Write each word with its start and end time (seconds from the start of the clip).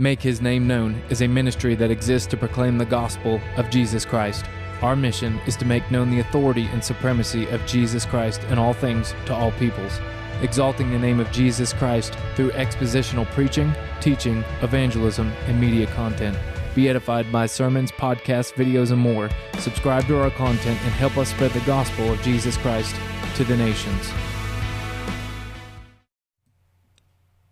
Make 0.00 0.22
His 0.22 0.40
Name 0.40 0.66
Known 0.66 0.98
is 1.10 1.20
a 1.20 1.28
ministry 1.28 1.74
that 1.74 1.90
exists 1.90 2.26
to 2.28 2.38
proclaim 2.38 2.78
the 2.78 2.86
gospel 2.86 3.38
of 3.58 3.68
Jesus 3.68 4.06
Christ. 4.06 4.46
Our 4.80 4.96
mission 4.96 5.38
is 5.46 5.56
to 5.56 5.66
make 5.66 5.90
known 5.90 6.10
the 6.10 6.20
authority 6.20 6.64
and 6.72 6.82
supremacy 6.82 7.46
of 7.48 7.66
Jesus 7.66 8.06
Christ 8.06 8.42
in 8.44 8.56
all 8.58 8.72
things 8.72 9.14
to 9.26 9.34
all 9.34 9.52
peoples, 9.52 10.00
exalting 10.40 10.90
the 10.90 10.98
name 10.98 11.20
of 11.20 11.30
Jesus 11.30 11.74
Christ 11.74 12.16
through 12.34 12.52
expositional 12.52 13.30
preaching, 13.32 13.74
teaching, 14.00 14.42
evangelism, 14.62 15.30
and 15.46 15.60
media 15.60 15.86
content. 15.88 16.34
Be 16.74 16.88
edified 16.88 17.30
by 17.30 17.44
sermons, 17.44 17.92
podcasts, 17.92 18.54
videos, 18.54 18.92
and 18.92 19.02
more. 19.02 19.28
Subscribe 19.58 20.06
to 20.06 20.18
our 20.18 20.30
content 20.30 20.80
and 20.82 20.94
help 20.94 21.18
us 21.18 21.28
spread 21.28 21.50
the 21.50 21.60
gospel 21.66 22.10
of 22.10 22.22
Jesus 22.22 22.56
Christ 22.56 22.96
to 23.34 23.44
the 23.44 23.54
nations. 23.54 24.10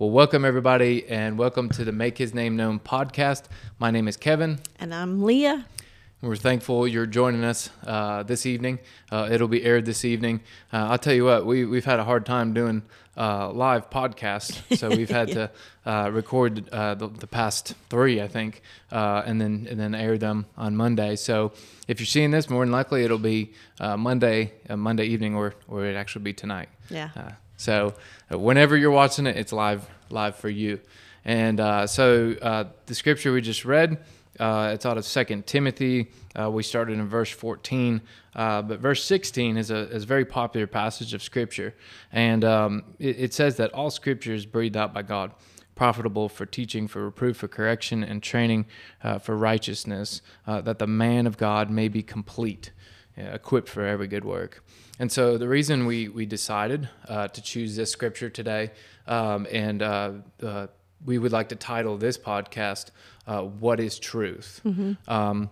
Well, 0.00 0.08
welcome 0.08 0.46
everybody, 0.46 1.06
and 1.08 1.36
welcome 1.36 1.68
to 1.68 1.84
the 1.84 1.92
Make 1.92 2.16
His 2.16 2.32
Name 2.32 2.56
Known 2.56 2.80
podcast. 2.80 3.42
My 3.78 3.90
name 3.90 4.08
is 4.08 4.16
Kevin. 4.16 4.58
And 4.78 4.94
I'm 4.94 5.22
Leah. 5.22 5.66
We're 6.22 6.36
thankful 6.36 6.88
you're 6.88 7.04
joining 7.04 7.44
us 7.44 7.68
uh, 7.86 8.22
this 8.22 8.46
evening. 8.46 8.78
Uh, 9.12 9.28
it'll 9.30 9.46
be 9.46 9.62
aired 9.62 9.84
this 9.84 10.06
evening. 10.06 10.40
Uh, 10.72 10.86
I'll 10.88 10.96
tell 10.96 11.12
you 11.12 11.26
what, 11.26 11.44
we, 11.44 11.66
we've 11.66 11.84
had 11.84 12.00
a 12.00 12.04
hard 12.04 12.24
time 12.24 12.54
doing 12.54 12.80
uh, 13.14 13.50
live 13.50 13.90
podcasts, 13.90 14.78
so 14.78 14.88
we've 14.96 15.10
had 15.10 15.28
yeah. 15.28 15.34
to 15.34 15.50
uh, 15.84 16.10
record 16.10 16.66
uh, 16.70 16.94
the, 16.94 17.08
the, 17.08 17.26
past 17.26 17.74
three, 17.90 18.22
I 18.22 18.26
think, 18.26 18.62
and 18.90 19.38
then 19.38 19.66
and 19.68 19.78
then 19.78 19.94
air 19.94 20.16
them 20.16 20.46
on 20.56 20.76
Monday. 20.76 21.14
So 21.16 21.52
if 21.88 22.00
you're 22.00 22.06
seeing 22.06 22.30
this, 22.30 22.48
more 22.48 22.64
than 22.64 22.72
likely 22.72 23.04
it'll 23.04 23.18
be 23.18 23.52
Monday, 23.78 24.54
Monday 24.74 25.04
evening, 25.04 25.34
or 25.34 25.56
or 25.68 25.84
it 25.84 25.94
actually 25.94 26.22
be 26.22 26.32
tonight. 26.32 26.70
Yeah. 26.88 27.10
So 27.60 27.94
whenever 28.30 28.76
you're 28.76 28.90
watching 28.90 29.26
it, 29.26 29.36
it's 29.36 29.52
live 29.52 29.88
live 30.08 30.36
for 30.36 30.48
you. 30.48 30.80
And 31.24 31.58
so 31.88 32.32
the 32.86 32.94
scripture 32.94 33.32
we 33.32 33.40
just 33.40 33.64
read. 33.64 33.98
Uh, 34.40 34.70
it's 34.72 34.86
out 34.86 34.96
of 34.96 35.04
Second 35.04 35.46
Timothy. 35.46 36.10
Uh, 36.34 36.50
we 36.50 36.62
started 36.62 36.98
in 36.98 37.06
verse 37.06 37.30
14, 37.30 38.00
uh, 38.34 38.62
but 38.62 38.80
verse 38.80 39.04
16 39.04 39.58
is 39.58 39.70
a, 39.70 39.90
is 39.90 40.04
a 40.04 40.06
very 40.06 40.24
popular 40.24 40.66
passage 40.66 41.12
of 41.12 41.22
Scripture, 41.22 41.74
and 42.10 42.42
um, 42.42 42.84
it, 42.98 43.16
it, 43.18 43.34
says 43.34 43.56
that 43.56 43.70
all 43.74 43.90
Scripture 43.90 44.32
is 44.32 44.46
breathed 44.46 44.78
out 44.78 44.94
by 44.94 45.02
God, 45.02 45.32
profitable 45.74 46.30
for 46.30 46.46
teaching, 46.46 46.88
for 46.88 47.04
reproof, 47.04 47.36
for 47.36 47.48
correction, 47.48 48.02
and 48.02 48.22
training 48.22 48.64
uh, 49.02 49.18
for 49.18 49.36
righteousness, 49.36 50.22
uh, 50.46 50.62
that 50.62 50.78
the 50.78 50.86
man 50.86 51.26
of 51.26 51.36
God 51.36 51.68
may 51.68 51.88
be 51.88 52.02
complete, 52.02 52.70
uh, 53.18 53.22
equipped 53.22 53.68
for 53.68 53.84
every 53.84 54.06
good 54.06 54.24
work. 54.24 54.64
And 55.00 55.10
so 55.10 55.36
the 55.36 55.48
reason 55.48 55.86
we 55.86 56.08
we 56.08 56.26
decided 56.26 56.88
to 57.08 57.42
choose 57.42 57.74
this 57.74 57.90
Scripture 57.90 58.30
today, 58.30 58.70
um, 59.06 59.46
and 59.50 59.82
we 61.04 61.18
would 61.18 61.32
like 61.32 61.48
to 61.48 61.56
title 61.56 61.96
this 61.96 62.18
podcast 62.18 62.90
uh, 63.26 63.42
"What 63.42 63.80
Is 63.80 63.98
Truth." 63.98 64.60
Mm-hmm. 64.64 65.10
Um, 65.10 65.50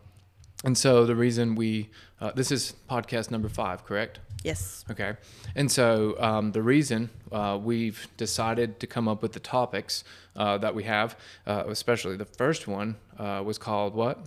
and 0.65 0.77
so 0.77 1.07
the 1.07 1.15
reason 1.15 1.55
we 1.55 1.91
uh, 2.21 2.33
this 2.35 2.51
is 2.51 2.75
podcast 2.91 3.31
number 3.31 3.49
five, 3.49 3.85
correct? 3.85 4.19
Yes. 4.45 4.85
Okay. 4.91 5.15
And 5.55 5.71
so 5.71 6.17
um, 6.21 6.53
the 6.53 6.62
reason 6.62 7.11
uh, 7.33 7.59
we've 7.62 8.09
decided 8.17 8.81
to 8.81 8.87
come 8.87 9.09
up 9.09 9.22
with 9.22 9.33
the 9.33 9.41
topics 9.41 10.05
uh, 10.37 10.59
that 10.59 10.75
we 10.75 10.84
have, 10.84 11.17
uh, 11.47 11.65
especially 11.69 12.17
the 12.17 12.25
first 12.25 12.69
one, 12.69 12.97
uh, 13.19 13.43
was 13.45 13.59
called 13.59 13.95
what? 13.95 14.27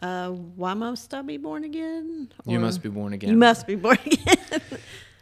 Why 0.00 0.74
must 0.74 1.12
I 1.12 1.22
be 1.22 1.36
born 1.36 1.64
again? 1.64 2.32
Or 2.46 2.52
you 2.52 2.60
must 2.60 2.82
be 2.82 2.88
born 2.88 3.12
again. 3.12 3.30
You 3.30 3.36
must 3.36 3.66
be 3.66 3.74
born 3.74 3.98
again. 4.06 4.60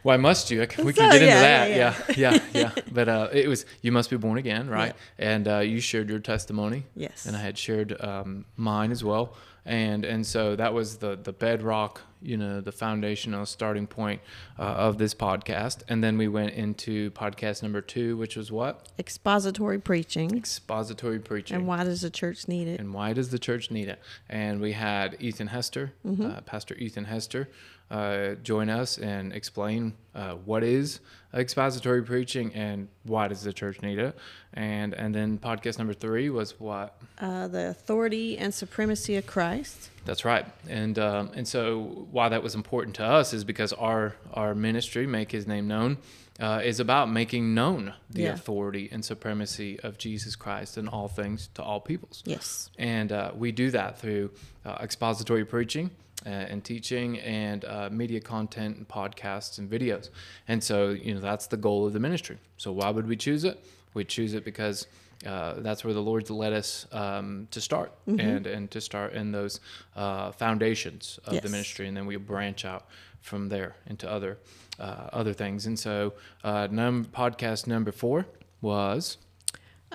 Why 0.03 0.15
must 0.17 0.49
you? 0.51 0.61
We 0.61 0.67
can 0.67 0.85
so, 0.85 0.91
get 0.93 1.15
into 1.15 1.25
yeah, 1.25 1.41
that. 1.41 1.69
Yeah, 1.69 1.95
yeah, 2.15 2.33
yeah. 2.53 2.71
yeah. 2.75 2.83
But 2.91 3.09
uh, 3.09 3.29
it 3.33 3.47
was 3.47 3.65
you 3.81 3.91
must 3.91 4.09
be 4.09 4.17
born 4.17 4.37
again, 4.37 4.69
right? 4.69 4.95
Yeah. 5.19 5.31
And 5.33 5.47
uh, 5.47 5.59
you 5.59 5.79
shared 5.79 6.09
your 6.09 6.19
testimony. 6.19 6.85
Yes. 6.95 7.25
And 7.25 7.35
I 7.35 7.41
had 7.41 7.57
shared 7.57 7.99
um, 8.01 8.45
mine 8.55 8.91
as 8.91 9.03
well. 9.03 9.35
And 9.67 10.05
and 10.05 10.25
so 10.25 10.55
that 10.55 10.73
was 10.73 10.97
the 10.97 11.17
the 11.21 11.33
bedrock, 11.33 12.01
you 12.21 12.37
know, 12.37 12.61
the 12.61 12.71
foundational 12.71 13.45
starting 13.45 13.85
point 13.85 14.21
uh, 14.57 14.61
of 14.61 14.97
this 14.97 15.13
podcast. 15.13 15.83
And 15.89 16.01
then 16.01 16.17
we 16.17 16.29
went 16.29 16.53
into 16.53 17.11
podcast 17.11 17.61
number 17.61 17.81
two, 17.81 18.15
which 18.15 18.37
was 18.37 18.49
what? 18.49 18.87
Expository 18.97 19.77
preaching. 19.77 20.37
Expository 20.37 21.19
preaching. 21.19 21.57
And 21.57 21.67
why 21.67 21.83
does 21.83 21.99
the 21.99 22.09
church 22.09 22.47
need 22.47 22.69
it? 22.69 22.79
And 22.79 22.93
why 22.93 23.11
does 23.11 23.29
the 23.29 23.39
church 23.39 23.69
need 23.69 23.89
it? 23.89 23.99
And 24.29 24.61
we 24.61 24.71
had 24.71 25.17
Ethan 25.19 25.47
Hester, 25.47 25.91
mm-hmm. 26.05 26.25
Uh, 26.25 26.41
Pastor 26.41 26.75
Ethan 26.75 27.03
Hester 27.03 27.49
uh, 27.89 28.35
join 28.43 28.69
us 28.69 28.97
and 28.97 29.33
explain 29.33 29.93
uh, 30.13 30.33
what 30.33 30.63
is 30.63 30.99
expository 31.33 32.03
preaching 32.03 32.53
and 32.53 32.87
why 33.03 33.27
does 33.27 33.43
the 33.43 33.53
church 33.53 33.81
need 33.81 33.99
it. 33.99 34.17
And 34.53 34.93
and 34.93 35.13
then 35.13 35.37
podcast 35.37 35.77
number 35.77 35.93
three 35.93 36.29
was 36.29 36.59
what 36.59 36.99
uh, 37.19 37.47
the 37.47 37.69
authority 37.69 38.37
and 38.37 38.53
supremacy 38.53 39.15
of 39.15 39.25
Christ. 39.27 39.89
That's 40.05 40.25
right. 40.25 40.45
And 40.67 40.97
um, 40.99 41.31
and 41.35 41.47
so 41.47 42.07
why 42.11 42.29
that 42.29 42.43
was 42.43 42.55
important 42.55 42.95
to 42.97 43.05
us 43.05 43.33
is 43.33 43.43
because 43.43 43.73
our 43.73 44.15
our 44.33 44.55
ministry, 44.55 45.07
make 45.07 45.31
His 45.31 45.47
name 45.47 45.67
known. 45.67 45.97
Uh, 46.39 46.61
is 46.63 46.79
about 46.79 47.09
making 47.09 47.55
known 47.55 47.95
the 48.11 48.21
yeah. 48.21 48.33
authority 48.33 48.87
and 48.91 49.03
supremacy 49.03 49.79
of 49.79 49.97
Jesus 49.97 50.35
Christ 50.35 50.77
in 50.77 50.87
all 50.87 51.07
things 51.07 51.49
to 51.55 51.63
all 51.63 51.79
peoples. 51.79 52.21
Yes. 52.27 52.69
And 52.77 53.11
uh, 53.11 53.31
we 53.35 53.51
do 53.51 53.71
that 53.71 53.99
through 53.99 54.29
uh, 54.63 54.77
expository 54.79 55.45
preaching, 55.45 55.89
and 56.27 56.63
teaching 56.63 57.19
and 57.19 57.65
uh, 57.65 57.89
media 57.91 58.19
content 58.19 58.77
and 58.77 58.87
podcasts 58.87 59.57
and 59.57 59.69
videos. 59.69 60.09
And 60.47 60.63
so, 60.63 60.89
you 60.89 61.13
know, 61.13 61.21
that's 61.21 61.47
the 61.47 61.57
goal 61.57 61.85
of 61.85 61.93
the 61.93 61.99
ministry. 61.99 62.37
So, 62.57 62.71
why 62.71 62.89
would 62.89 63.07
we 63.07 63.15
choose 63.15 63.43
it? 63.43 63.63
We 63.93 64.03
choose 64.05 64.33
it 64.33 64.43
because 64.43 64.87
uh, 65.25 65.55
that's 65.57 65.83
where 65.83 65.93
the 65.93 66.01
Lord's 66.01 66.29
led 66.29 66.53
us 66.53 66.85
um, 66.91 67.47
to 67.51 67.59
start 67.61 67.91
mm-hmm. 68.07 68.19
and, 68.19 68.47
and 68.47 68.71
to 68.71 68.81
start 68.81 69.13
in 69.13 69.31
those 69.31 69.59
uh, 69.95 70.31
foundations 70.31 71.19
of 71.25 71.33
yes. 71.33 71.43
the 71.43 71.49
ministry. 71.49 71.87
And 71.87 71.97
then 71.97 72.05
we 72.05 72.15
branch 72.17 72.65
out 72.65 72.85
from 73.21 73.49
there 73.49 73.75
into 73.87 74.09
other 74.09 74.37
uh, 74.79 75.09
other 75.11 75.33
things. 75.33 75.65
And 75.65 75.77
so, 75.77 76.13
uh, 76.43 76.67
num- 76.69 77.05
podcast 77.05 77.67
number 77.67 77.91
four 77.91 78.27
was 78.61 79.17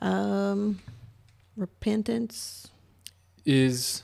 um, 0.01 0.81
repentance 1.57 2.69
is 3.45 4.03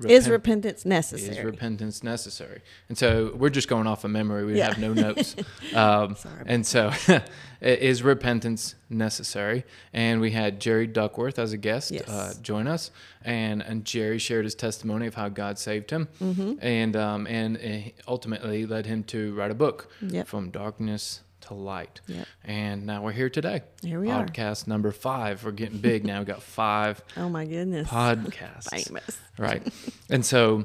Repent- 0.00 0.18
is 0.18 0.30
repentance 0.30 0.86
necessary? 0.86 1.36
Is 1.36 1.44
repentance 1.44 2.02
necessary? 2.02 2.62
And 2.88 2.96
so 2.96 3.34
we're 3.36 3.50
just 3.50 3.68
going 3.68 3.86
off 3.86 4.02
of 4.02 4.10
memory. 4.10 4.46
We 4.46 4.56
yeah. 4.56 4.68
have 4.68 4.78
no 4.78 4.94
notes. 4.94 5.36
Um, 5.74 6.16
and 6.46 6.66
so, 6.66 6.90
is 7.60 8.02
repentance 8.02 8.74
necessary? 8.88 9.64
And 9.92 10.20
we 10.20 10.32
had 10.32 10.58
Jerry 10.58 10.86
Duckworth 10.86 11.38
as 11.38 11.52
a 11.52 11.56
guest 11.56 11.92
yes. 11.92 12.08
uh, 12.08 12.34
join 12.42 12.66
us, 12.66 12.90
and 13.22 13.62
and 13.62 13.84
Jerry 13.84 14.18
shared 14.18 14.44
his 14.44 14.54
testimony 14.54 15.06
of 15.06 15.14
how 15.14 15.28
God 15.28 15.58
saved 15.58 15.90
him, 15.90 16.08
mm-hmm. 16.20 16.54
and 16.60 16.96
um, 16.96 17.26
and 17.28 17.92
ultimately 18.08 18.66
led 18.66 18.86
him 18.86 19.04
to 19.04 19.32
write 19.34 19.52
a 19.52 19.54
book 19.54 19.92
yep. 20.00 20.26
from 20.26 20.50
darkness 20.50 21.20
to 21.50 21.54
light. 21.54 22.00
Yep. 22.06 22.26
And 22.44 22.86
now 22.86 23.02
we're 23.02 23.12
here 23.12 23.28
today. 23.28 23.62
Here 23.82 24.00
we 24.00 24.08
Podcast 24.08 24.12
are. 24.12 24.26
Podcast 24.26 24.66
number 24.66 24.92
five. 24.92 25.44
We're 25.44 25.50
getting 25.50 25.78
big 25.78 26.04
now. 26.04 26.18
We've 26.18 26.26
got 26.26 26.42
five. 26.42 27.02
oh 27.16 27.28
my 27.28 27.44
goodness. 27.44 27.88
Podcasts. 27.88 28.70
Famous. 28.84 29.18
Right. 29.36 29.62
and 30.08 30.24
so 30.24 30.64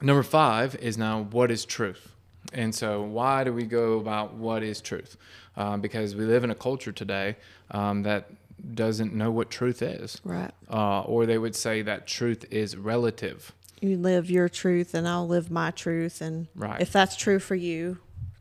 number 0.00 0.22
five 0.22 0.74
is 0.76 0.96
now 0.96 1.22
what 1.30 1.50
is 1.50 1.64
truth? 1.64 2.12
And 2.52 2.74
so 2.74 3.02
why 3.02 3.44
do 3.44 3.52
we 3.52 3.64
go 3.64 3.98
about 3.98 4.34
what 4.34 4.62
is 4.62 4.80
truth? 4.80 5.16
Um, 5.56 5.80
because 5.80 6.14
we 6.14 6.24
live 6.24 6.44
in 6.44 6.50
a 6.50 6.54
culture 6.54 6.92
today 6.92 7.36
um, 7.70 8.04
that 8.04 8.30
doesn't 8.74 9.12
know 9.12 9.30
what 9.30 9.50
truth 9.50 9.82
is. 9.82 10.20
Right. 10.24 10.52
Uh, 10.70 11.02
or 11.02 11.26
they 11.26 11.36
would 11.36 11.54
say 11.54 11.82
that 11.82 12.06
truth 12.06 12.46
is 12.50 12.76
relative. 12.76 13.52
You 13.82 13.98
live 13.98 14.30
your 14.30 14.48
truth 14.48 14.94
and 14.94 15.06
I'll 15.06 15.28
live 15.28 15.50
my 15.50 15.70
truth. 15.70 16.22
And 16.22 16.48
right. 16.54 16.80
if 16.80 16.92
that's 16.92 17.14
true 17.14 17.38
for 17.38 17.54
you, 17.54 17.98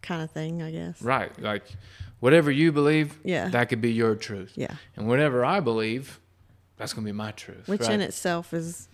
kind 0.08 0.22
of 0.22 0.32
thing, 0.32 0.62
I 0.62 0.72
guess. 0.72 1.02
Right. 1.02 1.38
Like 1.40 1.64
whatever 2.20 2.50
you 2.50 2.72
believe, 2.72 3.20
yeah. 3.24 3.50
that 3.50 3.70
could 3.70 3.82
be 3.82 3.92
your 3.92 4.16
truth. 4.16 4.54
Yeah. 4.56 4.76
And 4.96 5.08
whatever 5.08 5.44
I 5.44 5.60
believe, 5.60 6.20
that's 6.78 6.94
going 6.94 7.06
to 7.06 7.12
be 7.12 7.16
my 7.16 7.32
truth. 7.32 7.68
Which 7.68 7.82
right? 7.82 7.92
in 7.92 8.02
itself 8.02 8.54
is 8.54 8.88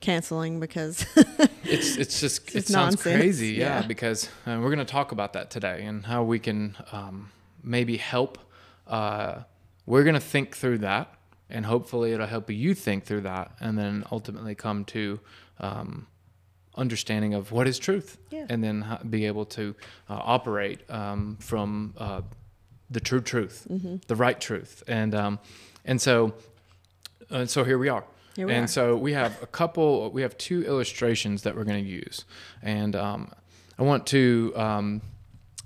canceling 0.00 0.60
because 0.60 1.06
it's 1.64 1.96
it's 1.96 2.20
just 2.20 2.46
it's 2.54 2.68
it 2.68 2.72
sounds 2.72 2.96
nonsense. 2.96 3.16
crazy, 3.16 3.48
yeah, 3.48 3.80
yeah. 3.80 3.86
because 3.86 4.28
uh, 4.46 4.58
we're 4.60 4.74
going 4.74 4.78
to 4.78 4.84
talk 4.84 5.12
about 5.12 5.32
that 5.32 5.50
today 5.50 5.84
and 5.84 6.04
how 6.04 6.22
we 6.22 6.38
can 6.38 6.76
um, 6.92 7.30
maybe 7.62 7.96
help 7.96 8.38
uh, 8.86 9.38
we're 9.86 10.02
going 10.02 10.14
to 10.14 10.20
think 10.20 10.54
through 10.54 10.78
that 10.78 11.14
and 11.48 11.64
hopefully 11.64 12.12
it'll 12.12 12.26
help 12.26 12.50
you 12.50 12.74
think 12.74 13.04
through 13.04 13.22
that 13.22 13.52
and 13.60 13.78
then 13.78 14.04
ultimately 14.12 14.54
come 14.54 14.84
to 14.84 15.20
um, 15.60 16.06
understanding 16.76 17.34
of 17.34 17.52
what 17.52 17.66
is 17.68 17.78
truth, 17.78 18.18
Yeah. 18.30 18.46
and 18.48 18.62
then 18.62 18.84
be 19.08 19.26
able 19.26 19.44
to 19.46 19.74
uh, 20.08 20.20
operate 20.24 20.80
um, 20.90 21.36
from 21.40 21.94
uh, 21.98 22.22
the 22.90 23.00
true 23.00 23.20
truth, 23.20 23.66
Mm-hmm. 23.70 23.96
the 24.06 24.16
right 24.16 24.40
truth, 24.40 24.82
and 24.88 25.14
um, 25.14 25.38
and 25.84 26.00
so 26.00 26.34
and 27.30 27.48
so 27.48 27.64
here 27.64 27.78
we 27.78 27.88
are. 27.88 28.04
Here 28.36 28.46
we 28.46 28.52
and 28.54 28.64
are. 28.64 28.68
so 28.68 28.96
we 28.96 29.12
have 29.12 29.40
a 29.42 29.46
couple. 29.46 30.10
We 30.10 30.22
have 30.22 30.36
two 30.36 30.64
illustrations 30.64 31.42
that 31.42 31.54
we're 31.56 31.64
going 31.64 31.84
to 31.84 31.90
use, 31.90 32.24
and 32.62 32.94
um, 32.96 33.30
I 33.78 33.82
want 33.82 34.06
to. 34.08 34.52
Um, 34.56 35.02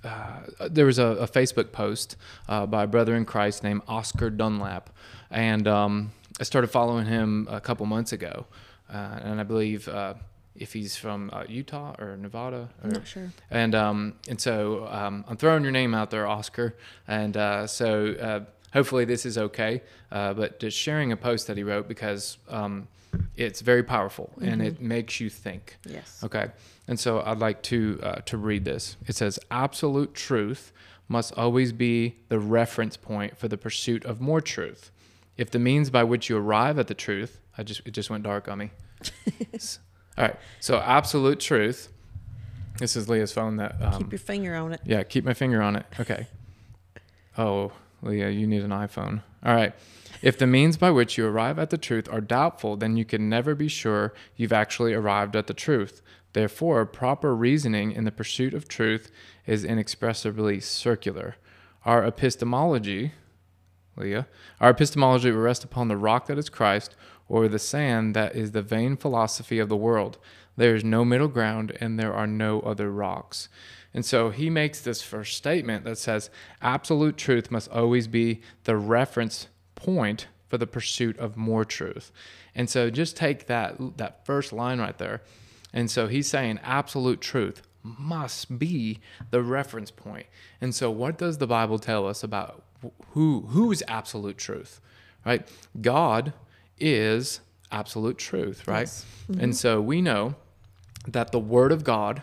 uh, 0.05 0.40
there 0.70 0.87
was 0.87 0.99
a, 1.00 1.06
a 1.06 1.26
Facebook 1.26 1.72
post 1.72 2.16
uh, 2.49 2.64
by 2.66 2.84
a 2.84 2.87
brother 2.87 3.16
in 3.16 3.25
Christ 3.25 3.64
named 3.64 3.82
Oscar 3.88 4.31
Dunlap, 4.31 4.90
and 5.31 5.66
um, 5.66 6.12
I 6.40 6.44
started 6.44 6.69
following 6.69 7.06
him 7.06 7.49
a 7.50 7.60
couple 7.60 7.84
months 7.87 8.12
ago, 8.12 8.46
uh, 8.93 9.19
and 9.22 9.40
I 9.40 9.43
believe 9.43 9.88
uh, 9.88 10.14
if 10.60 10.72
he's 10.72 10.96
from 10.96 11.31
uh, 11.32 11.44
Utah 11.49 11.94
or 11.99 12.16
Nevada, 12.16 12.69
I'm 12.82 12.90
not 12.90 13.06
sure. 13.06 13.31
and 13.50 13.75
um, 13.75 14.14
and 14.28 14.40
so 14.40 14.87
um, 14.90 15.25
I'm 15.28 15.37
throwing 15.37 15.62
your 15.62 15.72
name 15.72 15.94
out 15.94 16.10
there, 16.10 16.26
Oscar. 16.26 16.76
And 17.06 17.37
uh, 17.37 17.66
so 17.66 18.12
uh, 18.12 18.40
hopefully 18.72 19.05
this 19.05 19.25
is 19.26 19.38
okay. 19.38 19.82
Uh, 20.10 20.34
but 20.34 20.60
just 20.60 20.76
sharing 20.76 21.12
a 21.12 21.16
post 21.16 21.46
that 21.46 21.56
he 21.56 21.62
wrote 21.62 21.88
because 21.88 22.38
um, 22.49 22.88
it's 23.37 23.60
very 23.60 23.82
powerful 23.82 24.32
and 24.40 24.62
it 24.62 24.81
makes 24.81 25.20
you 25.20 25.31
think. 25.31 25.76
Yes. 25.84 26.20
Okay. 26.25 26.49
And 26.87 26.99
so 26.99 27.20
I'd 27.20 27.38
like 27.38 27.62
to 27.64 28.00
uh, 28.02 28.14
to 28.26 28.37
read 28.37 28.64
this. 28.64 28.96
It 29.06 29.16
says, 29.16 29.38
"Absolute 29.50 30.14
truth 30.14 30.72
must 31.08 31.32
always 31.38 31.72
be 31.72 32.16
the 32.28 32.38
reference 32.38 32.96
point 32.96 33.37
for 33.37 33.49
the 33.49 33.56
pursuit 33.56 34.05
of 34.05 34.20
more 34.20 34.40
truth. 34.40 34.90
If 35.37 35.50
the 35.50 35.58
means 35.58 35.88
by 35.90 36.05
which 36.05 36.28
you 36.28 36.37
arrive 36.37 36.78
at 36.78 36.87
the 36.87 36.94
truth, 36.94 37.40
I 37.56 37.62
just 37.62 37.82
it 37.87 37.93
just 37.93 38.10
went 38.10 38.25
dark 38.25 38.49
on 38.49 38.58
me. 38.58 38.70
All 40.19 40.25
right. 40.25 40.37
So 40.61 40.79
absolute 40.79 41.41
truth. 41.41 41.88
This 42.79 42.97
is 42.97 43.09
Leah's 43.09 43.32
phone. 43.32 43.56
That 43.56 43.76
um, 43.81 43.99
Keep 43.99 44.12
your 44.12 44.19
finger 44.19 44.55
on 44.55 44.73
it. 44.73 44.81
yeah, 44.85 45.03
keep 45.03 45.25
my 45.25 45.35
finger 45.35 45.62
on 45.62 45.76
it. 45.76 45.87
Okay. 45.99 46.26
Oh, 47.37 47.73
Leah, 48.03 48.31
you 48.31 48.47
need 48.47 48.62
an 48.62 48.70
iPhone. 48.70 49.23
All 49.44 49.55
right. 49.55 49.73
If 50.23 50.37
the 50.37 50.47
means 50.47 50.76
by 50.76 50.91
which 50.91 51.17
you 51.17 51.26
arrive 51.26 51.59
at 51.59 51.70
the 51.70 51.79
truth 51.79 52.09
are 52.12 52.20
doubtful, 52.20 52.76
then 52.76 52.97
you 52.97 53.05
can 53.05 53.29
never 53.29 53.55
be 53.55 53.69
sure 53.69 54.12
you've 54.37 54.53
actually 54.53 54.93
arrived 54.93 55.37
at 55.37 55.47
the 55.47 55.55
truth. 55.55 56.03
Therefore, 56.32 56.85
proper 56.85 57.35
reasoning 57.35 57.93
in 57.93 58.05
the 58.05 58.11
pursuit 58.11 58.53
of 58.55 58.69
truth 58.69 59.11
is 59.47 59.65
inexpressibly 59.65 60.61
circular. 60.61 61.37
Our 61.85 62.05
epistemology, 62.05 63.12
Leah, 63.97 64.26
our 64.61 64.70
epistemology 64.70 65.31
will 65.31 65.38
rest 65.41 65.65
upon 65.65 65.88
the 65.88 65.97
rock 65.97 66.26
that 66.26 66.38
is 66.38 66.49
Christ 66.49 66.97
or 67.28 67.48
the 67.48 67.58
sand 67.58 68.14
that 68.14 68.34
is 68.34 68.52
the 68.52 68.62
vain 68.62 68.96
philosophy 68.96 69.58
of 69.58 69.69
the 69.69 69.76
world. 69.76 70.19
There 70.56 70.75
is 70.75 70.84
no 70.84 71.04
middle 71.04 71.28
ground 71.28 71.76
and 71.80 71.98
there 71.98 72.12
are 72.12 72.26
no 72.26 72.60
other 72.60 72.90
rocks. 72.90 73.48
And 73.94 74.04
so 74.04 74.30
he 74.30 74.50
makes 74.50 74.80
this 74.80 75.02
first 75.02 75.36
statement 75.36 75.84
that 75.84 75.98
says 75.98 76.30
absolute 76.60 77.16
truth 77.16 77.50
must 77.50 77.70
always 77.70 78.06
be 78.06 78.40
the 78.64 78.76
reference 78.76 79.48
point 79.75 80.26
for 80.48 80.58
the 80.58 80.66
pursuit 80.66 81.19
of 81.19 81.36
more 81.36 81.64
truth. 81.64 82.10
And 82.54 82.69
so 82.69 82.90
just 82.90 83.16
take 83.16 83.46
that 83.46 83.76
that 83.98 84.24
first 84.26 84.52
line 84.52 84.81
right 84.81 84.98
there. 84.98 85.22
And 85.72 85.90
so 85.90 86.06
he's 86.06 86.28
saying 86.28 86.60
absolute 86.62 87.20
truth 87.20 87.62
must 87.82 88.58
be 88.58 89.00
the 89.31 89.42
reference 89.42 89.90
point. 89.90 90.26
And 90.60 90.74
so 90.74 90.90
what 90.90 91.19
does 91.19 91.38
the 91.38 91.46
Bible 91.46 91.78
tell 91.78 92.06
us 92.06 92.24
about 92.24 92.64
who 93.10 93.42
who 93.48 93.70
is 93.70 93.84
absolute 93.86 94.38
truth? 94.38 94.81
Right? 95.24 95.46
God 95.81 96.32
is 96.80 97.40
absolute 97.70 98.19
truth, 98.19 98.66
right? 98.66 98.80
Yes. 98.80 99.04
And 99.38 99.56
so 99.56 99.80
we 99.80 100.00
know 100.00 100.34
that 101.06 101.32
the 101.32 101.38
word 101.38 101.72
of 101.72 101.84
God, 101.84 102.22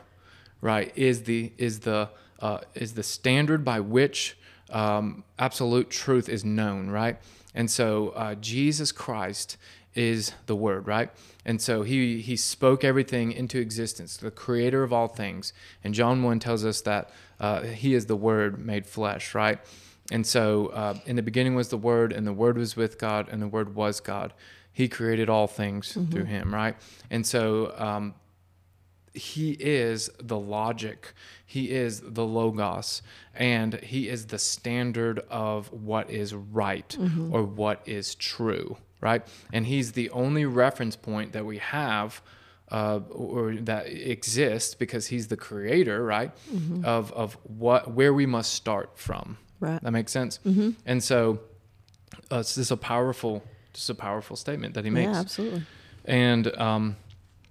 right, 0.61 0.91
is 0.95 1.23
the 1.23 1.53
is 1.57 1.81
the 1.81 2.09
uh, 2.39 2.59
is 2.73 2.93
the 2.93 3.03
standard 3.03 3.63
by 3.63 3.79
which 3.79 4.37
um, 4.69 5.23
absolute 5.39 5.89
truth 5.89 6.29
is 6.29 6.43
known, 6.43 6.89
right? 6.89 7.17
And 7.53 7.69
so 7.69 8.09
uh, 8.09 8.35
Jesus 8.35 8.91
Christ 8.91 9.57
is 9.93 10.33
the 10.45 10.55
word, 10.55 10.87
right? 10.87 11.09
And 11.45 11.61
so 11.61 11.83
he 11.83 12.21
he 12.21 12.35
spoke 12.35 12.83
everything 12.83 13.31
into 13.31 13.59
existence, 13.59 14.17
the 14.17 14.31
creator 14.31 14.83
of 14.83 14.91
all 14.91 15.07
things. 15.07 15.53
And 15.83 15.93
John 15.93 16.21
1 16.23 16.39
tells 16.39 16.65
us 16.65 16.81
that 16.81 17.09
uh, 17.39 17.61
he 17.61 17.93
is 17.93 18.07
the 18.07 18.15
word 18.15 18.63
made 18.63 18.85
flesh, 18.85 19.33
right? 19.33 19.59
And 20.11 20.25
so 20.25 20.67
uh, 20.67 20.97
in 21.05 21.15
the 21.15 21.23
beginning 21.23 21.55
was 21.55 21.69
the 21.69 21.77
word, 21.77 22.13
and 22.13 22.27
the 22.27 22.33
word 22.33 22.57
was 22.57 22.75
with 22.75 22.97
God, 22.99 23.27
and 23.29 23.41
the 23.41 23.47
word 23.47 23.75
was 23.75 23.99
God. 23.99 24.33
He 24.71 24.87
created 24.87 25.29
all 25.29 25.47
things 25.47 25.93
through 26.11 26.25
him, 26.25 26.53
right? 26.53 26.75
And 27.09 27.25
so 27.25 27.73
um, 27.77 28.13
he 29.13 29.51
is 29.51 30.09
the 30.21 30.37
logic. 30.37 31.13
He 31.45 31.71
is 31.71 32.01
the 32.01 32.25
logos 32.25 33.01
and 33.33 33.75
he 33.75 34.09
is 34.09 34.27
the 34.27 34.37
standard 34.39 35.19
of 35.29 35.71
what 35.71 36.09
is 36.09 36.33
right 36.33 36.95
or 37.31 37.43
what 37.43 37.81
is 37.85 38.15
true 38.15 38.77
right? 39.01 39.21
And 39.53 39.67
he's 39.67 39.91
the 39.91 40.09
only 40.09 40.45
reference 40.45 40.95
point 40.95 41.33
that 41.33 41.45
we 41.45 41.59
have 41.59 42.21
uh, 42.71 42.99
or 43.11 43.53
that 43.55 43.85
exists 43.87 44.73
because 44.73 45.07
he's 45.07 45.27
the 45.27 45.37
creator 45.37 46.03
right 46.03 46.31
of 46.83 47.11
of 47.13 47.37
what 47.43 47.91
where 47.91 48.13
we 48.13 48.25
must 48.25 48.53
start 48.53 48.97
from 48.97 49.37
Right. 49.65 49.81
that 49.83 49.91
makes 49.91 50.11
sense 50.11 50.39
and 50.85 51.03
so 51.03 51.39
uh, 52.31 52.37
this 52.37 52.57
is 52.57 52.71
a 52.71 52.77
powerful 52.77 53.43
just 53.73 53.89
a 53.89 53.95
powerful 53.95 54.35
statement 54.35 54.73
that 54.75 54.85
he 54.85 54.91
makes 54.91 55.11
Yeah, 55.13 55.19
absolutely. 55.19 55.63
and 56.05 56.45
um, 56.57 56.95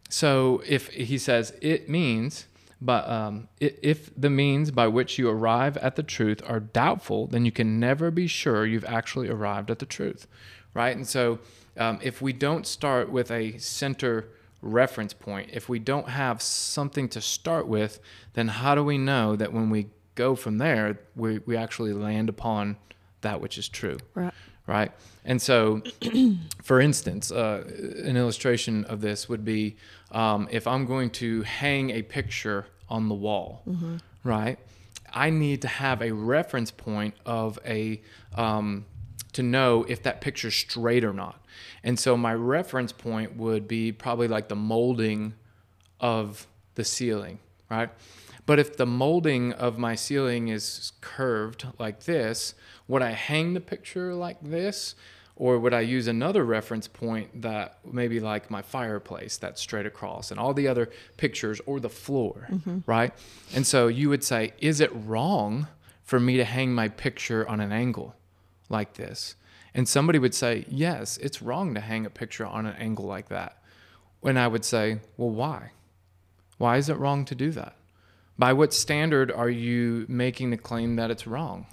so 0.08 0.62
if 0.66 0.88
he 0.88 1.18
says 1.18 1.52
it 1.60 1.88
means, 1.88 2.46
but 2.80 3.08
um, 3.08 3.48
if 3.60 4.10
the 4.18 4.30
means 4.30 4.70
by 4.70 4.86
which 4.86 5.18
you 5.18 5.28
arrive 5.28 5.76
at 5.78 5.96
the 5.96 6.02
truth 6.02 6.40
are 6.46 6.60
doubtful, 6.60 7.26
then 7.26 7.44
you 7.44 7.52
can 7.52 7.80
never 7.80 8.10
be 8.10 8.26
sure 8.26 8.64
you've 8.64 8.84
actually 8.84 9.28
arrived 9.28 9.70
at 9.70 9.78
the 9.80 9.86
truth, 9.86 10.26
right? 10.72 10.94
And 10.96 11.06
so 11.06 11.38
um, 11.76 11.98
if 12.02 12.22
we 12.22 12.32
don't 12.32 12.66
start 12.66 13.10
with 13.10 13.30
a 13.30 13.58
center 13.58 14.26
reference 14.62 15.12
point, 15.12 15.50
if 15.52 15.68
we 15.68 15.78
don't 15.78 16.08
have 16.08 16.40
something 16.40 17.08
to 17.10 17.20
start 17.20 17.66
with, 17.66 18.00
then 18.34 18.48
how 18.48 18.74
do 18.74 18.82
we 18.84 18.96
know 18.98 19.36
that 19.36 19.52
when 19.52 19.68
we 19.68 19.88
go 20.14 20.34
from 20.34 20.58
there, 20.58 20.98
we, 21.16 21.38
we 21.40 21.56
actually 21.56 21.92
land 21.92 22.28
upon 22.28 22.76
that 23.20 23.40
which 23.40 23.58
is 23.58 23.68
true? 23.68 23.98
Right. 24.14 24.32
right? 24.66 24.92
And 25.24 25.40
so, 25.40 25.82
for 26.62 26.80
instance, 26.80 27.32
uh, 27.32 27.64
an 28.04 28.16
illustration 28.16 28.84
of 28.84 29.00
this 29.00 29.28
would 29.28 29.44
be 29.44 29.76
um, 30.12 30.48
if 30.50 30.66
I'm 30.66 30.86
going 30.86 31.10
to 31.10 31.42
hang 31.42 31.90
a 31.90 32.02
picture 32.02 32.66
on 32.88 33.08
the 33.08 33.14
wall, 33.14 33.62
right? 34.22 34.58
I 35.12 35.30
need 35.30 35.62
to 35.62 35.68
have 35.68 36.02
a 36.02 36.12
reference 36.12 36.70
point 36.70 37.14
of 37.24 37.58
a 37.64 38.02
um, 38.34 38.84
to 39.32 39.42
know 39.42 39.84
if 39.88 40.02
that 40.04 40.20
picture's 40.20 40.54
straight 40.54 41.04
or 41.04 41.12
not. 41.12 41.44
And 41.82 41.98
so 41.98 42.16
my 42.16 42.34
reference 42.34 42.92
point 42.92 43.36
would 43.36 43.68
be 43.68 43.92
probably 43.92 44.28
like 44.28 44.48
the 44.48 44.56
molding 44.56 45.34
of 46.00 46.46
the 46.74 46.84
ceiling, 46.84 47.38
right? 47.70 47.90
But 48.46 48.58
if 48.58 48.76
the 48.76 48.86
molding 48.86 49.52
of 49.52 49.78
my 49.78 49.94
ceiling 49.94 50.48
is 50.48 50.92
curved 51.00 51.66
like 51.78 52.04
this, 52.04 52.54
would 52.88 53.02
I 53.02 53.12
hang 53.12 53.54
the 53.54 53.60
picture 53.60 54.14
like 54.14 54.38
this? 54.42 54.94
Or 55.36 55.58
would 55.58 55.74
I 55.74 55.80
use 55.80 56.06
another 56.06 56.44
reference 56.44 56.86
point 56.86 57.42
that 57.42 57.78
maybe 57.84 58.20
like 58.20 58.50
my 58.50 58.62
fireplace 58.62 59.36
that's 59.36 59.60
straight 59.60 59.86
across 59.86 60.30
and 60.30 60.38
all 60.38 60.54
the 60.54 60.68
other 60.68 60.90
pictures 61.16 61.60
or 61.66 61.80
the 61.80 61.88
floor, 61.88 62.46
mm-hmm. 62.50 62.78
right? 62.86 63.12
And 63.54 63.66
so 63.66 63.88
you 63.88 64.08
would 64.10 64.22
say, 64.22 64.52
is 64.58 64.80
it 64.80 64.90
wrong 64.94 65.66
for 66.04 66.20
me 66.20 66.36
to 66.36 66.44
hang 66.44 66.72
my 66.72 66.88
picture 66.88 67.48
on 67.48 67.60
an 67.60 67.72
angle 67.72 68.14
like 68.68 68.94
this? 68.94 69.34
And 69.74 69.88
somebody 69.88 70.20
would 70.20 70.34
say, 70.34 70.66
yes, 70.68 71.16
it's 71.16 71.42
wrong 71.42 71.74
to 71.74 71.80
hang 71.80 72.06
a 72.06 72.10
picture 72.10 72.46
on 72.46 72.66
an 72.66 72.76
angle 72.76 73.06
like 73.06 73.28
that. 73.28 73.60
And 74.22 74.38
I 74.38 74.46
would 74.46 74.64
say, 74.64 75.00
well, 75.16 75.30
why? 75.30 75.72
Why 76.58 76.76
is 76.76 76.88
it 76.88 76.96
wrong 76.96 77.24
to 77.24 77.34
do 77.34 77.50
that? 77.52 77.74
By 78.38 78.52
what 78.52 78.72
standard 78.72 79.30
are 79.30 79.50
you 79.50 80.06
making 80.08 80.50
the 80.50 80.56
claim 80.56 80.96
that 80.96 81.10
it's 81.10 81.26
wrong? 81.26 81.66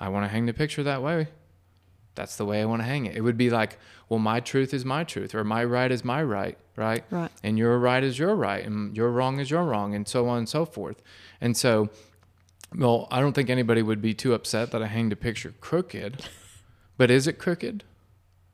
I 0.00 0.08
want 0.08 0.24
to 0.24 0.28
hang 0.28 0.46
the 0.46 0.52
picture 0.52 0.82
that 0.82 1.02
way. 1.02 1.28
That's 2.14 2.36
the 2.36 2.44
way 2.44 2.60
I 2.60 2.64
want 2.64 2.82
to 2.82 2.86
hang 2.86 3.06
it. 3.06 3.16
It 3.16 3.22
would 3.22 3.38
be 3.38 3.48
like, 3.48 3.78
well, 4.08 4.18
my 4.18 4.40
truth 4.40 4.74
is 4.74 4.84
my 4.84 5.04
truth, 5.04 5.34
or 5.34 5.44
my 5.44 5.64
right 5.64 5.90
is 5.90 6.04
my 6.04 6.22
right, 6.22 6.58
right? 6.76 7.04
Right. 7.10 7.30
And 7.42 7.56
your 7.56 7.78
right 7.78 8.02
is 8.02 8.18
your 8.18 8.34
right, 8.34 8.64
and 8.64 8.94
your 8.96 9.10
wrong 9.10 9.38
is 9.40 9.50
your 9.50 9.64
wrong, 9.64 9.94
and 9.94 10.06
so 10.06 10.28
on 10.28 10.38
and 10.38 10.48
so 10.48 10.66
forth. 10.66 11.00
And 11.40 11.56
so, 11.56 11.88
well, 12.76 13.08
I 13.10 13.20
don't 13.20 13.32
think 13.32 13.48
anybody 13.48 13.80
would 13.80 14.02
be 14.02 14.12
too 14.12 14.34
upset 14.34 14.72
that 14.72 14.82
I 14.82 14.88
hanged 14.88 15.12
a 15.12 15.16
picture 15.16 15.54
crooked, 15.60 16.28
but 16.98 17.10
is 17.10 17.26
it 17.26 17.38
crooked? 17.38 17.84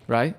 Right? 0.06 0.36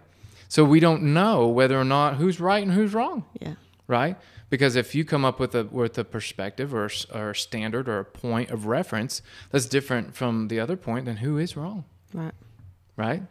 So 0.48 0.64
we 0.64 0.80
don't 0.80 1.04
know 1.14 1.48
whether 1.48 1.80
or 1.80 1.84
not 1.84 2.16
who's 2.16 2.40
right 2.40 2.64
and 2.64 2.72
who's 2.74 2.94
wrong 2.94 3.26
Yeah. 3.40 3.56
Right? 3.90 4.16
Because 4.50 4.76
if 4.78 4.96
you 4.96 5.04
come 5.04 5.26
up 5.26 5.40
with 5.40 5.54
a 5.56 5.66
with 5.66 5.98
a 5.98 6.06
perspective 6.06 6.74
or 6.74 6.90
or 7.14 7.32
a 7.32 7.36
standard 7.36 7.90
or 7.90 8.00
a 8.00 8.06
point 8.06 8.50
of 8.52 8.66
reference 8.68 9.22
that's 9.52 9.66
different 9.66 10.16
from 10.16 10.48
the 10.48 10.60
other 10.62 10.78
point, 10.78 11.04
then 11.06 11.18
who 11.18 11.38
is 11.38 11.58
wrong, 11.58 11.84
Right. 12.14 12.34
right? 12.96 13.24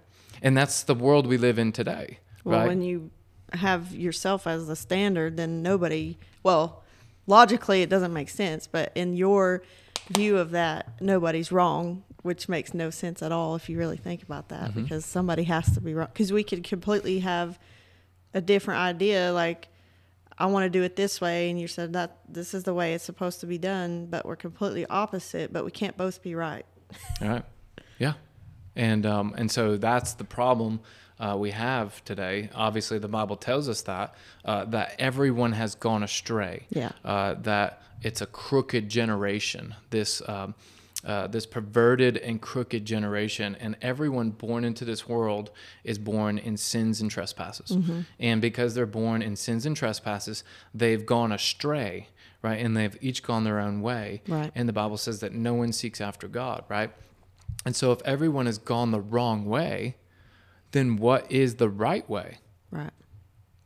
And 0.42 0.54
that's 0.56 0.82
the 0.82 0.94
world 0.94 1.26
we 1.26 1.38
live 1.38 1.58
in 1.58 1.72
today, 1.72 2.18
Well, 2.44 2.58
right? 2.60 2.68
when 2.68 2.82
you 2.82 3.10
have 3.54 3.94
yourself 3.94 4.46
as 4.46 4.66
the 4.66 4.76
standard, 4.76 5.36
then 5.36 5.62
nobody, 5.62 6.18
well, 6.42 6.82
logically 7.26 7.82
it 7.82 7.88
doesn't 7.88 8.12
make 8.12 8.28
sense, 8.28 8.66
but 8.66 8.92
in 8.94 9.16
your 9.16 9.62
view 10.10 10.36
of 10.38 10.50
that, 10.52 11.00
nobody's 11.00 11.50
wrong, 11.50 12.02
which 12.22 12.48
makes 12.48 12.72
no 12.74 12.90
sense 12.90 13.22
at 13.22 13.32
all 13.32 13.56
if 13.56 13.68
you 13.68 13.76
really 13.78 13.96
think 13.96 14.22
about 14.22 14.48
that 14.50 14.70
Mm-hmm. 14.70 14.82
because 14.82 15.04
somebody 15.04 15.44
has 15.44 15.72
to 15.74 15.80
be 15.80 15.94
wrong. 15.94 16.08
Because 16.12 16.32
we 16.32 16.44
could 16.44 16.62
completely 16.62 17.18
have 17.20 17.58
a 18.34 18.40
different 18.40 18.80
idea, 18.80 19.32
like, 19.32 19.68
I 20.38 20.46
want 20.46 20.64
to 20.64 20.70
do 20.70 20.82
it 20.84 20.94
this 20.94 21.20
way, 21.20 21.50
and 21.50 21.60
you 21.60 21.66
said 21.66 21.92
that 21.94 22.18
this 22.28 22.54
is 22.54 22.62
the 22.62 22.72
way 22.72 22.94
it's 22.94 23.04
supposed 23.04 23.40
to 23.40 23.46
be 23.46 23.58
done, 23.58 24.06
but 24.06 24.24
we're 24.24 24.36
completely 24.36 24.86
opposite, 24.86 25.52
but 25.52 25.64
we 25.64 25.70
can't 25.72 25.96
both 25.96 26.22
be 26.22 26.34
right. 26.34 26.64
All 27.20 27.28
right. 27.28 27.44
Yeah. 27.98 28.14
And 28.76 29.04
um, 29.04 29.34
and 29.36 29.50
so 29.50 29.76
that's 29.76 30.14
the 30.14 30.24
problem 30.24 30.80
uh, 31.18 31.36
we 31.36 31.50
have 31.50 32.04
today. 32.04 32.50
Obviously, 32.54 32.98
the 32.98 33.08
Bible 33.08 33.36
tells 33.36 33.68
us 33.68 33.82
that 33.82 34.14
uh, 34.44 34.64
that 34.66 34.94
everyone 35.00 35.52
has 35.52 35.74
gone 35.74 36.04
astray. 36.04 36.66
Yeah. 36.70 36.92
Uh, 37.04 37.34
that 37.34 37.82
it's 38.02 38.20
a 38.20 38.26
crooked 38.26 38.88
generation. 38.88 39.74
This. 39.90 40.22
Um, 40.28 40.54
uh, 41.08 41.26
this 41.26 41.46
perverted 41.46 42.16
and 42.18 42.40
crooked 42.40 42.84
generation, 42.84 43.56
and 43.58 43.76
everyone 43.82 44.30
born 44.30 44.62
into 44.64 44.84
this 44.84 45.08
world 45.08 45.50
is 45.82 45.98
born 45.98 46.38
in 46.38 46.56
sins 46.56 47.00
and 47.00 47.10
trespasses. 47.10 47.76
And 48.20 48.40
because 48.40 48.74
they're 48.74 48.86
born 48.86 49.22
in 49.22 49.34
sins 49.34 49.64
and 49.66 49.74
trespasses, 49.76 50.44
they've 50.74 51.04
gone 51.04 51.32
astray, 51.32 52.08
right? 52.42 52.60
And 52.64 52.76
they've 52.76 52.96
each 53.00 53.22
gone 53.22 53.44
their 53.44 53.58
own 53.58 53.80
way. 53.80 54.22
Right. 54.28 54.52
And 54.54 54.68
the 54.68 54.72
Bible 54.74 54.98
says 54.98 55.20
that 55.20 55.32
no 55.32 55.54
one 55.54 55.72
seeks 55.72 56.00
after 56.00 56.28
God, 56.28 56.64
right? 56.68 56.90
And 57.64 57.74
so 57.74 57.90
if 57.92 58.00
everyone 58.04 58.46
has 58.46 58.58
gone 58.58 58.90
the 58.90 59.00
wrong 59.00 59.46
way, 59.46 59.96
then 60.72 60.96
what 60.96 61.30
is 61.32 61.54
the 61.56 61.68
right 61.70 62.08
way, 62.08 62.38
Right. 62.70 62.92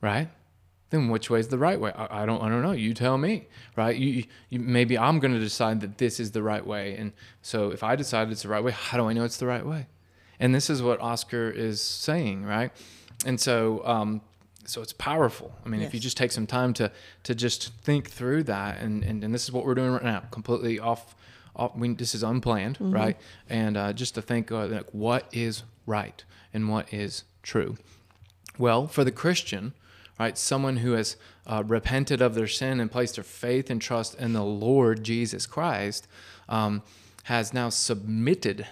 right? 0.01 0.29
Then 0.93 1.09
which 1.09 1.31
way 1.31 1.41
is 1.41 1.49
the 1.49 1.57
right 1.57 1.81
way? 1.81 1.91
I, 1.97 2.23
I 2.23 2.27
don't 2.27 2.43
I 2.43 2.51
don't 2.51 2.61
know. 2.61 2.73
You 2.73 2.93
tell 2.93 3.17
me, 3.17 3.49
right? 3.77 3.97
You, 3.97 4.25
you 4.51 4.59
maybe 4.61 4.99
I'm 4.99 5.21
going 5.21 5.33
to 5.33 5.41
decide 5.41 5.81
that 5.81 5.97
this 5.97 6.21
is 6.21 6.33
the 6.33 6.43
right 6.43 6.65
way. 6.65 6.97
And 6.97 7.15
so 7.41 7.71
if 7.71 7.83
I 7.83 7.97
decide 7.97 8.31
it's 8.31 8.43
the 8.43 8.51
right 8.51 8.63
way, 8.63 8.73
how 8.73 8.99
do 8.99 9.09
I 9.09 9.15
know 9.15 9.25
it's 9.25 9.39
the 9.39 9.47
right 9.47 9.65
way? 9.65 9.87
And 10.39 10.55
this 10.55 10.69
is 10.69 10.83
what 10.83 11.01
Oscar 11.01 11.51
is 11.51 11.81
saying, 11.81 12.45
right? 12.45 12.73
And 13.25 13.41
so 13.41 13.85
um 13.87 14.21
so 14.67 14.83
it's 14.83 14.93
powerful. 14.93 15.51
I 15.65 15.69
mean, 15.71 15.81
if 15.81 15.95
you 15.95 15.99
just 15.99 16.19
take 16.19 16.31
some 16.31 16.47
time 16.47 16.75
to 16.75 16.93
to 17.23 17.35
just 17.35 17.73
think 17.83 18.11
through 18.11 18.43
that 18.45 18.79
and 18.83 19.03
and, 19.03 19.25
and 19.25 19.35
this 19.35 19.45
is 19.45 19.51
what 19.51 19.65
we're 19.65 19.75
doing 19.75 19.93
right 19.93 20.05
now, 20.05 20.25
completely 20.31 20.79
off 20.79 21.17
off, 21.57 21.75
we, 21.75 21.95
this 21.95 22.15
is 22.15 22.23
unplanned, 22.23 22.77
right? 22.81 23.17
And 23.49 23.77
uh, 23.79 23.93
just 23.95 24.15
to 24.17 24.23
think, 24.23 24.53
uh, 24.53 24.67
like, 24.67 24.91
what 24.93 25.27
is 25.33 25.63
right 25.87 26.23
and 26.53 26.69
what 26.69 26.93
is 26.93 27.25
true. 27.43 27.77
Well, 28.59 28.87
for 28.87 29.05
the 29.05 29.11
Christian, 29.11 29.73
right, 30.23 30.38
someone 30.38 30.79
who 30.79 30.93
has 30.93 31.17
uh, 31.47 31.62
repented 31.67 32.23
of 32.23 32.35
their 32.35 32.47
sin 32.47 32.81
and 32.81 32.91
placed 32.91 33.17
their 33.17 33.25
faith 33.25 33.71
and 33.71 33.81
trust 33.81 34.14
in 34.14 34.33
the 34.33 34.45
Lord 34.45 35.02
Jesus 35.02 35.47
Christ, 35.47 36.07
um, 36.49 36.83
has 37.25 37.52
now 37.52 37.69
submitted 37.69 38.67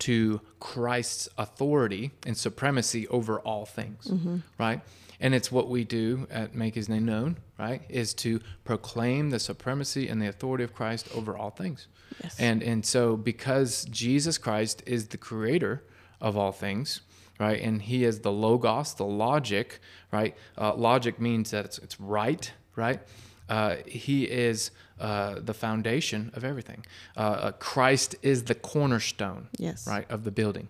to 0.00 0.40
Christ's 0.58 1.28
authority 1.36 2.10
and 2.26 2.36
supremacy 2.36 3.06
over 3.08 3.38
all 3.40 3.66
things, 3.66 4.10
right? 4.58 4.80
And 5.20 5.34
it's 5.34 5.52
what 5.52 5.68
we 5.68 5.84
do 5.84 6.26
at 6.30 6.54
Make 6.54 6.74
His 6.74 6.88
Name 6.88 7.04
Known, 7.04 7.36
right? 7.58 7.82
Is 7.90 8.14
to 8.14 8.40
proclaim 8.64 9.30
the 9.30 9.38
supremacy 9.38 10.08
and 10.08 10.20
the 10.20 10.28
authority 10.28 10.64
of 10.64 10.74
Christ 10.74 11.08
over 11.14 11.36
all 11.36 11.50
things. 11.50 11.88
Yes. 12.22 12.36
And 12.38 12.62
and 12.62 12.84
so 12.84 13.16
because 13.16 13.84
Jesus 13.90 14.38
Christ 14.38 14.82
is 14.86 15.08
the 15.08 15.18
creator 15.18 15.82
of 16.20 16.36
all 16.36 16.52
things, 16.52 17.02
right? 17.40 17.60
And 17.60 17.82
he 17.82 18.04
is 18.04 18.20
the 18.20 18.30
logos, 18.30 18.94
the 18.94 19.04
logic, 19.06 19.80
right? 20.12 20.36
Uh, 20.56 20.74
logic 20.74 21.18
means 21.18 21.50
that 21.50 21.64
it's, 21.64 21.78
it's 21.78 21.98
right, 22.00 22.52
right? 22.76 23.00
Uh, 23.48 23.76
he 23.86 24.24
is 24.24 24.70
uh, 25.00 25.36
the 25.40 25.54
foundation 25.54 26.30
of 26.34 26.44
everything. 26.44 26.84
Uh, 27.16 27.20
uh, 27.20 27.52
Christ 27.52 28.14
is 28.22 28.44
the 28.44 28.54
cornerstone, 28.54 29.48
Yes. 29.58 29.86
right, 29.88 30.08
of 30.10 30.22
the 30.24 30.30
building, 30.30 30.68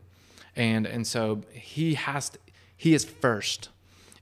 and 0.57 0.87
and 0.87 1.07
so 1.07 1.43
he 1.53 1.95
has 1.95 2.31
to, 2.31 2.39
he 2.77 2.95
is 2.95 3.05
first, 3.05 3.69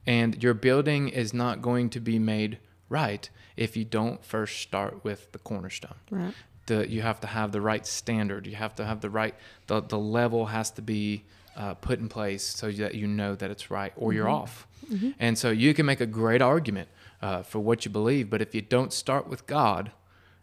and 0.05 0.43
your 0.43 0.53
building 0.55 1.07
is 1.09 1.33
not 1.33 1.61
going 1.61 1.89
to 1.91 1.99
be 2.01 2.19
made 2.19 2.57
right 2.89 3.29
if 3.55 3.77
you 3.77 3.85
don't 3.85 4.25
first 4.25 4.57
start 4.59 5.03
with 5.03 5.31
the 5.31 5.37
cornerstone 5.39 5.95
Right. 6.09 6.33
the 6.65 6.89
you 6.89 7.01
have 7.01 7.19
to 7.21 7.27
have 7.27 7.51
the 7.51 7.61
right 7.61 7.85
standard. 7.85 8.45
You 8.47 8.55
have 8.55 8.73
to 8.75 8.83
have 8.85 8.99
the 8.99 9.09
right 9.09 9.35
the 9.67 9.79
the 9.81 9.99
level 9.99 10.47
has 10.47 10.71
to 10.71 10.81
be 10.81 11.23
uh, 11.55 11.73
put 11.75 11.99
in 11.99 12.09
place 12.09 12.43
so 12.43 12.71
that 12.71 12.95
you 12.95 13.07
know 13.07 13.35
that 13.35 13.51
it's 13.51 13.69
right, 13.71 13.93
or 13.95 14.13
you're 14.13 14.29
off. 14.29 14.67
And 15.19 15.37
so 15.37 15.51
you 15.51 15.73
can 15.75 15.85
make 15.85 16.01
a 16.01 16.07
great 16.07 16.41
argument 16.41 16.89
uh, 17.21 17.43
for 17.43 17.59
what 17.59 17.85
you 17.85 17.91
believe, 17.91 18.29
but 18.29 18.41
if 18.41 18.55
you 18.55 18.61
don't 18.61 18.91
start 18.91 19.27
with 19.27 19.45
God, 19.45 19.91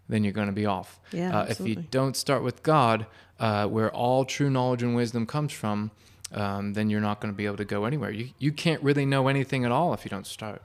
then 0.09 0.23
you're 0.23 0.33
going 0.33 0.47
to 0.47 0.53
be 0.53 0.67
off. 0.67 1.01
Yeah, 1.13 1.41
uh, 1.41 1.47
if 1.49 1.59
you 1.61 1.75
don't 1.75 2.17
start 2.17 2.45
with 2.45 2.63
God, 2.63 3.07
uh, 3.41 3.67
where 3.67 3.91
all 3.91 4.25
true 4.25 4.49
knowledge 4.49 4.85
and 4.85 4.95
wisdom 4.95 5.27
comes 5.27 5.53
from, 5.53 5.91
um, 6.33 6.75
then 6.75 6.91
you're 6.91 7.01
not 7.01 7.21
going 7.21 7.33
to 7.33 7.37
be 7.37 7.47
able 7.47 7.57
to 7.57 7.65
go 7.65 7.87
anywhere. 7.87 8.11
You 8.11 8.31
you 8.39 8.53
can't 8.53 8.83
really 8.83 9.05
know 9.05 9.27
anything 9.29 9.65
at 9.65 9.73
all 9.73 9.93
if 9.95 10.05
you 10.05 10.11
don't 10.11 10.27
start 10.27 10.63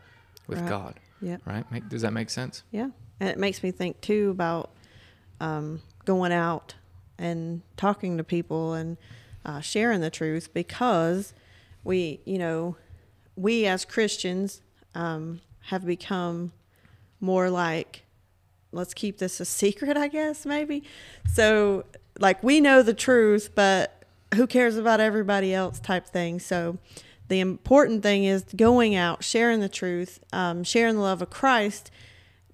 with 0.48 0.60
Right. 0.60 0.70
God. 0.70 1.00
Yep. 1.22 1.42
Right? 1.46 1.72
Make, 1.72 1.90
does 1.90 2.02
that 2.04 2.14
make 2.14 2.30
sense? 2.30 2.64
Yeah. 2.72 2.90
And 3.20 3.30
it 3.30 3.38
makes 3.40 3.64
me 3.64 3.72
think 3.72 4.00
too 4.02 4.30
about 4.32 4.72
um, 5.40 5.82
going 6.06 6.32
out 6.32 6.76
and 7.18 7.62
talking 7.78 8.18
to 8.18 8.24
people 8.24 8.74
and 8.74 8.98
uh, 9.46 9.60
sharing 9.60 10.02
the 10.02 10.10
truth 10.10 10.54
because 10.54 11.34
we, 11.84 12.22
you 12.26 12.38
know, 12.38 12.76
we 13.36 13.66
as 13.66 13.86
Christians 13.86 14.62
um, 14.94 15.42
have 15.66 15.86
become 15.86 16.52
more 17.20 17.50
like, 17.50 18.04
let's 18.72 18.94
keep 18.94 19.18
this 19.18 19.40
a 19.40 19.46
secret, 19.46 19.98
I 19.98 20.08
guess, 20.08 20.46
maybe. 20.46 20.84
So, 21.34 21.86
like, 22.20 22.44
we 22.44 22.62
know 22.62 22.82
the 22.82 22.94
truth, 22.94 23.52
but 23.56 24.04
who 24.36 24.48
cares 24.48 24.78
about 24.78 25.00
everybody 25.00 25.54
else 25.54 25.80
type 25.80 26.08
thing. 26.08 26.40
So, 26.40 26.78
the 27.28 27.40
important 27.40 28.04
thing 28.04 28.26
is 28.26 28.44
going 28.56 28.94
out, 28.94 29.24
sharing 29.24 29.62
the 29.62 29.70
truth, 29.70 30.20
um, 30.34 30.64
sharing 30.66 30.96
the 30.96 31.02
love 31.02 31.22
of 31.22 31.30
Christ. 31.30 31.90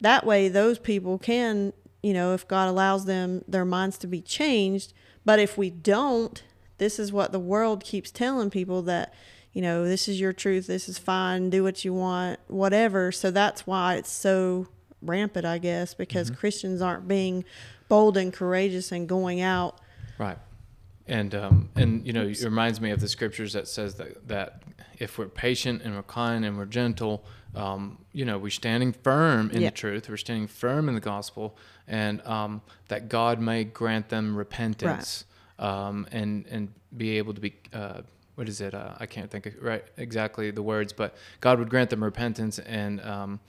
That 0.01 0.24
way, 0.24 0.50
those 0.50 0.77
people 0.77 1.17
can, 1.17 1.74
you 2.03 2.13
know, 2.13 2.36
if 2.36 2.48
God 2.48 2.70
allows 2.70 3.06
them, 3.06 3.44
their 3.48 3.65
minds 3.65 3.98
to 4.00 4.08
be 4.08 4.22
changed. 4.22 4.94
But 5.25 5.39
if 5.39 5.58
we 5.58 5.72
don't, 5.72 6.44
this 6.77 7.00
is 7.00 7.12
what 7.12 7.31
the 7.31 7.39
world 7.39 7.84
keeps 7.84 8.12
telling 8.12 8.50
people 8.50 8.81
that, 8.84 9.13
you 9.53 9.62
know, 9.62 9.86
this 9.86 10.07
is 10.07 10.19
your 10.19 10.34
truth, 10.34 10.67
this 10.67 10.88
is 10.88 10.98
fine, 10.98 11.50
do 11.50 11.63
what 11.63 11.84
you 11.84 11.93
want, 11.93 12.39
whatever. 12.48 13.12
So 13.12 13.31
that's 13.31 13.65
why 13.65 13.96
it's 13.96 14.12
so 14.12 14.67
rampant, 15.01 15.46
I 15.46 15.57
guess, 15.57 15.93
because 15.93 16.29
Christians 16.29 16.81
aren't 16.81 17.07
being 17.07 17.46
bold 17.88 18.17
and 18.17 18.31
courageous 18.34 18.91
and 18.91 19.07
going 19.07 19.41
out. 19.41 19.79
Right. 20.17 20.38
And 21.07 21.34
um, 21.34 21.69
and 21.75 22.05
you 22.05 22.12
know, 22.12 22.24
it 22.24 22.41
reminds 22.43 22.81
me 22.81 22.91
of 22.91 23.00
the 23.00 23.07
scriptures 23.07 23.53
that 23.53 23.67
says 23.67 23.96
that 23.96 24.27
that 24.27 24.63
if 25.00 25.17
we're 25.17 25.27
patient 25.29 25.81
and 25.84 25.96
we're 25.96 26.03
kind 26.03 26.43
and 26.43 26.57
we're 26.57 26.65
gentle, 26.65 27.24
um, 27.55 28.00
you 28.12 28.25
know, 28.25 28.38
we're 28.38 28.50
standing 28.50 28.91
firm 28.91 29.50
in 29.51 29.62
Yeah. 29.62 29.69
the 29.69 29.75
truth. 29.75 30.10
We're 30.10 30.17
standing 30.17 30.48
firm 30.48 30.89
in 30.89 30.96
the 30.96 31.01
gospel, 31.01 31.55
and 31.88 32.22
um, 32.27 32.62
that 32.89 33.07
God 33.07 33.39
may 33.39 33.63
grant 33.63 34.10
them 34.10 34.36
repentance, 34.36 35.24
um, 35.60 36.08
and 36.12 36.46
and 36.48 36.70
be 36.96 37.18
able 37.18 37.34
to 37.34 37.42
be. 37.42 37.56
Uh, 37.74 38.02
what 38.36 38.48
is 38.48 38.62
it? 38.62 38.76
Uh, 38.76 38.94
I 39.00 39.08
can't 39.08 39.32
think 39.32 39.48
of 39.48 39.54
right 39.62 39.84
exactly 39.98 40.52
the 40.52 40.62
words, 40.62 40.94
but 40.94 41.16
God 41.42 41.58
would 41.60 41.70
grant 41.70 41.90
them 41.90 42.04
repentance, 42.04 42.60
and 42.60 43.02
um, 43.02 43.40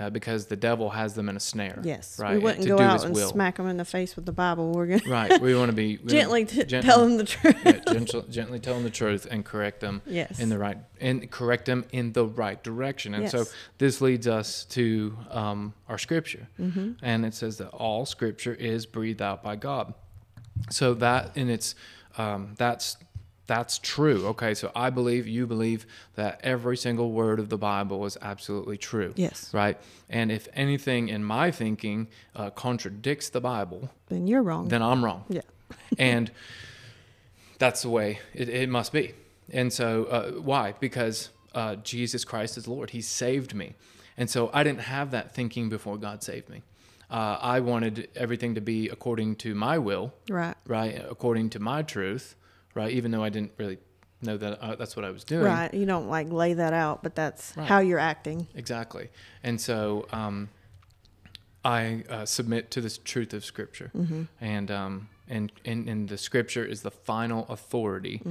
uh, 0.00 0.08
because 0.08 0.46
the 0.46 0.56
devil 0.56 0.88
has 0.88 1.12
them 1.12 1.28
in 1.28 1.36
a 1.36 1.40
snare. 1.40 1.80
Yes, 1.84 2.18
right. 2.18 2.32
we 2.34 2.38
wouldn't 2.38 2.62
to 2.62 2.68
go 2.68 2.78
out 2.78 3.04
and 3.04 3.14
will. 3.14 3.28
smack 3.28 3.56
them 3.58 3.66
in 3.66 3.76
the 3.76 3.84
face 3.84 4.16
with 4.16 4.24
the 4.24 4.32
Bible. 4.32 4.72
We're 4.72 4.86
gonna 4.86 5.02
Right. 5.06 5.38
We 5.38 5.54
want 5.54 5.68
to 5.70 5.76
be 5.76 5.96
gently 6.06 6.46
t- 6.46 6.64
gently- 6.64 6.88
tell 6.88 7.00
them 7.04 7.18
the 7.18 7.24
truth. 7.24 7.56
yeah, 7.62 7.80
gentle, 7.92 8.22
gently 8.22 8.58
tell 8.58 8.72
them 8.74 8.84
the 8.84 8.90
truth 8.90 9.26
and 9.30 9.44
correct 9.44 9.80
them 9.80 10.00
Yes. 10.06 10.40
in 10.40 10.48
the 10.48 10.56
right 10.56 10.78
and 10.98 11.30
correct 11.30 11.66
them 11.66 11.84
in 11.92 12.14
the 12.14 12.24
right 12.24 12.62
direction. 12.64 13.12
And 13.12 13.28
so 13.28 13.44
this 13.76 14.00
leads 14.00 14.26
us 14.26 14.64
to 14.70 15.14
um, 15.30 15.74
our 15.90 15.98
scripture, 15.98 16.48
Mm-hmm. 16.58 16.92
and 17.02 17.26
it 17.26 17.34
says 17.34 17.58
that 17.58 17.68
all 17.68 18.06
scripture 18.06 18.54
is 18.54 18.86
breathed 18.86 19.20
out 19.20 19.42
by 19.42 19.56
God. 19.56 19.92
So 20.70 20.94
that 20.94 21.36
in 21.36 21.48
its 21.48 21.74
um, 22.16 22.54
that's 22.56 22.96
that's 23.46 23.78
true. 23.78 24.26
Okay, 24.28 24.54
so 24.54 24.70
I 24.76 24.90
believe 24.90 25.26
you 25.26 25.46
believe 25.46 25.86
that 26.16 26.38
every 26.44 26.76
single 26.76 27.12
word 27.12 27.40
of 27.40 27.48
the 27.48 27.56
Bible 27.56 28.04
is 28.04 28.16
absolutely 28.20 28.76
true. 28.76 29.14
Yes. 29.16 29.52
Right. 29.54 29.78
And 30.10 30.30
if 30.30 30.48
anything 30.52 31.08
in 31.08 31.24
my 31.24 31.50
thinking 31.50 32.08
uh, 32.36 32.50
contradicts 32.50 33.30
the 33.30 33.40
Bible, 33.40 33.90
then 34.08 34.26
you're 34.26 34.42
wrong. 34.42 34.68
then 34.68 34.82
I'm 34.82 35.02
wrong 35.02 35.24
yeah. 35.30 35.40
and 35.98 36.30
that's 37.58 37.82
the 37.82 37.88
way 37.88 38.20
it, 38.34 38.48
it 38.48 38.68
must 38.68 38.92
be. 38.92 39.14
And 39.50 39.72
so, 39.72 40.04
uh, 40.04 40.30
why? 40.32 40.74
Because 40.78 41.30
uh, 41.54 41.76
Jesus 41.76 42.24
Christ 42.24 42.58
is 42.58 42.68
Lord. 42.68 42.90
He 42.90 43.00
saved 43.00 43.54
me. 43.54 43.74
And 44.16 44.28
so, 44.28 44.50
I 44.52 44.62
didn't 44.62 44.82
have 44.82 45.10
that 45.12 45.34
thinking 45.34 45.68
before 45.68 45.96
God 45.96 46.22
saved 46.22 46.50
me. 46.50 46.62
Uh, 47.10 47.38
I 47.40 47.60
wanted 47.60 48.08
everything 48.14 48.54
to 48.56 48.60
be 48.60 48.88
according 48.90 49.36
to 49.36 49.54
my 49.54 49.78
will, 49.78 50.12
Right. 50.28 50.54
right? 50.66 51.02
According 51.08 51.50
to 51.50 51.58
my 51.58 51.82
truth, 51.82 52.34
right? 52.74 52.92
Even 52.92 53.10
though 53.12 53.24
I 53.24 53.30
didn't 53.30 53.52
really 53.56 53.78
know 54.20 54.36
that 54.36 54.58
uh, 54.60 54.74
that's 54.76 54.94
what 54.96 55.04
I 55.04 55.10
was 55.10 55.24
doing. 55.24 55.44
Right. 55.44 55.72
You 55.72 55.86
don't 55.86 56.08
like 56.08 56.30
lay 56.30 56.52
that 56.54 56.72
out, 56.74 57.02
but 57.02 57.14
that's 57.14 57.54
Right. 57.56 57.66
how 57.66 57.78
you're 57.78 57.98
acting. 57.98 58.46
Exactly. 58.54 59.08
And 59.42 59.58
so 59.60 60.06
um, 60.12 60.50
I 61.64 62.04
uh, 62.10 62.26
submit 62.26 62.70
to 62.72 62.80
the 62.80 62.90
truth 62.90 63.32
of 63.32 63.44
Scripture, 63.44 63.90
and 64.40 64.70
um, 64.70 65.08
and, 65.28 65.50
and 65.64 65.88
and 65.88 66.08
the 66.08 66.18
Scripture 66.18 66.64
is 66.64 66.82
the 66.82 66.90
final 66.90 67.46
authority. 67.48 68.22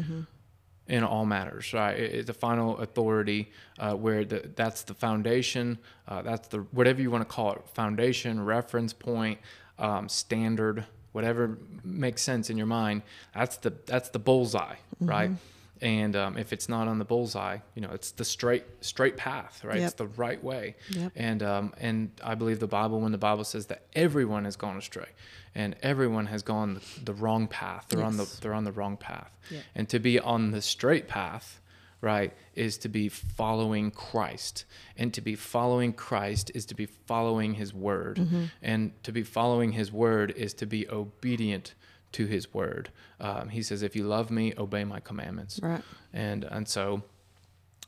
In 0.88 1.04
all 1.04 1.26
matters, 1.26 1.74
right? 1.74 2.00
It- 2.00 2.14
It's 2.16 2.28
the 2.28 2.34
final 2.34 2.78
authority 2.80 3.52
uh, 3.78 3.94
where 3.96 4.24
the, 4.24 4.50
that's 4.56 4.84
the 4.84 4.94
foundation. 4.94 5.78
Uh, 6.08 6.22
that's 6.22 6.48
the 6.48 6.60
whatever 6.72 7.02
you 7.02 7.12
want 7.12 7.28
to 7.28 7.34
call 7.36 7.52
it, 7.54 7.62
foundation, 7.74 8.44
reference 8.46 8.94
point, 8.94 9.40
um, 9.80 10.08
standard, 10.08 10.86
whatever 11.12 11.58
makes 11.84 12.22
sense 12.22 12.50
in 12.50 12.58
your 12.58 12.68
mind. 12.68 13.02
That's 13.36 13.58
the 13.58 13.74
that's 13.86 14.10
the 14.10 14.20
bullseye, 14.20 14.76
right? 15.02 15.32
And 15.82 16.16
um, 16.16 16.38
if 16.38 16.54
it's 16.54 16.68
not 16.68 16.88
on 16.88 17.00
the 17.00 17.06
bullseye, 17.06 17.60
you 17.76 17.82
know, 17.82 17.92
it's 17.92 18.12
the 18.12 18.26
straight 18.26 18.64
straight 18.82 19.18
path, 19.18 19.64
right? 19.64 19.78
It's 19.78 19.94
the 19.94 20.08
right 20.08 20.44
way. 20.44 20.76
Yep. 20.90 21.12
And 21.16 21.44
um, 21.44 21.74
and 21.80 22.12
I 22.24 22.36
believe 22.36 22.60
the 22.60 22.68
Bible 22.68 23.00
when 23.00 23.12
the 23.12 23.18
Bible 23.18 23.44
says 23.44 23.68
that 23.68 23.84
everyone 23.94 24.46
has 24.46 24.56
gone 24.56 24.78
astray, 24.78 25.10
and 25.54 25.76
everyone 25.84 26.28
has 26.28 26.44
gone 26.44 26.76
the, 26.76 27.04
the 27.04 27.14
wrong 27.14 27.48
path. 27.48 27.86
They're 27.90 28.04
on 28.04 28.18
the 28.18 28.30
they're 28.42 28.54
on 28.54 28.64
the 28.64 28.72
wrong 28.72 28.98
path. 28.98 29.32
Yep. 29.52 29.64
And 29.76 29.90
to 29.90 30.00
be 30.00 30.20
on 30.20 30.52
the 30.52 30.62
straight 30.62 31.08
path, 31.08 31.62
right, 32.02 32.34
is 32.56 32.78
to 32.80 32.90
be 32.90 33.10
following 33.10 33.92
Christ. 33.92 34.66
And 34.98 35.14
to 35.14 35.22
be 35.22 35.36
following 35.36 35.94
Christ 35.94 36.52
is 36.56 36.66
to 36.68 36.76
be 36.76 36.86
following 36.86 37.56
His 37.56 37.74
Word. 37.74 38.18
Mm-hmm. 38.18 38.44
And 38.62 39.04
to 39.04 39.12
be 39.12 39.24
following 39.24 39.74
His 39.74 39.92
Word 39.92 40.32
is 40.36 40.54
to 40.56 40.66
be 40.66 40.90
obedient 40.90 41.74
to 42.14 42.26
His 42.26 42.54
Word. 42.54 42.90
Um, 43.20 43.50
he 43.50 43.62
says, 43.64 43.82
"If 43.84 43.96
you 43.96 44.04
love 44.04 44.32
Me, 44.32 44.54
obey 44.58 44.84
My 44.84 45.00
commandments." 45.00 45.60
Right. 45.62 45.82
and 46.14 46.44
and 46.46 46.68
so 46.68 47.04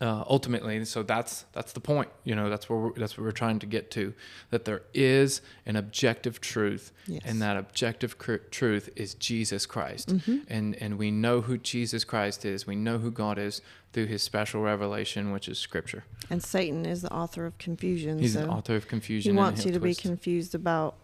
uh, 0.01 0.23
ultimately 0.29 0.85
so 0.85 1.03
that's 1.03 1.43
that's 1.51 1.73
the 1.73 1.79
point 1.81 2.07
you 2.23 2.33
know 2.33 2.49
that's 2.49 2.69
where 2.69 2.79
we're, 2.79 2.93
that's 2.93 3.17
what 3.17 3.25
we're 3.25 3.31
trying 3.33 3.59
to 3.59 3.65
get 3.65 3.91
to 3.91 4.13
that 4.49 4.63
there 4.63 4.81
is 4.93 5.41
an 5.65 5.75
objective 5.75 6.39
truth 6.39 6.93
Yes. 7.05 7.21
and 7.25 7.41
that 7.41 7.57
objective 7.57 8.17
cr- 8.17 8.35
truth 8.49 8.89
is 8.95 9.13
Jesus 9.15 9.65
Christ 9.65 10.07
Mm-hmm. 10.15 10.37
and 10.47 10.75
and 10.81 10.97
we 10.97 11.11
know 11.11 11.41
who 11.41 11.57
Jesus 11.57 12.05
Christ 12.05 12.45
is 12.45 12.65
we 12.65 12.77
know 12.77 12.97
who 12.99 13.11
God 13.11 13.37
is 13.37 13.61
through 13.91 14.05
his 14.05 14.23
special 14.23 14.61
revelation 14.61 15.33
which 15.33 15.49
is 15.49 15.57
scripture 15.59 16.05
And 16.29 16.41
Satan 16.41 16.85
is 16.85 17.01
the 17.01 17.11
author 17.13 17.45
of 17.45 17.57
confusion. 17.57 18.19
he's 18.19 18.35
so 18.35 18.43
an 18.43 18.49
author 18.49 18.77
of 18.77 18.85
he 18.85 18.89
confusion 18.89 19.31
and 19.31 19.37
wants 19.37 19.65
you 19.65 19.73
to 19.73 19.81
be 19.81 19.95
confused 19.95 20.55
about 20.55 20.95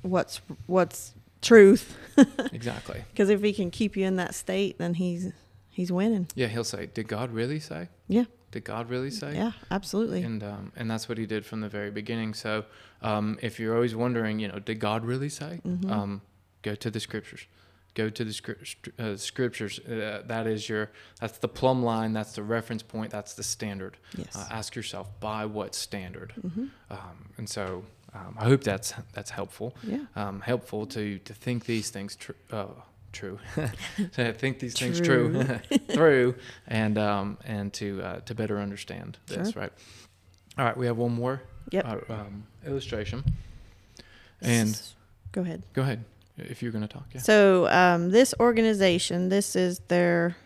what's 0.00 0.40
what's 0.66 1.14
truth. 1.42 1.96
exactly 2.52 3.02
Because 3.10 3.30
if 3.30 3.42
he 3.42 3.52
can 3.52 3.70
keep 3.70 3.96
you 3.96 4.04
in 4.06 4.16
that 4.16 4.34
state, 4.34 4.78
then 4.78 4.94
he's 4.94 5.32
he's 5.70 5.90
winning. 5.90 6.26
yeah 6.34 6.46
he'll 6.48 6.64
say 6.64 6.86
did 6.86 7.08
God 7.08 7.30
really 7.32 7.58
say 7.60 7.88
Yeah. 8.08 8.24
did 8.50 8.64
God 8.64 8.90
really 8.90 9.10
say 9.10 9.34
Yeah. 9.34 9.52
Absolutely. 9.70 10.22
and 10.22 10.42
um, 10.42 10.72
and 10.76 10.90
that's 10.90 11.08
what 11.08 11.16
he 11.18 11.26
did 11.26 11.44
from 11.46 11.60
the 11.60 11.68
very 11.68 11.90
beginning. 11.90 12.34
So 12.34 12.64
um, 13.00 13.38
if 13.42 13.58
you're 13.58 13.74
always 13.74 13.94
wondering, 13.96 14.38
you 14.38 14.48
know, 14.48 14.58
did 14.58 14.78
God 14.78 15.04
really 15.04 15.28
say? 15.30 15.60
Mm-hmm. 15.66 15.90
Um, 15.90 16.20
go 16.62 16.74
to 16.76 16.90
the 16.90 17.00
scriptures. 17.00 17.46
Go 17.94 18.08
to 18.08 18.24
the 18.24 18.32
scrip- 18.32 18.64
uh, 18.98 19.16
scriptures. 19.16 19.78
Uh, 19.80 20.22
that 20.26 20.46
is 20.46 20.66
your. 20.68 20.90
That's 21.20 21.36
the 21.38 21.48
plumb 21.48 21.82
line. 21.82 22.12
That's 22.14 22.32
the 22.34 22.42
reference 22.42 22.82
point. 22.82 23.10
That's 23.10 23.34
the 23.34 23.42
standard. 23.42 23.96
Yes. 24.16 24.28
Mm-hmm. 24.36 24.52
Uh, 24.52 24.56
ask 24.58 24.74
yourself 24.76 25.08
by 25.20 25.44
what 25.46 25.74
standard. 25.74 26.32
Um, 26.90 27.30
and 27.36 27.48
so 27.48 27.84
um, 28.14 28.36
I 28.38 28.44
hope 28.44 28.62
that's 28.64 28.94
that's 29.12 29.30
helpful. 29.30 29.74
Yeah. 29.82 29.98
Um, 30.16 30.40
helpful 30.40 30.86
to 30.86 31.18
to 31.18 31.34
think 31.34 31.64
these 31.64 31.90
things 31.90 32.16
tr- 32.16 32.32
uh, 32.50 32.66
true. 33.12 33.38
to 34.12 34.32
think 34.32 34.58
these 34.58 34.74
things 34.78 35.00
true 35.00 35.44
through 35.90 36.34
and 36.66 36.98
um, 36.98 37.38
and 37.44 37.72
to 37.74 38.02
uh, 38.02 38.20
to 38.20 38.34
better 38.34 38.58
understand 38.60 39.18
this. 39.26 39.52
Sure. 39.52 39.62
Right. 39.62 39.72
All 40.58 40.64
right. 40.66 40.76
We 40.76 40.86
have 40.86 40.98
one 40.98 41.12
more 41.14 41.42
Yep. 41.70 41.86
uh, 42.10 42.12
um, 42.12 42.44
illustration. 42.66 43.24
And 44.42 44.80
go 45.30 45.40
ahead. 45.42 45.62
go 45.72 45.82
ahead 45.82 46.04
if 46.36 46.62
you're 46.62 46.72
going 46.72 46.86
to 46.86 46.92
talk. 46.92 47.06
Yeah. 47.14 47.20
So 47.20 47.68
um, 47.68 48.10
this 48.10 48.34
organization, 48.40 49.28
this 49.28 49.54
is 49.54 49.78
their, 49.88 50.36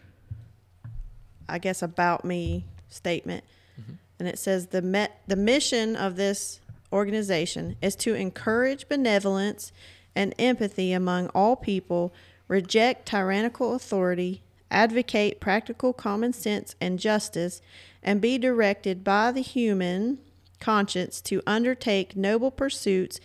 I 1.49 1.59
guess, 1.59 1.83
about 1.83 2.25
me 2.25 2.65
statement, 2.89 3.45
Mm-hmm. 3.81 3.93
and 4.21 4.29
it 4.29 4.39
says 4.39 4.69
the 4.69 4.81
met 4.83 5.21
the 5.27 5.37
mission 5.37 5.97
of 5.97 6.17
this 6.17 6.61
organization 6.93 7.77
is 7.83 7.97
to 7.97 8.15
encourage 8.15 8.89
benevolence 8.89 9.73
and 10.15 10.35
empathy 10.39 10.93
among 10.93 11.29
all 11.29 11.57
people, 11.57 12.13
reject 12.49 13.07
tyrannical 13.07 13.75
authority, 13.75 14.43
advocate 14.71 15.41
practical 15.41 15.93
common 15.93 16.33
sense 16.33 16.75
and 16.81 16.99
justice, 16.99 17.61
and 18.03 18.21
be 18.21 18.39
directed 18.39 19.05
by 19.05 19.31
the 19.33 19.43
human 19.43 20.19
conscience 20.61 21.21
to 21.21 21.43
undertake 21.47 22.17
noble 22.17 22.51
pursuits 22.51 23.21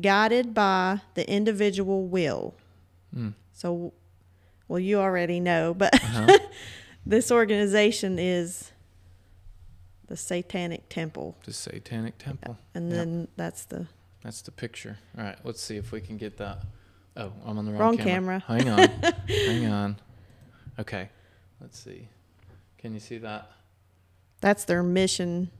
guided 0.00 0.52
by 0.52 1.00
the 1.14 1.28
individual 1.30 2.06
will. 2.06 2.54
Mm. 3.16 3.32
So, 3.52 3.92
well, 4.68 4.80
you 4.80 4.98
already 4.98 5.40
know, 5.40 5.72
but 5.72 5.94
Uh-huh. 5.94 6.38
this 7.06 7.30
organization 7.30 8.18
is 8.18 8.72
the 10.06 10.16
Satanic 10.16 10.88
Temple, 10.88 11.36
The 11.44 11.52
Satanic 11.52 12.18
Temple. 12.18 12.58
and 12.74 12.90
Yep. 12.90 12.96
then 12.98 13.28
that's 13.36 13.64
the 13.64 13.86
That's 14.22 14.42
the 14.42 14.50
picture. 14.52 14.98
All 15.18 15.24
right. 15.24 15.38
Let's 15.44 15.60
see 15.62 15.76
if 15.76 15.92
we 15.92 16.00
can 16.00 16.16
get 16.16 16.36
that. 16.38 16.62
Oh, 17.16 17.32
I'm 17.44 17.58
on 17.58 17.64
the 17.66 17.72
wrong, 17.72 17.80
Wrong 17.80 17.96
camera. 17.98 18.42
camera. 18.46 18.64
Hang 18.64 18.68
on. 18.70 19.12
Hang 19.28 19.66
on. 19.66 19.96
Okay. 20.78 21.08
Let's 21.60 21.78
see. 21.78 22.08
Can 22.78 22.92
you 22.94 23.00
see 23.00 23.18
that? 23.18 23.50
that's 24.40 24.64
their 24.66 24.82
mission 24.82 25.50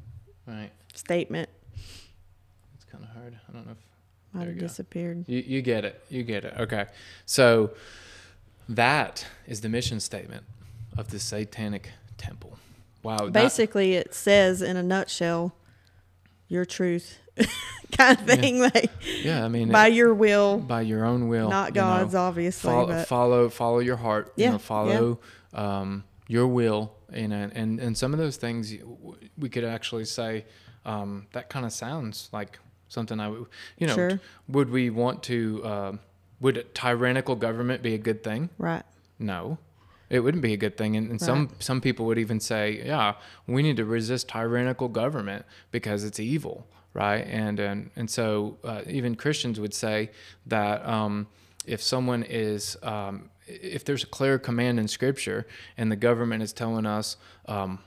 Right. 0.46 0.70
statement. 0.94 1.48
It's 2.74 2.84
kind 2.90 3.02
of 3.04 3.10
hard. 3.10 3.38
I 3.48 3.52
don't 3.52 3.64
know 3.66 3.72
if 3.72 3.78
Might 4.34 4.48
have 4.48 4.58
disappeared. 4.58 5.24
You, 5.28 5.38
you 5.38 5.62
get 5.62 5.84
it. 5.86 6.02
You 6.10 6.22
get 6.22 6.44
it. 6.44 6.54
Okay. 6.58 6.86
So 7.24 7.70
that 8.68 9.26
is 9.46 9.60
the 9.62 9.68
mission 9.68 10.00
statement 10.00 10.44
of 10.98 11.08
the 11.10 11.18
Satanic 11.18 11.90
Temple. 12.18 12.58
Wow. 13.04 13.18
that- 13.18 13.32
Basically, 13.32 13.94
it 13.94 14.12
says 14.14 14.60
in 14.62 14.76
a 14.76 14.82
nutshell, 14.82 15.54
your 16.48 16.64
truth, 16.64 17.18
kind 17.96 18.18
of 18.18 18.26
Yeah. 18.28 18.34
thing. 18.36 18.58
Like 18.60 18.90
yeah, 19.22 19.44
I 19.44 19.48
mean, 19.48 19.70
by 19.70 19.88
it- 19.88 19.94
your 19.94 20.12
will, 20.14 20.58
by 20.58 20.80
your 20.82 21.04
own 21.04 21.28
will, 21.28 21.48
not 21.50 21.74
you 21.74 21.80
know, 21.80 21.86
God's, 21.86 22.14
obviously. 22.14 22.70
follow, 22.70 22.86
but 22.86 23.06
follow 23.06 23.48
follow 23.48 23.78
your 23.78 23.96
heart. 23.96 24.32
You 24.36 24.44
Yeah, 24.44 24.50
know, 24.52 24.58
follow 24.58 25.20
um, 25.52 26.04
your 26.26 26.46
will. 26.48 26.92
And, 27.12 27.32
and 27.32 27.78
and 27.78 27.96
some 27.96 28.12
of 28.12 28.18
those 28.18 28.36
things 28.36 28.74
we 29.38 29.48
could 29.48 29.62
actually 29.64 30.04
say 30.06 30.46
um, 30.84 31.26
that 31.32 31.48
kind 31.48 31.64
of 31.64 31.72
sounds 31.72 32.28
like 32.32 32.58
something 32.88 33.20
I 33.20 33.28
would. 33.28 33.46
You 33.78 33.86
know, 33.86 33.94
Sure. 33.94 34.20
would 34.48 34.70
we 34.70 34.90
want 34.90 35.22
to? 35.24 35.64
Um, 35.64 36.00
would 36.40 36.56
a 36.56 36.64
tyrannical 36.64 37.36
government 37.36 37.82
be 37.82 37.94
a 37.94 37.98
good 37.98 38.24
thing? 38.24 38.50
right, 38.58 38.82
No, 39.20 39.58
it 40.10 40.20
wouldn't 40.20 40.42
be 40.42 40.52
a 40.52 40.56
good 40.56 40.76
thing. 40.76 40.96
And, 40.96 41.10
and 41.10 41.20
some 41.20 41.50
some 41.58 41.80
people 41.80 42.06
would 42.06 42.18
even 42.18 42.40
say, 42.40 42.82
yeah, 42.84 43.14
we 43.46 43.62
need 43.62 43.76
to 43.76 43.84
resist 43.84 44.28
tyrannical 44.28 44.88
government 44.88 45.44
because 45.70 46.04
it's 46.04 46.20
evil, 46.20 46.66
right? 46.92 47.26
And 47.26 47.58
and 47.60 47.90
and 47.96 48.10
so 48.10 48.58
uh, 48.64 48.82
even 48.86 49.14
Christians 49.14 49.58
would 49.60 49.74
say 49.74 50.10
that 50.46 50.86
um, 50.86 51.26
if 51.66 51.82
someone 51.82 52.22
is 52.22 52.76
um, 52.82 53.30
if 53.46 53.84
there's 53.84 54.04
a 54.04 54.08
clear 54.08 54.38
command 54.38 54.78
in 54.78 54.88
Scripture 54.88 55.46
and 55.76 55.90
the 55.90 55.96
government 55.96 56.42
is 56.42 56.52
telling 56.52 56.86
us. 56.86 57.16
Um, 57.46 57.80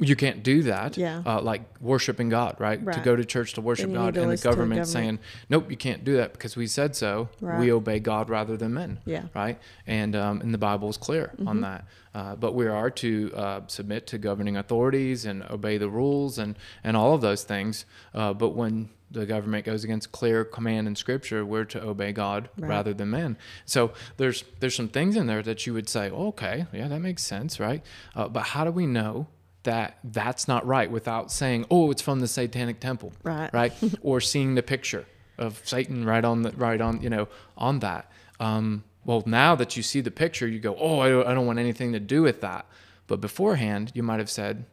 you 0.00 0.14
can't 0.16 0.42
do 0.44 0.62
that. 0.62 0.96
Yeah. 0.96 1.22
Uh, 1.26 1.40
like 1.42 1.62
worshiping 1.80 2.28
God, 2.28 2.56
right? 2.60 2.78
To 2.92 3.00
go 3.00 3.16
to 3.16 3.24
church 3.24 3.54
to 3.54 3.60
worship 3.60 3.92
God, 3.92 4.14
to 4.14 4.22
and 4.22 4.30
the 4.30 4.36
government 4.36 4.82
government. 4.82 4.86
saying, 4.86 5.18
"Nope, 5.50 5.70
you 5.70 5.76
can't 5.76 6.04
do 6.04 6.16
that 6.18 6.32
because 6.32 6.56
we 6.56 6.66
said 6.68 6.94
so. 6.94 7.28
Right. 7.40 7.58
We 7.58 7.72
obey 7.72 7.98
God 7.98 8.30
rather 8.30 8.56
than 8.56 8.74
men." 8.74 9.00
Yeah. 9.04 9.24
right? 9.34 9.58
And 9.86 10.14
um, 10.14 10.40
and 10.40 10.54
the 10.54 10.58
Bible 10.58 10.88
is 10.88 10.96
clear 10.96 11.32
Mm-hmm. 11.36 11.48
on 11.48 11.60
that. 11.62 11.84
Uh, 12.14 12.34
but 12.36 12.54
we 12.54 12.66
are 12.66 12.90
to 12.90 13.32
uh, 13.36 13.60
submit 13.66 14.06
to 14.08 14.18
governing 14.18 14.56
authorities 14.56 15.24
and 15.24 15.42
obey 15.50 15.78
the 15.78 15.88
rules 15.88 16.38
and 16.38 16.56
and 16.84 16.96
all 16.96 17.14
of 17.14 17.20
those 17.20 17.42
things. 17.42 17.84
Uh, 18.14 18.32
but 18.32 18.50
when 18.50 18.88
the 19.10 19.24
government 19.24 19.64
goes 19.64 19.84
against 19.84 20.12
clear 20.12 20.44
command 20.44 20.86
in 20.86 20.94
Scripture, 20.94 21.44
we're 21.44 21.64
to 21.64 21.82
obey 21.82 22.12
God 22.12 22.50
Right. 22.58 22.68
rather 22.68 22.92
than 22.94 23.10
men. 23.10 23.36
So 23.64 23.92
there's 24.16 24.44
there's 24.60 24.74
some 24.76 24.88
things 24.88 25.16
in 25.16 25.26
there 25.26 25.42
that 25.42 25.66
you 25.66 25.72
would 25.74 25.88
say, 25.88 26.10
oh, 26.10 26.28
okay, 26.28 26.66
yeah, 26.72 26.88
that 26.88 27.00
makes 27.00 27.22
sense, 27.24 27.58
right? 27.58 27.82
Uh, 28.14 28.28
but 28.28 28.42
how 28.54 28.64
do 28.64 28.70
we 28.70 28.86
know? 28.86 29.26
That 29.64 29.98
that's 30.04 30.46
not 30.48 30.66
right 30.66 30.90
without 30.90 31.30
saying, 31.32 31.66
oh, 31.70 31.90
it's 31.90 32.00
from 32.02 32.20
the 32.20 32.28
Satanic 32.28 32.80
Temple, 32.80 33.12
Right. 33.22 33.52
right? 33.52 33.72
or 34.02 34.20
seeing 34.20 34.54
the 34.54 34.62
picture 34.62 35.04
of 35.36 35.60
Satan 35.64 36.04
right 36.04 36.24
on 36.24 36.42
the 36.42 36.50
right 36.52 36.80
on 36.80 37.02
you 37.02 37.10
know 37.10 37.28
on 37.56 37.80
that. 37.80 38.10
Um, 38.40 38.84
well, 39.04 39.22
now 39.26 39.54
that 39.56 39.76
you 39.76 39.82
see 39.82 40.00
the 40.00 40.10
picture, 40.10 40.46
you 40.46 40.58
go, 40.60 40.76
oh, 40.78 41.00
I 41.00 41.08
don't, 41.08 41.26
I 41.26 41.34
don't 41.34 41.46
want 41.46 41.58
anything 41.58 41.92
to 41.92 42.00
do 42.00 42.22
with 42.22 42.40
that. 42.42 42.66
But 43.06 43.20
beforehand, 43.20 43.90
you 43.94 44.02
might 44.02 44.18
have 44.18 44.28
said, 44.30 44.64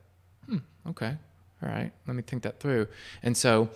hmm, 0.48 0.58
okay, 0.90 1.16
all 1.64 1.70
right, 1.70 1.92
let 2.06 2.16
me 2.16 2.22
think 2.22 2.44
that 2.44 2.60
through. 2.60 2.88
And 3.24 3.36
so 3.38 3.70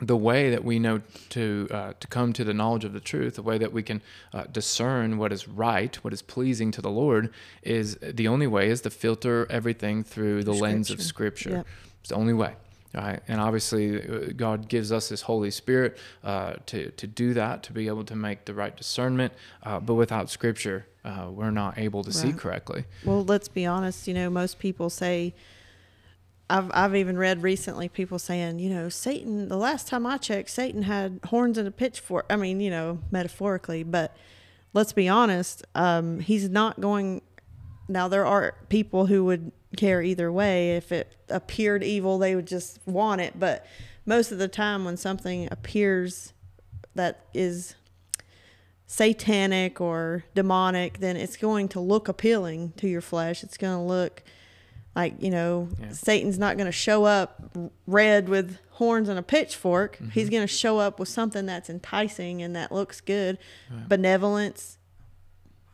the 0.00 0.16
way 0.16 0.50
that 0.50 0.64
we 0.64 0.78
know 0.78 1.00
to 1.30 1.68
uh, 1.70 1.92
to 1.98 2.06
come 2.06 2.32
to 2.32 2.44
the 2.44 2.54
knowledge 2.54 2.84
of 2.84 2.92
the 2.92 3.00
truth, 3.00 3.34
the 3.34 3.42
way 3.42 3.58
that 3.58 3.72
we 3.72 3.82
can 3.82 4.00
uh, 4.32 4.44
discern 4.52 5.18
what 5.18 5.32
is 5.32 5.48
right, 5.48 5.96
what 6.04 6.12
is 6.12 6.22
pleasing 6.22 6.70
to 6.72 6.80
the 6.80 6.90
Lord, 6.90 7.32
is 7.62 7.96
the 8.00 8.28
only 8.28 8.46
way 8.46 8.68
is 8.70 8.80
to 8.82 8.90
filter 8.90 9.46
everything 9.50 10.04
through 10.04 10.44
the 10.44 10.52
lens 10.52 10.90
of 10.90 11.02
Scripture. 11.02 11.50
Yep. 11.50 11.66
It's 12.00 12.08
the 12.10 12.14
only 12.16 12.34
way. 12.34 12.54
Right, 12.94 13.20
and 13.28 13.38
obviously, 13.38 14.00
uh, 14.00 14.32
God 14.34 14.66
gives 14.66 14.90
us 14.92 15.10
His 15.10 15.20
Holy 15.20 15.50
Spirit 15.50 15.98
uh, 16.24 16.54
to 16.66 16.90
to 16.92 17.06
do 17.06 17.34
that, 17.34 17.62
to 17.64 17.72
be 17.72 17.86
able 17.86 18.04
to 18.04 18.16
make 18.16 18.46
the 18.46 18.54
right 18.54 18.74
discernment. 18.74 19.34
Uh, 19.62 19.78
but 19.78 19.94
without 19.94 20.30
Scripture, 20.30 20.86
uh, 21.04 21.28
we're 21.30 21.50
not 21.50 21.76
able 21.76 22.02
to 22.02 22.12
see 22.12 22.32
correctly. 22.32 22.84
Well, 23.04 23.24
let's 23.24 23.48
be 23.48 23.66
honest. 23.66 24.08
You 24.08 24.14
know, 24.14 24.30
most 24.30 24.58
people 24.58 24.88
say. 24.90 25.34
I've 26.50 26.70
I've 26.72 26.96
even 26.96 27.18
read 27.18 27.42
recently 27.42 27.88
people 27.88 28.18
saying, 28.18 28.58
you 28.58 28.70
know, 28.70 28.88
Satan. 28.88 29.48
The 29.48 29.56
last 29.56 29.88
time 29.88 30.06
I 30.06 30.16
checked, 30.16 30.50
Satan 30.50 30.82
had 30.82 31.20
horns 31.26 31.58
and 31.58 31.68
a 31.68 31.70
pitchfork. 31.70 32.26
I 32.30 32.36
mean, 32.36 32.60
you 32.60 32.70
know, 32.70 33.00
metaphorically, 33.10 33.82
but 33.82 34.16
let's 34.72 34.92
be 34.92 35.08
honest. 35.08 35.64
Um, 35.74 36.20
he's 36.20 36.48
not 36.48 36.80
going. 36.80 37.22
Now 37.88 38.08
there 38.08 38.26
are 38.26 38.54
people 38.68 39.06
who 39.06 39.24
would 39.24 39.52
care 39.76 40.02
either 40.02 40.32
way. 40.32 40.76
If 40.76 40.92
it 40.92 41.14
appeared 41.28 41.82
evil, 41.82 42.18
they 42.18 42.34
would 42.34 42.46
just 42.46 42.80
want 42.86 43.20
it. 43.20 43.38
But 43.38 43.66
most 44.06 44.32
of 44.32 44.38
the 44.38 44.48
time, 44.48 44.84
when 44.84 44.96
something 44.96 45.48
appears 45.50 46.32
that 46.94 47.26
is 47.34 47.74
satanic 48.86 49.80
or 49.80 50.24
demonic, 50.34 50.98
then 50.98 51.16
it's 51.16 51.36
going 51.36 51.68
to 51.68 51.80
look 51.80 52.08
appealing 52.08 52.72
to 52.78 52.88
your 52.88 53.02
flesh. 53.02 53.44
It's 53.44 53.58
going 53.58 53.76
to 53.76 53.82
look 53.82 54.22
like, 54.96 55.22
you 55.22 55.30
know, 55.30 55.68
Yeah. 55.80 55.92
Satan's 55.92 56.38
not 56.38 56.56
going 56.56 56.66
to 56.66 56.72
show 56.72 57.04
up 57.04 57.40
red 57.86 58.28
with 58.28 58.58
horns 58.72 59.08
and 59.08 59.18
a 59.18 59.22
pitchfork. 59.22 59.96
Mm-hmm. 59.96 60.10
He's 60.10 60.28
going 60.30 60.42
to 60.42 60.46
show 60.52 60.78
up 60.78 60.98
with 60.98 61.08
something 61.08 61.46
that's 61.46 61.68
enticing 61.70 62.42
and 62.42 62.54
that 62.56 62.72
looks 62.72 63.00
good. 63.00 63.38
Right. 63.70 63.88
Benevolence. 63.88 64.78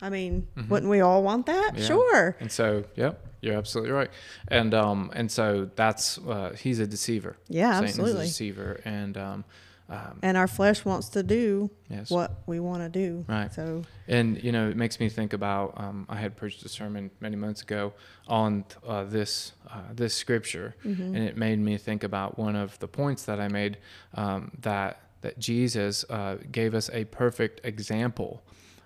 I 0.03 0.11
mean, 0.11 0.48
Mhm. 0.57 0.68
wouldn't 0.68 0.90
we 0.90 1.00
all 1.00 1.22
want 1.22 1.46
that? 1.46 1.72
Yeah. 1.79 1.85
Sure. 1.87 2.37
And 2.40 2.50
so, 2.53 2.85
yep, 2.96 3.24
you're 3.40 3.55
absolutely 3.57 3.92
right. 3.92 4.11
And 4.48 4.74
um, 4.74 5.11
and 5.14 5.31
so 5.31 5.70
that's 5.77 6.18
uh, 6.18 6.55
he's 6.59 6.79
a 6.79 6.87
deceiver. 6.87 7.37
Yeah, 7.48 7.74
Satan's 7.74 7.90
absolutely. 7.98 8.22
a 8.24 8.27
deceiver, 8.27 8.81
and 8.85 9.16
um, 9.16 9.44
um, 9.88 10.18
And 10.23 10.37
our 10.37 10.47
flesh 10.47 10.85
wants 10.85 11.11
to 11.11 11.23
do 11.23 11.70
yes, 11.90 12.11
what 12.11 12.42
we 12.47 12.59
want 12.59 12.83
to 12.83 12.88
do. 12.88 13.25
Right. 13.29 13.53
So, 13.53 13.85
And 14.09 14.42
you 14.42 14.51
know, 14.51 14.68
it 14.68 14.77
makes 14.77 14.99
me 14.99 15.09
think 15.09 15.33
about. 15.33 15.75
Um, 15.77 16.07
I 16.09 16.16
had 16.16 16.37
preached 16.37 16.64
a 16.64 16.68
sermon 16.68 17.11
many 17.20 17.37
months 17.37 17.61
ago 17.61 17.92
on 18.27 18.64
uh, 18.87 19.05
this 19.05 19.53
uh, 19.68 19.81
this 19.92 20.14
scripture, 20.14 20.75
mhm. 20.85 21.14
and 21.14 21.18
it 21.18 21.37
made 21.37 21.59
me 21.59 21.77
think 21.77 22.03
about 22.03 22.38
one 22.38 22.57
of 22.57 22.79
the 22.79 22.88
points 22.88 23.25
that 23.25 23.40
I 23.40 23.49
made 23.49 23.79
um, 24.14 24.53
that 24.61 25.01
that 25.20 25.38
Jesus 25.38 26.05
uh, 26.09 26.38
gave 26.51 26.75
us 26.75 26.88
a 26.92 27.05
perfect 27.05 27.61
example 27.64 28.42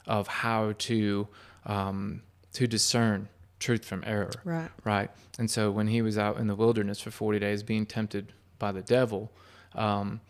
of 0.07 0.27
how 0.27 0.73
to 0.79 1.29
um, 1.67 2.23
to 2.55 2.67
discern 2.67 3.29
truth 3.61 3.85
from 3.85 4.03
error. 4.07 4.31
right. 4.45 4.71
Right. 4.85 5.11
And 5.39 5.51
so 5.51 5.71
when 5.71 5.89
he 5.89 6.03
was 6.03 6.19
out 6.19 6.39
in 6.39 6.47
the 6.47 6.55
wilderness 6.55 7.01
for 7.01 7.11
40 7.11 7.39
days 7.39 7.63
being 7.63 7.87
tempted 7.87 8.33
by 8.59 8.73
the 8.73 8.83
devil, 8.83 9.33
um, 9.75 10.21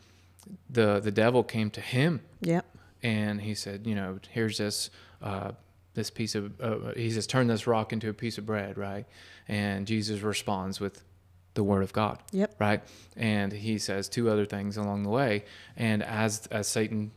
the 0.70 1.01
the 1.01 1.11
devil 1.11 1.42
came 1.42 1.70
to 1.70 1.81
him 1.81 2.20
Yep. 2.40 2.64
and 3.03 3.40
he 3.40 3.55
said, 3.55 3.87
you 3.87 3.94
know, 3.94 4.18
here's 4.31 4.59
this 4.59 4.90
uh, 5.22 5.53
this 5.94 6.11
piece 6.11 6.35
of 6.35 6.61
uh, 6.61 6.92
he 6.96 7.11
says 7.11 7.27
turn 7.27 7.46
this 7.48 7.66
rock 7.66 7.92
into 7.92 8.09
a 8.09 8.14
piece 8.14 8.38
of 8.38 8.46
bread, 8.46 8.79
right? 8.79 9.07
And 9.48 9.87
Jesus 9.87 10.20
responds 10.20 10.79
with 10.81 11.03
the 11.55 11.64
word 11.64 11.83
of 11.83 11.92
God, 11.92 12.18
Yep. 12.33 12.55
right? 12.61 12.83
And 13.16 13.53
he 13.53 13.79
says 13.79 14.09
two 14.09 14.31
other 14.31 14.44
things 14.46 14.77
along 14.77 15.03
the 15.03 15.09
way, 15.11 15.44
and 15.77 16.03
as 16.03 16.46
as 16.53 16.68
Satan 16.68 17.11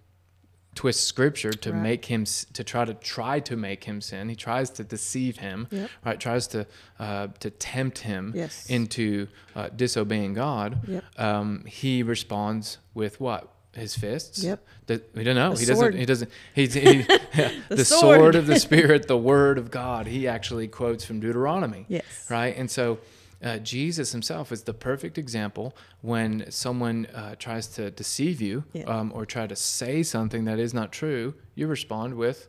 twists 0.76 1.06
scripture 1.06 1.52
to 1.52 1.72
Right. 1.74 1.82
make 1.82 2.06
him 2.06 2.24
to 2.54 2.64
try 2.64 2.86
to 2.86 2.94
try 2.94 3.40
to 3.42 3.56
make 3.58 3.84
him 3.84 4.00
sin 4.02 4.30
he 4.30 4.36
tries 4.36 4.70
to 4.72 4.84
deceive 4.84 5.38
him 5.38 5.68
Yep. 5.70 5.90
right 6.06 6.20
tries 6.20 6.48
to 6.48 6.66
uh, 7.00 7.28
to 7.40 7.50
tempt 7.50 8.00
him 8.00 8.32
Yes. 8.36 8.70
into 8.70 9.28
uh, 9.56 9.70
disobeying 9.76 10.34
god 10.34 10.80
Yep. 10.88 11.04
um, 11.20 11.66
he 11.66 12.04
responds 12.04 12.78
with 12.94 13.20
what 13.20 13.50
his 13.74 13.96
fists 13.96 14.44
Yep. 14.44 14.66
the, 14.88 15.02
we 15.14 15.24
don't 15.24 15.36
know 15.36 15.54
The 15.54 15.60
he 15.60 15.66
sword. 15.66 15.78
doesn't 15.94 16.00
he 16.00 16.06
doesn't 16.06 16.32
he's 16.54 16.74
he, 16.74 17.02
The 17.34 17.62
the, 17.70 17.86
sword. 17.86 18.20
sword 18.20 18.36
of 18.36 18.48
the 18.48 18.60
spirit 18.68 19.08
the 19.08 19.18
word 19.18 19.58
of 19.58 19.72
god 19.72 20.08
he 20.08 20.28
actually 20.28 20.68
quotes 20.70 21.04
from 21.04 21.20
deuteronomy 21.20 21.86
Yes. 21.90 22.28
right 22.30 22.56
and 22.56 22.72
so 22.72 23.00
uh, 23.44 23.58
jesus 23.60 24.12
himself 24.12 24.52
is 24.52 24.64
the 24.64 24.74
perfect 24.74 25.18
example 25.18 25.76
when 26.02 26.50
someone 26.52 27.06
uh, 27.08 27.36
tries 27.40 27.68
to 27.68 27.92
deceive 27.92 28.42
you 28.42 28.64
Yeah. 28.74 28.84
um, 28.84 29.12
or 29.16 29.26
try 29.26 29.48
to 29.48 29.56
say 29.56 30.04
something 30.04 30.46
that 30.46 30.60
is 30.60 30.74
not 30.74 30.92
true 30.92 31.34
you 31.56 31.68
respond 31.68 32.16
with 32.16 32.48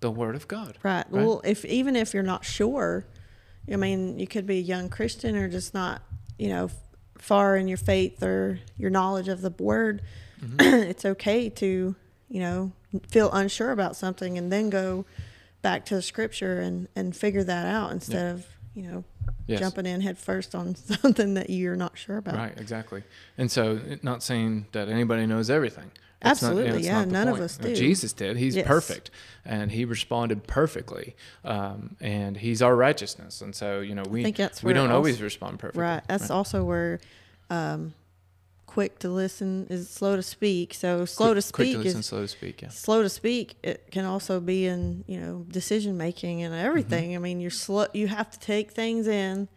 the 0.00 0.10
word 0.10 0.34
of 0.34 0.48
god 0.48 0.78
Right. 0.82 1.04
Right. 1.10 1.10
Well, 1.10 1.40
if 1.44 1.64
even 1.64 1.94
if 1.96 2.12
you're 2.12 2.22
not 2.24 2.44
sure, 2.44 3.06
I 3.72 3.76
mean, 3.76 4.18
you 4.18 4.26
could 4.26 4.46
be 4.46 4.58
a 4.58 4.62
young 4.62 4.88
Christian 4.88 5.36
or 5.36 5.48
just 5.48 5.72
not, 5.74 6.02
you 6.38 6.48
know, 6.48 6.68
far 7.18 7.56
in 7.56 7.68
your 7.68 7.76
faith 7.78 8.20
or 8.22 8.58
your 8.76 8.90
knowledge 8.90 9.28
of 9.28 9.40
the 9.42 9.50
word. 9.60 10.02
Mm-hmm. 10.44 10.60
it's 10.90 11.04
okay 11.04 11.48
to, 11.50 11.94
you 12.28 12.40
know, 12.40 12.72
feel 13.08 13.30
unsure 13.30 13.70
about 13.70 13.94
something 13.94 14.36
and 14.36 14.50
then 14.50 14.70
go 14.70 15.04
back 15.62 15.84
to 15.86 15.94
the 15.94 16.02
scripture 16.02 16.58
and 16.60 16.88
and 16.96 17.14
figure 17.14 17.44
that 17.44 17.66
out 17.66 17.92
instead 17.92 18.34
of, 18.34 18.46
you 18.74 18.82
know, 18.82 19.04
Yes. 19.46 19.60
jumping 19.60 19.86
in 19.86 20.00
head 20.00 20.18
first 20.18 20.54
on 20.54 20.74
something 20.76 21.34
that 21.34 21.50
you're 21.50 21.76
not 21.76 21.98
sure 21.98 22.16
about. 22.18 22.36
Right, 22.36 22.58
exactly. 22.60 23.02
And 23.36 23.50
so, 23.50 23.80
not 24.02 24.22
saying 24.22 24.66
that 24.72 24.88
anybody 24.88 25.26
knows 25.26 25.50
everything. 25.50 25.90
Not- 26.24 26.30
Absolutely, 26.30 26.78
it's 26.78 26.86
yeah, 26.86 26.98
not 27.00 27.06
the 27.08 27.12
none 27.12 27.28
of 27.28 27.40
us 27.40 27.56
do. 27.56 27.74
Jesus 27.74 28.12
did. 28.12 28.36
He's 28.36 28.54
Yes. 28.54 28.66
perfect, 28.66 29.10
and 29.44 29.72
he 29.72 29.84
responded 29.84 30.46
perfectly, 30.46 31.16
um, 31.44 31.96
and 32.00 32.36
he's 32.36 32.62
our 32.62 32.76
righteousness. 32.76 33.40
And 33.40 33.54
so, 33.54 33.80
you 33.80 33.96
know, 33.96 34.04
we 34.08 34.30
that's 34.30 34.62
we 34.62 34.72
don't 34.72 34.92
always 34.92 35.20
respond 35.20 35.58
perfectly. 35.58 35.82
Right. 35.82 36.02
That's 36.06 36.30
also 36.30 36.62
where 36.62 37.00
um, 37.50 37.94
quick 38.72 38.98
to 39.00 39.08
listen 39.10 39.66
is 39.68 39.90
slow 39.90 40.16
to 40.16 40.22
speak. 40.22 40.72
So 40.72 41.04
slow 41.04 41.32
quick, 41.32 41.44
to 41.44 41.52
quick 41.52 41.66
speak 41.66 41.76
to 41.76 41.82
listen, 41.82 42.00
is 42.00 42.06
slow 42.06 42.22
to 42.22 42.28
speak. 42.28 42.62
Yeah, 42.62 42.68
slow 42.68 43.02
to 43.02 43.08
speak. 43.08 43.56
It 43.62 43.90
can 43.90 44.04
also 44.04 44.40
be 44.40 44.66
in 44.66 45.04
you 45.06 45.20
know 45.20 45.44
decision 45.48 45.96
making 45.96 46.42
and 46.42 46.54
everything. 46.54 47.10
Mm-hmm. 47.10 47.16
I 47.16 47.26
mean, 47.26 47.40
you're 47.40 47.50
slow. 47.50 47.86
You 47.92 48.08
have 48.08 48.30
to 48.30 48.38
take 48.38 48.70
things 48.72 49.06
in 49.06 49.48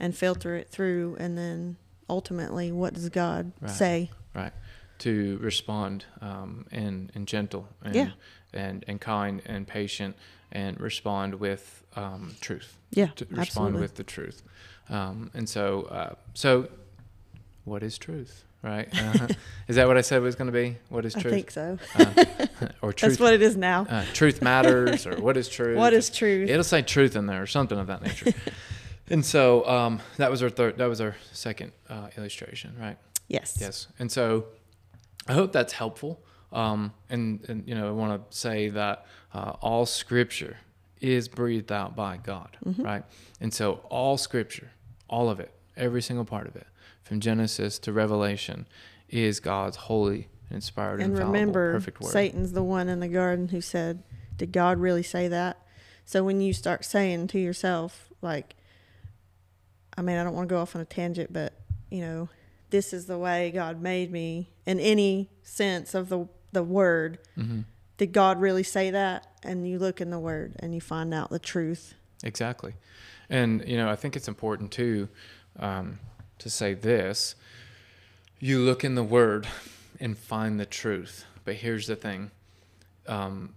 and 0.00 0.16
filter 0.16 0.56
it 0.56 0.68
through, 0.70 1.16
and 1.18 1.36
then 1.36 1.76
ultimately, 2.08 2.72
what 2.72 2.94
does 2.94 3.08
God 3.10 3.52
Right. 3.60 3.70
say? 3.70 4.10
right. 4.34 4.52
To 4.98 5.38
respond 5.42 6.06
um, 6.20 6.66
and 6.70 7.10
and 7.14 7.28
gentle 7.28 7.68
and 7.82 7.94
Yeah. 7.94 8.10
and 8.52 8.84
and 8.88 9.00
kind 9.00 9.42
and 9.44 9.66
patient 9.66 10.16
and 10.52 10.80
respond 10.80 11.34
with 11.34 11.84
um, 11.96 12.36
truth. 12.40 12.78
Yeah, 12.90 13.08
to 13.16 13.24
respond 13.24 13.40
absolutely. 13.40 13.80
with 13.80 13.94
the 13.96 14.04
truth. 14.04 14.42
Um, 14.88 15.30
and 15.34 15.48
so, 15.48 15.82
uh, 15.82 16.14
so 16.34 16.68
what 17.64 17.82
is 17.82 17.98
truth? 17.98 18.44
Right? 18.64 18.88
Uh, 18.92 19.28
is 19.68 19.76
that 19.76 19.86
what 19.86 19.98
I 19.98 20.00
said 20.00 20.22
was 20.22 20.36
going 20.36 20.46
to 20.46 20.52
be? 20.52 20.78
What 20.88 21.04
is 21.04 21.12
truth? 21.12 21.26
I 21.26 21.30
think 21.30 21.50
so. 21.50 21.78
Uh, 21.94 22.24
or 22.80 22.92
truth. 22.94 23.10
That's 23.12 23.20
what 23.20 23.34
it 23.34 23.42
is 23.42 23.56
now. 23.58 23.86
uh, 23.90 24.04
truth 24.14 24.40
matters, 24.40 25.06
or 25.06 25.20
what 25.20 25.36
is 25.36 25.48
truth? 25.50 25.76
what 25.76 25.92
is 25.92 26.08
truth? 26.08 26.48
It'll 26.48 26.64
say 26.64 26.80
truth 26.80 27.14
in 27.14 27.26
there, 27.26 27.42
or 27.42 27.46
something 27.46 27.78
of 27.78 27.86
that 27.88 28.02
nature. 28.02 28.32
and 29.10 29.22
so 29.24 29.68
um, 29.68 30.00
that 30.16 30.30
was 30.30 30.42
our 30.42 30.48
third. 30.48 30.78
That 30.78 30.86
was 30.88 31.00
our 31.02 31.14
second 31.32 31.72
uh, 31.90 32.08
illustration, 32.16 32.74
right? 32.80 32.96
yes. 33.28 33.58
Yes. 33.60 33.86
And 33.98 34.10
so 34.10 34.46
I 35.28 35.34
hope 35.34 35.52
that's 35.52 35.72
helpful. 35.74 36.22
Um, 36.52 36.92
and, 37.10 37.44
and, 37.48 37.66
you 37.68 37.74
know, 37.74 37.88
I 37.88 37.90
want 37.90 38.30
to 38.30 38.36
say 38.36 38.68
that 38.68 39.06
uh, 39.34 39.54
all 39.60 39.86
scripture 39.86 40.58
is 41.00 41.26
breathed 41.28 41.72
out 41.72 41.96
by 41.96 42.16
God, 42.16 42.56
Mm-hmm. 42.64 42.82
right? 42.82 43.02
And 43.40 43.52
so 43.52 43.80
all 43.90 44.16
scripture, 44.16 44.70
all 45.08 45.28
of 45.28 45.40
it, 45.40 45.52
every 45.76 46.00
single 46.00 46.24
part 46.24 46.46
of 46.46 46.54
it, 46.56 46.66
from 47.04 47.20
Genesis 47.20 47.78
to 47.80 47.92
Revelation, 47.92 48.66
is 49.08 49.38
God's 49.38 49.76
holy, 49.76 50.28
inspired, 50.50 51.00
And 51.00 51.12
infallible, 51.12 51.32
remember, 51.32 51.72
perfect 51.74 52.00
word. 52.00 52.10
Satan's 52.10 52.52
the 52.52 52.62
one 52.64 52.88
in 52.88 53.00
the 53.00 53.08
garden 53.08 53.48
who 53.48 53.60
said, 53.60 54.02
Did 54.36 54.50
God 54.50 54.78
really 54.80 55.02
say 55.02 55.28
that? 55.28 55.60
So 56.04 56.24
when 56.24 56.40
you 56.40 56.52
start 56.52 56.84
saying 56.84 57.28
to 57.28 57.38
yourself, 57.38 58.08
like, 58.20 58.56
I 59.96 60.02
mean, 60.02 60.16
I 60.16 60.24
don't 60.24 60.34
want 60.34 60.48
to 60.48 60.54
go 60.54 60.60
off 60.60 60.74
on 60.74 60.82
a 60.82 60.86
tangent, 60.86 61.32
but, 61.32 61.52
you 61.90 62.00
know, 62.00 62.28
this 62.70 62.92
is 62.92 63.06
the 63.06 63.18
way 63.18 63.50
God 63.52 63.80
made 63.80 64.10
me 64.10 64.50
in 64.66 64.80
any 64.80 65.30
sense 65.42 65.94
of 65.94 66.08
the, 66.08 66.26
the 66.52 66.62
word. 66.62 67.18
hmm 67.36 67.60
Did 67.96 68.12
God 68.12 68.40
really 68.40 68.64
say 68.64 68.90
that? 68.90 69.26
And 69.42 69.68
you 69.68 69.78
look 69.78 70.00
in 70.00 70.10
the 70.10 70.18
word 70.18 70.56
and 70.58 70.74
you 70.74 70.80
find 70.80 71.14
out 71.14 71.30
the 71.30 71.38
truth. 71.38 71.94
Exactly. 72.24 72.74
And, 73.30 73.66
you 73.68 73.76
know, 73.76 73.88
I 73.88 73.96
think 73.96 74.16
it's 74.16 74.28
important 74.28 74.72
too 74.72 75.08
um, 75.58 75.98
to 76.44 76.50
say 76.50 76.74
this. 76.74 77.34
You 78.38 78.60
look 78.60 78.84
in 78.84 78.94
the 78.96 79.02
word 79.02 79.48
and 79.98 80.16
find 80.16 80.60
the 80.60 80.66
truth. 80.66 81.24
But 81.46 81.54
here's 81.56 81.86
the 81.86 81.96
thing 81.96 82.30
um, 83.06 83.54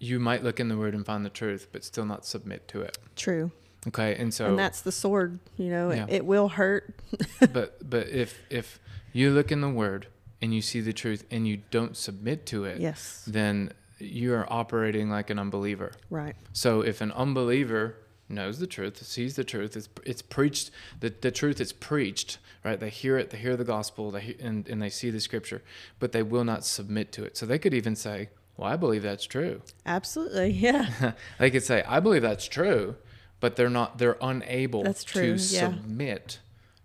you 0.00 0.18
might 0.18 0.42
look 0.42 0.58
in 0.58 0.68
the 0.68 0.76
word 0.76 0.94
and 0.94 1.06
find 1.06 1.24
the 1.24 1.30
truth, 1.30 1.68
but 1.70 1.84
still 1.84 2.04
not 2.04 2.26
submit 2.26 2.66
to 2.68 2.82
it. 2.82 2.98
True. 3.14 3.52
Okay. 3.86 4.16
And 4.16 4.34
so, 4.34 4.46
and 4.46 4.58
that's 4.58 4.80
the 4.80 4.90
sword, 4.90 5.38
you 5.56 5.70
know, 5.70 5.92
Yeah. 5.92 6.06
it, 6.08 6.14
it 6.14 6.26
will 6.26 6.48
hurt. 6.48 6.92
but, 7.52 7.88
but 7.88 8.08
if, 8.08 8.36
if 8.50 8.80
you 9.12 9.30
look 9.30 9.52
in 9.52 9.60
the 9.60 9.68
word 9.70 10.08
and 10.42 10.52
you 10.52 10.60
see 10.62 10.80
the 10.80 10.92
truth 10.92 11.24
and 11.30 11.46
you 11.46 11.58
don't 11.70 11.96
submit 11.96 12.46
to 12.46 12.64
it, 12.64 12.80
Yes. 12.80 13.22
then 13.28 13.70
you 14.00 14.34
are 14.34 14.52
operating 14.52 15.08
like 15.08 15.30
an 15.30 15.38
unbeliever. 15.38 15.92
Right. 16.10 16.34
So 16.52 16.80
if 16.80 17.00
an 17.00 17.12
unbeliever 17.12 17.94
knows 18.28 18.58
the 18.58 18.66
truth, 18.66 19.04
sees 19.04 19.36
the 19.36 19.44
truth, 19.44 19.76
it's, 19.76 19.88
it's 20.04 20.22
preached, 20.22 20.70
the, 21.00 21.12
the 21.20 21.30
truth 21.30 21.60
is 21.60 21.72
preached, 21.72 22.38
right? 22.64 22.78
They 22.78 22.90
hear 22.90 23.18
it, 23.18 23.30
they 23.30 23.38
hear 23.38 23.56
the 23.56 23.64
gospel, 23.64 24.10
they, 24.10 24.20
he- 24.20 24.36
and, 24.40 24.68
and 24.68 24.82
they 24.82 24.90
see 24.90 25.10
the 25.10 25.20
scripture, 25.20 25.62
but 25.98 26.12
they 26.12 26.22
will 26.22 26.44
not 26.44 26.64
submit 26.64 27.12
to 27.12 27.24
it. 27.24 27.36
So 27.36 27.46
they 27.46 27.58
could 27.58 27.74
even 27.74 27.96
say, 27.96 28.30
well, 28.56 28.70
I 28.70 28.76
believe 28.76 29.02
that's 29.02 29.26
true. 29.26 29.62
Absolutely. 29.84 30.50
Yeah. 30.66 31.12
they 31.38 31.50
could 31.50 31.62
say, 31.62 31.84
I 31.86 32.00
believe 32.00 32.22
that's 32.22 32.46
true, 32.46 32.96
but 33.40 33.56
they're 33.56 33.70
not, 33.70 33.98
they're 33.98 34.18
unable 34.20 34.82
to 34.94 35.30
yeah. 35.30 35.36
submit 35.36 36.40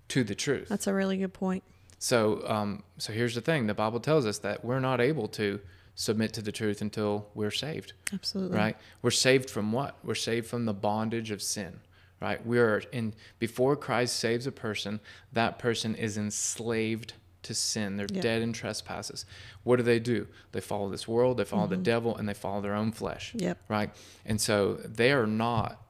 to 0.10 0.24
the 0.24 0.36
truth. 0.36 0.68
That's 0.68 0.88
a 0.88 0.94
really 0.94 1.18
good 1.18 1.34
point. 1.34 1.64
So, 1.98 2.42
um, 2.48 2.84
so 2.98 3.14
here's 3.14 3.36
the 3.36 3.42
thing: 3.42 3.68
the 3.68 3.76
Bible 3.76 4.00
tells 4.00 4.26
us 4.26 4.40
that 4.40 4.66
we're 4.66 4.80
not 4.80 5.00
able 5.00 5.28
to 5.30 5.60
submit 5.96 6.34
to 6.34 6.42
the 6.42 6.52
truth 6.52 6.82
until 6.82 7.28
we're 7.34 7.52
saved, 7.52 7.94
Absolutely. 8.14 8.58
right? 8.58 8.78
We're 9.02 9.12
saved 9.12 9.50
from 9.50 9.72
what? 9.72 9.98
We're 10.04 10.16
saved 10.16 10.48
from 10.48 10.66
the 10.66 10.74
bondage 10.74 11.32
of 11.32 11.42
sin, 11.42 11.80
right? 12.22 12.46
We 12.46 12.60
are 12.60 12.82
in 12.92 13.14
before 13.40 13.76
Christ 13.76 14.18
saves 14.18 14.48
a 14.48 14.52
person, 14.52 15.00
that 15.34 15.60
person 15.60 15.96
is 15.96 16.18
enslaved 16.18 17.14
to 17.44 17.54
sin. 17.56 17.98
They're 17.98 18.08
Yeah. 18.12 18.22
dead 18.22 18.42
in 18.42 18.54
trespasses. 18.54 19.26
What 19.64 19.78
do 19.78 19.84
they 19.84 20.00
do? 20.00 20.28
They 20.52 20.62
follow 20.62 20.90
this 20.90 21.08
world, 21.08 21.38
they 21.38 21.44
follow 21.44 21.68
the 21.68 21.76
mm-hmm. 21.76 21.84
devil, 21.84 22.16
and 22.16 22.30
they 22.30 22.34
follow 22.36 22.62
their 22.62 22.76
own 22.76 22.92
flesh, 22.92 23.34
Yep. 23.36 23.58
right? 23.68 23.90
And 24.26 24.40
so 24.40 24.76
they 24.76 25.12
are 25.12 25.28
not 25.28 25.82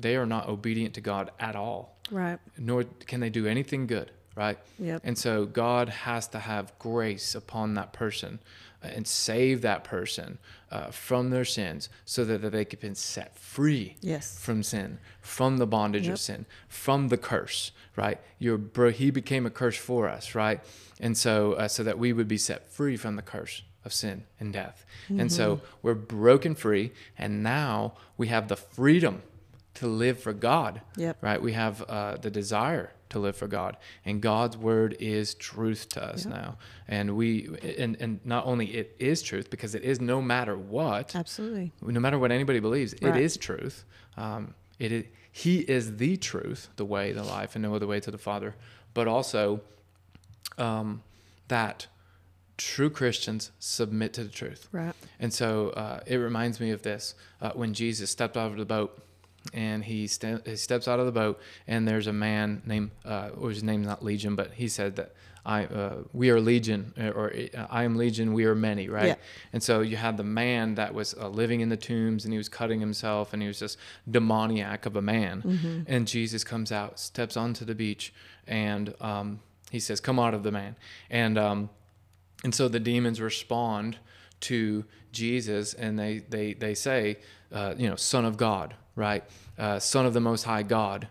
they 0.00 0.14
are 0.14 0.26
not 0.26 0.48
obedient 0.48 0.94
to 0.94 1.00
God 1.00 1.32
at 1.40 1.56
all 1.56 1.98
Right. 2.08 2.38
nor 2.56 2.84
can 2.84 3.18
they 3.18 3.30
do 3.30 3.46
anything 3.48 3.88
good, 3.88 4.12
right? 4.38 4.58
Yep. 4.78 5.00
And 5.04 5.18
so 5.18 5.44
God 5.44 5.88
has 5.88 6.28
to 6.28 6.38
have 6.38 6.72
grace 6.78 7.34
upon 7.34 7.74
that 7.74 7.92
person 7.92 8.38
uh, 8.84 8.86
and 8.96 9.04
save 9.06 9.60
that 9.62 9.82
person 9.82 10.38
uh, 10.70 10.90
from 10.92 11.30
their 11.30 11.44
sins 11.44 11.88
so 12.04 12.24
that, 12.24 12.40
that 12.42 12.52
they 12.52 12.64
can 12.64 12.78
be 12.80 12.94
set 12.94 13.36
free 13.36 13.96
Yes. 14.00 14.38
from 14.38 14.62
sin, 14.62 14.98
from 15.20 15.56
the 15.58 15.66
bondage 15.66 16.04
Yep. 16.06 16.12
of 16.14 16.20
sin, 16.20 16.46
from 16.68 17.08
the 17.08 17.16
curse, 17.18 17.72
right? 17.96 18.18
Your 18.38 18.56
bro, 18.58 18.90
he 18.90 19.10
became 19.10 19.44
a 19.44 19.50
curse 19.50 19.76
for 19.76 20.08
us, 20.08 20.34
right? 20.36 20.60
And 21.00 21.16
so, 21.18 21.54
uh, 21.54 21.66
so 21.68 21.82
that 21.82 21.98
we 21.98 22.12
would 22.12 22.28
be 22.28 22.38
set 22.38 22.70
free 22.70 22.96
from 22.96 23.16
the 23.16 23.22
curse 23.22 23.62
of 23.84 23.92
sin 23.92 24.24
and 24.38 24.52
death. 24.52 24.84
And 25.08 25.32
so 25.32 25.56
Mm-hmm. 25.56 25.64
we're 25.82 25.94
broken 25.94 26.54
free, 26.54 26.92
and 27.16 27.42
now 27.42 27.94
we 28.16 28.28
have 28.28 28.46
the 28.48 28.56
freedom 28.56 29.22
to 29.74 29.86
live 29.88 30.18
for 30.20 30.32
God 30.32 30.80
Yep. 30.96 31.16
right? 31.20 31.40
We 31.42 31.52
have 31.54 31.82
uh, 31.88 32.16
the 32.16 32.30
desire 32.30 32.92
to 33.10 33.18
live 33.18 33.36
for 33.36 33.46
God, 33.46 33.76
and 34.04 34.20
God's 34.20 34.56
word 34.56 34.96
is 35.00 35.34
truth 35.34 35.88
to 35.90 36.04
us 36.04 36.26
now. 36.26 36.56
And 36.86 37.16
we, 37.16 37.48
and 37.78 37.96
and 38.00 38.20
not 38.24 38.46
only 38.46 38.66
it 38.66 38.96
is 38.98 39.22
truth 39.22 39.50
because 39.50 39.74
it 39.74 39.82
is 39.82 40.00
no 40.00 40.20
matter 40.22 40.56
what, 40.56 41.14
Absolutely. 41.16 41.72
no 41.82 42.00
matter 42.00 42.18
what 42.18 42.30
anybody 42.32 42.60
believes, 42.60 42.92
it 42.94 43.02
Right. 43.02 43.20
is 43.20 43.36
truth. 43.36 43.84
Um, 44.16 44.54
it 44.78 44.92
is, 44.92 45.04
He 45.32 45.60
is 45.60 45.96
the 45.96 46.16
truth, 46.16 46.68
the 46.76 46.84
way, 46.84 47.12
the 47.12 47.24
life, 47.24 47.54
and 47.54 47.62
no 47.62 47.74
other 47.74 47.86
way 47.86 48.00
to 48.00 48.10
the 48.10 48.18
Father. 48.18 48.54
But 48.94 49.06
also, 49.08 49.60
um, 50.56 51.02
that 51.48 51.86
true 52.56 52.90
Christians 52.90 53.52
submit 53.60 54.12
to 54.14 54.24
the 54.24 54.30
truth. 54.30 54.68
Right. 54.72 54.94
And 55.20 55.32
so 55.32 55.70
uh, 55.70 56.00
it 56.06 56.16
reminds 56.16 56.58
me 56.60 56.70
of 56.72 56.82
this 56.82 57.14
uh, 57.40 57.52
when 57.52 57.72
Jesus 57.72 58.10
stepped 58.10 58.36
out 58.36 58.50
of 58.50 58.56
the 58.58 58.64
boat 58.64 59.00
and 59.52 59.84
he, 59.84 60.06
st- 60.06 60.46
he 60.46 60.56
steps 60.56 60.88
out 60.88 61.00
of 61.00 61.06
the 61.06 61.12
boat 61.12 61.40
and 61.66 61.86
there's 61.86 62.06
a 62.06 62.12
man 62.12 62.62
named, 62.66 62.90
uh, 63.04 63.30
or 63.38 63.50
his 63.50 63.62
name's 63.62 63.86
not 63.86 64.04
Legion, 64.04 64.34
but 64.34 64.52
he 64.52 64.68
said 64.68 64.96
that 64.96 65.14
I, 65.46 65.64
uh, 65.64 66.02
we 66.12 66.28
are 66.30 66.40
Legion 66.40 66.92
uh, 67.00 67.08
or 67.08 67.32
uh, 67.32 67.66
I 67.70 67.84
am 67.84 67.96
Legion, 67.96 68.34
we 68.34 68.44
are 68.44 68.54
many, 68.54 68.88
right? 68.88 69.06
Yeah. 69.06 69.14
And 69.52 69.62
so 69.62 69.80
you 69.80 69.96
had 69.96 70.16
the 70.18 70.24
man 70.24 70.74
that 70.74 70.92
was 70.92 71.14
uh, 71.14 71.28
living 71.28 71.60
in 71.60 71.70
the 71.70 71.76
tombs 71.76 72.24
and 72.24 72.34
he 72.34 72.38
was 72.38 72.48
cutting 72.48 72.80
himself 72.80 73.32
and 73.32 73.40
he 73.40 73.48
was 73.48 73.58
just 73.58 73.78
demoniac 74.10 74.84
of 74.84 74.96
a 74.96 75.02
man. 75.02 75.42
Mm-hmm. 75.42 75.82
And 75.86 76.06
Jesus 76.06 76.44
comes 76.44 76.70
out, 76.70 77.00
steps 77.00 77.36
onto 77.36 77.64
the 77.64 77.74
beach 77.74 78.12
and 78.46 78.94
um, 79.00 79.40
he 79.70 79.80
says, 79.80 80.00
come 80.00 80.18
out 80.18 80.34
of 80.34 80.42
the 80.42 80.52
man. 80.52 80.76
And, 81.08 81.38
um, 81.38 81.70
and 82.44 82.54
so 82.54 82.68
the 82.68 82.80
demons 82.80 83.20
respond 83.20 83.98
to 84.40 84.84
Jesus 85.12 85.74
and 85.74 85.98
they, 85.98 86.18
they, 86.28 86.54
they 86.54 86.74
say, 86.74 87.18
uh, 87.52 87.74
you 87.76 87.88
know, 87.88 87.96
Son 87.96 88.24
of 88.24 88.36
God, 88.36 88.74
right? 88.96 89.24
Uh, 89.58 89.78
son 89.78 90.06
of 90.06 90.14
the 90.14 90.20
Most 90.20 90.44
High 90.44 90.62
God. 90.62 91.08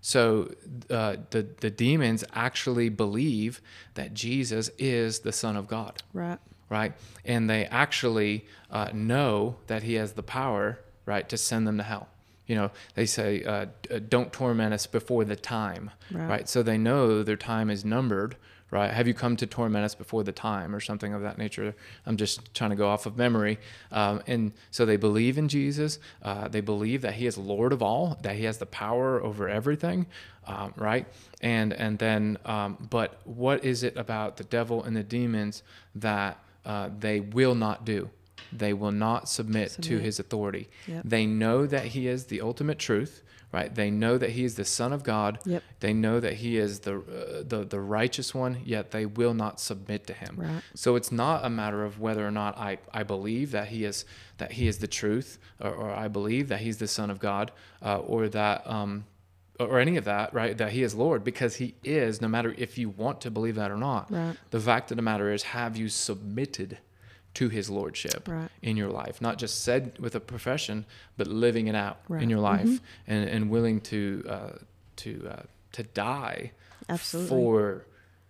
So 0.00 0.50
uh, 0.88 1.16
the, 1.30 1.46
the 1.60 1.70
demons 1.70 2.24
actually 2.32 2.88
believe 2.88 3.60
that 3.94 4.14
Jesus 4.14 4.70
is 4.78 5.20
the 5.20 5.32
Son 5.32 5.56
of 5.56 5.68
God, 5.68 6.02
Right. 6.14 6.38
right? 6.70 6.94
And 7.24 7.50
they 7.50 7.66
actually 7.66 8.46
uh, 8.70 8.90
know 8.94 9.56
that 9.66 9.82
he 9.82 9.94
has 9.94 10.12
the 10.14 10.22
power, 10.22 10.78
right, 11.04 11.28
to 11.28 11.36
send 11.36 11.66
them 11.66 11.76
to 11.76 11.82
hell. 11.82 12.08
You 12.46 12.56
know, 12.56 12.70
they 12.94 13.06
say, 13.06 13.44
uh, 13.44 13.66
don't 14.08 14.32
torment 14.32 14.72
us 14.74 14.86
before 14.86 15.24
the 15.24 15.36
time, 15.36 15.90
Right. 16.10 16.28
right? 16.28 16.48
So 16.48 16.62
they 16.62 16.78
know 16.78 17.22
their 17.22 17.36
time 17.36 17.68
is 17.68 17.84
numbered, 17.84 18.36
right? 18.70 18.90
Have 18.92 19.08
you 19.08 19.14
come 19.14 19.36
to 19.36 19.46
torment 19.46 19.84
us 19.84 19.94
before 19.94 20.22
the 20.22 20.32
time 20.32 20.74
or 20.74 20.80
something 20.80 21.12
of 21.12 21.22
that 21.22 21.38
nature? 21.38 21.74
I'm 22.06 22.16
just 22.16 22.54
trying 22.54 22.70
to 22.70 22.76
go 22.76 22.88
off 22.88 23.06
of 23.06 23.16
memory. 23.16 23.58
Um, 23.90 24.22
and 24.26 24.52
so 24.70 24.86
they 24.86 24.96
believe 24.96 25.38
in 25.38 25.48
Jesus. 25.48 25.98
Uh, 26.22 26.48
they 26.48 26.60
believe 26.60 27.02
that 27.02 27.14
he 27.14 27.26
is 27.26 27.36
Lord 27.36 27.72
of 27.72 27.82
all, 27.82 28.18
that 28.22 28.36
he 28.36 28.44
has 28.44 28.58
the 28.58 28.66
power 28.66 29.22
over 29.22 29.48
everything, 29.48 30.06
um, 30.46 30.72
right? 30.76 31.06
And, 31.40 31.72
and 31.72 31.98
then, 31.98 32.38
um, 32.44 32.88
but 32.90 33.20
what 33.24 33.64
is 33.64 33.82
it 33.82 33.96
about 33.96 34.36
the 34.36 34.44
devil 34.44 34.84
and 34.84 34.96
the 34.96 35.02
demons 35.02 35.62
that 35.94 36.38
uh, 36.64 36.90
they 36.98 37.20
will 37.20 37.54
not 37.54 37.84
do? 37.84 38.10
They 38.52 38.72
will 38.72 38.92
not 38.92 39.28
submit, 39.28 39.76
to 39.82 39.98
his 39.98 40.18
authority. 40.18 40.68
Yep. 40.86 41.02
They 41.04 41.24
know 41.26 41.66
that 41.66 41.86
he 41.86 42.08
is 42.08 42.26
the 42.26 42.40
ultimate 42.40 42.78
truth, 42.78 43.22
right? 43.52 43.74
They 43.74 43.90
know 43.90 44.16
that 44.18 44.30
he 44.30 44.44
is 44.44 44.54
the 44.54 44.64
Son 44.64 44.92
of 44.92 45.02
God. 45.02 45.38
Yep. 45.44 45.62
They 45.80 45.92
know 45.92 46.20
that 46.20 46.34
he 46.34 46.56
is 46.56 46.80
the, 46.80 46.96
uh, 46.98 47.42
the 47.46 47.64
the 47.68 47.80
righteous 47.80 48.34
one, 48.34 48.60
yet 48.64 48.90
they 48.90 49.06
will 49.06 49.34
not 49.34 49.58
submit 49.60 50.06
to 50.06 50.12
him. 50.12 50.36
Right. 50.38 50.62
So 50.74 50.96
it's 50.96 51.10
not 51.12 51.44
a 51.44 51.50
matter 51.50 51.84
of 51.84 51.98
whether 52.00 52.26
or 52.26 52.30
not 52.30 52.56
I, 52.58 52.78
I 52.92 53.02
believe 53.02 53.50
that 53.52 53.68
he 53.68 53.84
is 53.84 54.04
that 54.38 54.52
he 54.52 54.68
is 54.68 54.78
the 54.78 54.86
truth, 54.86 55.38
or, 55.60 55.70
or 55.70 55.90
I 55.90 56.08
believe 56.08 56.48
that 56.48 56.60
he's 56.60 56.78
the 56.78 56.88
Son 56.88 57.10
of 57.10 57.18
God, 57.18 57.52
uh, 57.84 57.98
or 57.98 58.28
that 58.28 58.66
um, 58.66 59.04
or 59.58 59.78
any 59.78 59.96
of 59.98 60.04
that, 60.06 60.32
right? 60.32 60.56
That 60.56 60.72
he 60.72 60.82
is 60.82 60.94
Lord, 60.94 61.22
because 61.24 61.56
he 61.56 61.74
is. 61.84 62.20
No 62.22 62.28
matter 62.28 62.54
if 62.56 62.78
you 62.78 62.88
want 62.88 63.20
to 63.22 63.30
believe 63.30 63.56
that 63.56 63.70
or 63.70 63.76
not, 63.76 64.10
Right. 64.10 64.36
the 64.50 64.60
fact 64.60 64.90
of 64.90 64.96
the 64.96 65.02
matter 65.02 65.30
is, 65.32 65.42
have 65.42 65.76
you 65.76 65.88
submitted 65.90 66.78
to 67.34 67.48
his 67.48 67.70
lordship 67.70 68.26
Right. 68.28 68.50
in 68.62 68.76
your 68.76 68.90
life? 68.90 69.20
Not 69.20 69.38
just 69.38 69.62
said 69.62 69.98
with 69.98 70.14
a 70.14 70.20
profession, 70.20 70.84
but 71.16 71.26
living 71.26 71.68
it 71.68 71.74
out 71.74 72.00
Right. 72.08 72.22
in 72.22 72.30
your 72.30 72.40
life, 72.40 72.66
Mhm. 72.66 72.80
and 73.06 73.28
and 73.28 73.50
willing 73.50 73.80
to 73.82 74.24
uh, 74.28 74.52
to 74.96 75.28
uh, 75.30 75.42
to 75.72 75.82
die 75.84 76.52
Absolutely. 76.88 77.28
for 77.28 77.86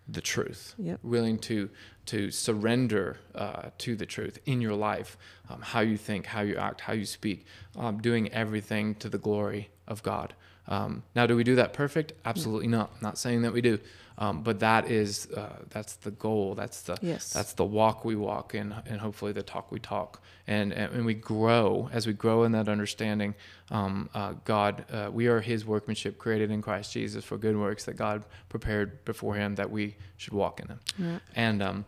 the 0.07 0.21
truth. 0.21 0.73
Yep. 0.77 0.99
Willing 1.03 1.39
to 1.39 1.69
to 2.07 2.31
surrender 2.31 3.17
uh, 3.35 3.69
to 3.77 3.95
the 3.95 4.05
truth 4.05 4.39
in 4.45 4.59
your 4.61 4.73
life, 4.75 5.17
um, 5.49 5.61
how 5.61 5.79
you 5.81 5.97
think, 5.97 6.25
how 6.27 6.41
you 6.41 6.55
act, 6.57 6.81
how 6.81 6.93
you 6.93 7.05
speak, 7.05 7.45
um, 7.77 8.01
doing 8.01 8.27
everything 8.33 8.95
to 8.95 9.07
the 9.09 9.19
glory 9.19 9.69
of 9.87 10.01
God. 10.03 10.33
Um, 10.67 11.03
now, 11.15 11.25
do 11.27 11.35
we 11.35 11.43
do 11.43 11.55
that 11.55 11.73
perfect? 11.73 12.13
Absolutely 12.25 12.67
not. 12.67 13.01
Not 13.01 13.17
saying 13.17 13.41
that 13.43 13.53
we 13.53 13.61
do, 13.61 13.79
um, 14.21 14.43
but 14.43 14.59
that 14.59 14.89
is 14.91 15.27
uh, 15.35 15.63
that's 15.69 15.95
the 15.95 16.11
goal. 16.11 16.53
That's 16.53 16.83
the 16.83 16.95
Yes. 17.01 17.33
that's 17.33 17.53
the 17.53 17.65
walk 17.65 18.05
we 18.05 18.15
walk, 18.15 18.53
and 18.53 18.71
and 18.85 19.01
hopefully 19.01 19.31
the 19.31 19.41
talk 19.41 19.71
we 19.71 19.79
talk, 19.79 20.21
and 20.45 20.71
and, 20.71 20.93
and 20.93 21.05
we 21.07 21.15
grow 21.15 21.89
as 21.91 22.05
we 22.05 22.13
grow 22.13 22.43
in 22.43 22.51
that 22.51 22.69
understanding. 22.69 23.33
Um, 23.71 24.09
uh, 24.13 24.33
God, 24.45 24.85
uh, 24.91 25.09
we 25.11 25.25
are 25.27 25.41
His 25.41 25.65
workmanship, 25.65 26.19
created 26.19 26.51
in 26.51 26.61
Christ 26.61 26.93
Jesus 26.93 27.25
for 27.25 27.37
good 27.39 27.57
works 27.57 27.85
that 27.85 27.95
God 27.97 28.23
prepared 28.47 29.03
beforehand 29.05 29.57
that 29.57 29.71
we 29.71 29.95
should 30.17 30.33
walk 30.33 30.59
in 30.59 30.67
them. 30.67 30.79
Right. 30.99 31.21
And 31.35 31.63
um, 31.63 31.85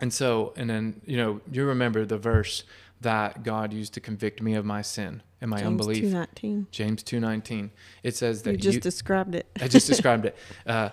and 0.00 0.12
so 0.12 0.52
and 0.56 0.68
then 0.68 1.00
you 1.06 1.16
know 1.16 1.40
you 1.52 1.64
remember 1.64 2.04
the 2.04 2.18
verse 2.18 2.64
that 3.02 3.44
God 3.44 3.72
used 3.72 3.94
to 3.94 4.00
convict 4.00 4.42
me 4.42 4.54
of 4.54 4.64
my 4.64 4.82
sin 4.82 5.22
and 5.40 5.48
my 5.48 5.62
unbelief. 5.62 5.98
James 6.02 6.14
unbelief. 6.14 6.34
two 6.34 6.48
nineteen. 6.48 6.66
James 6.72 7.02
two 7.04 7.20
nineteen. 7.20 7.70
It 8.02 8.16
says 8.16 8.42
that 8.42 8.52
You 8.52 8.56
just 8.58 8.74
you, 8.74 8.80
described 8.80 9.36
it. 9.36 9.46
I 9.60 9.68
just 9.68 9.86
described 9.86 10.24
it. 10.30 10.36
Uh, 10.66 10.88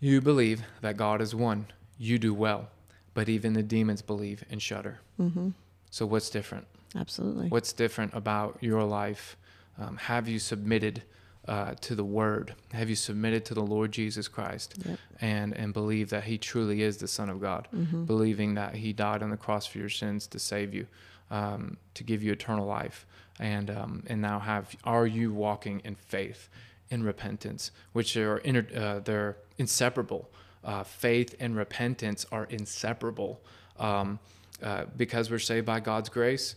you 0.00 0.20
believe 0.20 0.62
that 0.80 0.96
God 0.96 1.20
is 1.20 1.34
one. 1.34 1.66
You 1.98 2.18
do 2.18 2.32
well, 2.34 2.70
but 3.14 3.28
even 3.28 3.52
the 3.52 3.62
demons 3.62 4.02
believe 4.02 4.44
and 4.50 4.60
shudder. 4.60 5.00
Mm-hmm. 5.20 5.50
So 5.90 6.06
what's 6.06 6.30
different? 6.30 6.66
Absolutely. 6.96 7.48
What's 7.48 7.72
different 7.72 8.14
about 8.14 8.58
your 8.60 8.82
life? 8.84 9.36
Um, 9.78 9.96
have 9.96 10.28
you 10.28 10.38
submitted 10.38 11.02
uh, 11.46 11.74
to 11.82 11.94
the 11.94 12.04
Word? 12.04 12.54
Have 12.72 12.88
you 12.88 12.96
submitted 12.96 13.44
to 13.46 13.54
the 13.54 13.62
Lord 13.62 13.92
Jesus 13.92 14.28
Christ 14.28 14.74
Yep. 14.84 14.98
and 15.20 15.56
and 15.56 15.72
believe 15.72 16.10
that 16.10 16.24
He 16.24 16.38
truly 16.38 16.82
is 16.82 16.96
the 16.98 17.08
Son 17.08 17.28
of 17.28 17.40
God? 17.40 17.68
Mm-hmm. 17.74 18.04
Believing 18.04 18.54
that 18.54 18.74
He 18.76 18.92
died 18.92 19.22
on 19.22 19.30
the 19.30 19.36
cross 19.36 19.66
for 19.66 19.78
your 19.78 19.88
sins 19.88 20.26
to 20.28 20.38
save 20.38 20.74
you, 20.74 20.86
um, 21.30 21.76
to 21.94 22.04
give 22.04 22.22
you 22.22 22.32
eternal 22.32 22.66
life, 22.66 23.06
and 23.38 23.70
um, 23.70 24.02
and 24.06 24.20
now 24.20 24.38
have 24.38 24.74
are 24.84 25.06
you 25.06 25.32
walking 25.32 25.80
in 25.84 25.94
faith, 25.94 26.48
in 26.90 27.02
repentance, 27.02 27.70
which 27.92 28.16
are 28.16 28.38
inter, 28.38 28.66
uh, 28.76 29.00
they're 29.00 29.36
inseparable. 29.58 30.30
uh, 30.62 30.84
faith 30.84 31.34
and 31.40 31.56
repentance 31.56 32.26
are 32.30 32.44
inseparable. 32.50 33.40
Um, 33.78 34.18
uh, 34.62 34.84
because 34.94 35.30
we're 35.30 35.38
saved 35.38 35.64
by 35.64 35.80
God's 35.80 36.10
grace, 36.10 36.54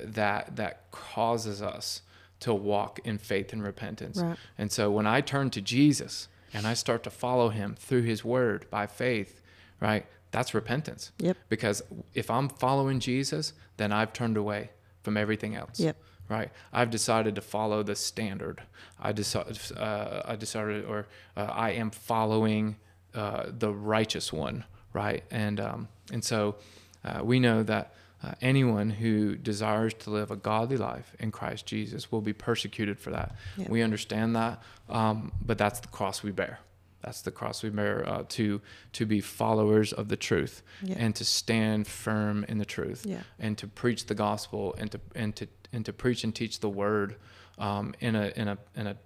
that 0.00 0.56
that 0.56 0.90
causes 0.90 1.60
us 1.60 2.00
to 2.40 2.54
walk 2.54 2.98
in 3.04 3.18
faith 3.18 3.52
and 3.52 3.62
repentance. 3.62 4.18
Right. 4.18 4.38
And 4.56 4.72
so 4.72 4.90
when 4.90 5.06
I 5.06 5.20
turn 5.20 5.50
to 5.50 5.60
Jesus 5.60 6.28
and 6.54 6.66
I 6.66 6.72
start 6.74 7.02
to 7.02 7.10
follow 7.10 7.50
him 7.50 7.74
through 7.78 8.02
his 8.02 8.24
word 8.24 8.64
by 8.70 8.86
faith, 8.86 9.42
right? 9.80 10.06
That's 10.30 10.54
repentance. 10.54 11.12
Yep. 11.18 11.36
Because 11.50 11.82
if 12.14 12.30
I'm 12.30 12.48
following 12.48 13.00
Jesus, 13.00 13.52
then 13.76 13.92
I've 13.92 14.14
turned 14.14 14.38
away 14.38 14.70
from 15.02 15.18
everything 15.18 15.54
else. 15.54 15.78
Yep. 15.78 15.96
Right. 16.32 16.50
I've 16.72 16.90
decided 16.90 17.34
to 17.34 17.40
follow 17.40 17.82
the 17.82 17.94
standard. 17.94 18.62
I 19.00 19.12
decided, 19.12 19.58
uh, 19.76 20.22
I 20.24 20.36
decided, 20.36 20.84
or 20.86 21.06
uh, 21.36 21.42
I 21.68 21.70
am 21.72 21.90
following 21.90 22.76
uh, 23.14 23.46
the 23.58 23.72
righteous 23.72 24.32
one. 24.32 24.64
Right. 24.94 25.24
And 25.30 25.60
um, 25.60 25.88
and 26.12 26.24
so 26.24 26.56
uh, 27.04 27.20
we 27.22 27.38
know 27.40 27.62
that 27.64 27.94
uh, 28.24 28.32
anyone 28.40 28.90
who 28.90 29.36
desires 29.36 29.94
to 29.94 30.10
live 30.10 30.30
a 30.30 30.36
godly 30.36 30.76
life 30.76 31.14
in 31.18 31.30
Christ 31.32 31.66
Jesus 31.66 32.10
will 32.12 32.20
be 32.20 32.32
persecuted 32.32 32.98
for 32.98 33.10
that. 33.10 33.34
Yeah. 33.56 33.66
We 33.68 33.82
understand 33.82 34.36
that, 34.36 34.62
um, 34.88 35.32
but 35.44 35.58
that's 35.58 35.80
the 35.80 35.88
cross 35.88 36.22
we 36.22 36.30
bear. 36.32 36.58
That's 37.02 37.22
the 37.22 37.32
cross 37.32 37.64
we 37.64 37.70
bear 37.70 38.08
uh, 38.08 38.22
to 38.28 38.60
to 38.92 39.06
be 39.06 39.20
followers 39.20 39.92
of 39.92 40.06
the 40.08 40.16
truth 40.16 40.62
Yeah. 40.82 40.94
and 40.98 41.14
to 41.16 41.24
stand 41.24 41.86
firm 41.88 42.44
in 42.48 42.58
the 42.58 42.64
truth 42.76 43.04
Yeah. 43.04 43.22
and 43.40 43.58
to 43.58 43.66
preach 43.66 44.06
the 44.06 44.14
gospel 44.14 44.74
and 44.78 44.90
to 44.92 45.00
and 45.14 45.34
to 45.36 45.46
and 45.72 45.84
to 45.86 45.92
preach 45.92 46.24
and 46.24 46.34
teach 46.34 46.60
the 46.60 46.68
word 46.68 47.16
um, 47.58 47.94
in 48.00 48.16
a 48.16 48.32
in 48.36 48.48
a 48.48 48.58
in 48.76 48.86
a 48.86 48.96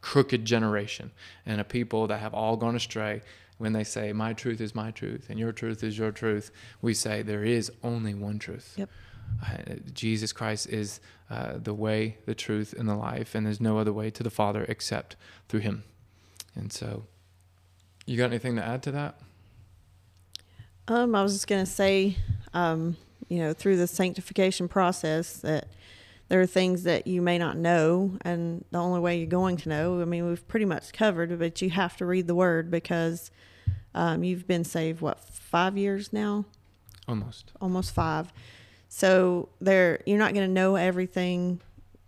crooked 0.00 0.44
generation 0.44 1.10
and 1.44 1.60
a 1.60 1.64
people 1.64 2.06
that 2.06 2.18
have 2.18 2.34
all 2.34 2.56
gone 2.56 2.76
astray. 2.76 3.22
When 3.58 3.72
they 3.72 3.82
say 3.82 4.12
my 4.12 4.34
truth 4.34 4.60
is 4.60 4.74
my 4.74 4.92
truth 4.92 5.26
and 5.30 5.38
your 5.38 5.50
truth 5.50 5.82
is 5.82 5.98
your 5.98 6.12
truth 6.12 6.52
we 6.80 6.94
say 6.94 7.22
there 7.22 7.42
is 7.44 7.72
only 7.82 8.14
one 8.14 8.38
truth. 8.38 8.74
Yep. 8.76 8.88
uh, 9.44 9.74
jesus 9.92 10.32
christ 10.32 10.68
is 10.68 11.00
uh, 11.28 11.58
the 11.58 11.74
way 11.74 12.16
the 12.24 12.36
truth 12.36 12.72
and 12.72 12.88
the 12.88 12.94
life 12.94 13.34
and 13.34 13.44
there's 13.44 13.60
no 13.60 13.76
other 13.78 13.92
way 13.92 14.10
to 14.10 14.22
the 14.22 14.30
father 14.30 14.64
except 14.68 15.16
through 15.48 15.60
him. 15.60 15.82
And 16.54 16.72
so 16.72 17.04
you 18.08 18.16
got 18.16 18.26
anything 18.26 18.56
to 18.56 18.64
add 18.64 18.82
to 18.84 18.92
that? 18.92 19.20
Um, 20.88 21.14
I 21.14 21.22
was 21.22 21.34
just 21.34 21.46
going 21.46 21.62
to 21.62 21.70
say, 21.70 22.16
um, 22.54 22.96
you 23.28 23.38
know, 23.38 23.52
through 23.52 23.76
the 23.76 23.86
sanctification 23.86 24.66
process, 24.66 25.34
that 25.40 25.68
there 26.28 26.40
are 26.40 26.46
things 26.46 26.82
that 26.82 27.06
you 27.06 27.22
may 27.22 27.38
not 27.38 27.56
know, 27.56 28.18
and 28.22 28.64
the 28.70 28.78
only 28.78 29.00
way 29.00 29.18
you're 29.18 29.26
going 29.26 29.56
to 29.58 29.68
know, 29.68 30.00
I 30.00 30.04
mean, 30.04 30.26
we've 30.26 30.46
pretty 30.46 30.66
much 30.66 30.92
covered, 30.92 31.38
but 31.38 31.62
you 31.62 31.70
have 31.70 31.96
to 31.96 32.06
read 32.06 32.26
the 32.26 32.34
Word 32.34 32.70
because 32.70 33.30
um, 33.94 34.22
you've 34.22 34.46
been 34.46 34.64
saved 34.64 35.00
what 35.00 35.20
five 35.20 35.78
years 35.78 36.12
now, 36.12 36.44
almost 37.06 37.52
almost 37.60 37.94
five. 37.94 38.32
So 38.90 39.48
there, 39.60 40.02
you're 40.06 40.18
not 40.18 40.34
going 40.34 40.46
to 40.46 40.52
know 40.52 40.76
everything 40.76 41.60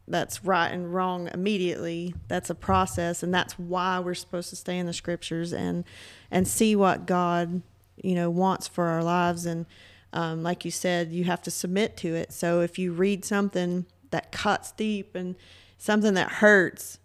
that's 0.06 0.44
right 0.44 0.68
and 0.68 0.92
wrong 0.92 1.30
immediately. 1.32 2.14
That's 2.28 2.50
a 2.50 2.54
process, 2.54 3.22
and 3.22 3.32
that's 3.32 3.58
why 3.58 4.00
we're 4.00 4.14
supposed 4.14 4.50
to 4.50 4.56
stay 4.56 4.76
in 4.78 4.86
the 4.86 4.92
scriptures 4.92 5.54
and 5.54 5.84
and 6.30 6.46
see 6.46 6.76
what 6.76 7.06
God, 7.06 7.62
you 7.96 8.14
know, 8.14 8.28
wants 8.28 8.68
for 8.68 8.86
our 8.88 9.02
lives. 9.02 9.46
And 9.46 9.64
um, 10.12 10.42
like 10.42 10.66
you 10.66 10.70
said, 10.70 11.10
you 11.10 11.24
have 11.24 11.40
to 11.42 11.50
submit 11.50 11.96
to 11.98 12.14
it. 12.14 12.34
So 12.34 12.60
if 12.60 12.78
you 12.78 12.92
read 12.92 13.24
something 13.24 13.86
that 14.10 14.32
cuts 14.32 14.72
deep 14.72 15.14
and 15.14 15.36
something 15.78 16.14
that 16.14 16.30
hurts, 16.30 16.98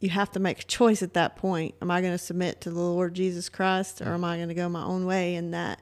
you 0.00 0.10
have 0.10 0.30
to 0.32 0.40
make 0.40 0.60
a 0.60 0.64
choice 0.64 1.02
at 1.02 1.14
that 1.14 1.36
point. 1.36 1.74
Am 1.82 1.90
I 1.90 2.00
going 2.00 2.12
to 2.12 2.18
submit 2.18 2.60
to 2.62 2.70
the 2.70 2.80
Lord 2.80 3.14
Jesus 3.14 3.48
Christ, 3.48 4.00
or 4.00 4.14
am 4.14 4.24
I 4.24 4.36
going 4.36 4.48
to 4.48 4.54
go 4.54 4.68
my 4.68 4.84
own 4.84 5.06
way? 5.06 5.34
And 5.34 5.52
that, 5.54 5.80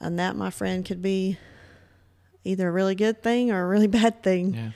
and 0.00 0.18
that, 0.18 0.36
my 0.36 0.50
friend, 0.50 0.84
could 0.84 1.02
be 1.02 1.38
either 2.44 2.68
a 2.68 2.72
really 2.72 2.94
good 2.94 3.22
thing 3.22 3.50
or 3.50 3.64
a 3.64 3.66
really 3.66 3.86
bad 4.02 4.22
thing. 4.22 4.54
yeah 4.54 4.70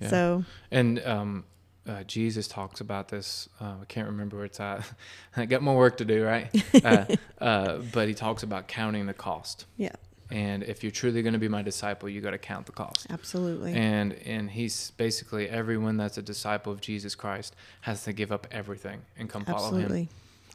Yeah. 0.00 0.08
So 0.08 0.44
And 0.70 1.00
um, 1.04 1.44
uh, 1.86 2.02
Jesus 2.04 2.48
talks 2.48 2.80
about 2.80 3.08
this. 3.08 3.48
Uh, 3.60 3.74
I 3.82 3.84
can't 3.86 4.08
remember 4.08 4.36
where 4.36 4.46
it's 4.46 4.60
at. 4.60 4.88
I 5.36 5.46
got 5.46 5.62
more 5.62 5.76
work 5.76 5.98
to 5.98 6.04
do, 6.04 6.24
right? 6.24 6.50
uh, 6.84 7.06
uh, 7.40 7.78
but 7.92 8.08
he 8.08 8.14
talks 8.14 8.42
about 8.42 8.68
counting 8.68 9.06
the 9.06 9.14
cost. 9.14 9.66
yeah, 9.76 9.94
And 10.32 10.62
if 10.62 10.82
you're 10.82 10.90
truly 10.92 11.20
going 11.22 11.34
to 11.34 11.38
be 11.38 11.48
my 11.48 11.60
disciple, 11.62 12.08
you 12.08 12.20
got 12.22 12.30
to 12.30 12.38
count 12.38 12.64
the 12.66 12.72
cost. 12.72 13.06
absolutely. 13.10 13.74
And 13.74 14.14
and 14.24 14.50
he's 14.50 14.92
basically 14.96 15.48
everyone 15.48 15.98
that's 15.98 16.16
a 16.16 16.22
disciple 16.22 16.72
of 16.72 16.80
Jesus 16.80 17.14
Christ 17.14 17.54
has 17.82 18.04
to 18.04 18.12
give 18.14 18.32
up 18.32 18.46
everything 18.50 19.02
and 19.18 19.28
come 19.28 19.44
follow 19.44 19.68
him. 19.68 19.74
absolutely. 19.82 20.08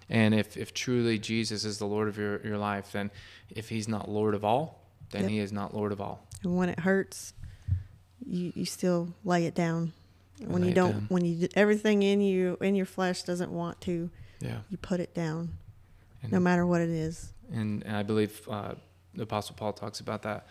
And 0.09 0.33
if, 0.33 0.55
if 0.57 0.73
truly 0.73 1.19
Jesus 1.19 1.63
is 1.65 1.77
the 1.79 1.85
Lord 1.85 2.07
of 2.07 2.17
your, 2.17 2.39
your 2.47 2.57
life, 2.57 2.93
then 2.93 3.11
if 3.49 3.67
he's 3.69 3.87
not 3.89 4.09
Lord 4.09 4.33
of 4.35 4.43
all, 4.45 4.81
then 5.11 5.23
Yep. 5.23 5.31
he 5.31 5.39
is 5.39 5.51
not 5.51 5.75
Lord 5.75 5.91
of 5.91 5.99
all. 6.01 6.25
And 6.43 6.57
when 6.57 6.69
it 6.69 6.79
hurts, 6.79 7.33
you 8.25 8.51
you 8.55 8.65
still 8.65 9.13
lay 9.23 9.45
it 9.45 9.53
down. 9.55 9.93
When 10.39 10.63
you 10.63 10.73
don't, 10.73 10.91
down. 10.91 11.05
when 11.09 11.25
you 11.25 11.47
everything 11.55 12.03
in 12.03 12.21
you 12.21 12.57
in 12.61 12.73
your 12.75 12.85
flesh 12.85 13.23
doesn't 13.23 13.51
want 13.51 13.79
to, 13.81 14.09
Yeah. 14.39 14.59
you 14.69 14.77
put 14.77 14.99
it 14.99 15.13
down, 15.13 15.49
And, 16.23 16.31
no 16.31 16.39
matter 16.39 16.65
what 16.65 16.81
it 16.81 16.89
is. 16.89 17.33
and, 17.51 17.83
and 17.85 17.95
I 17.95 18.03
believe 18.03 18.47
uh, 18.49 18.75
the 19.17 19.23
Apostle 19.23 19.55
Paul 19.55 19.73
talks 19.73 19.99
about 19.99 20.21
that, 20.21 20.47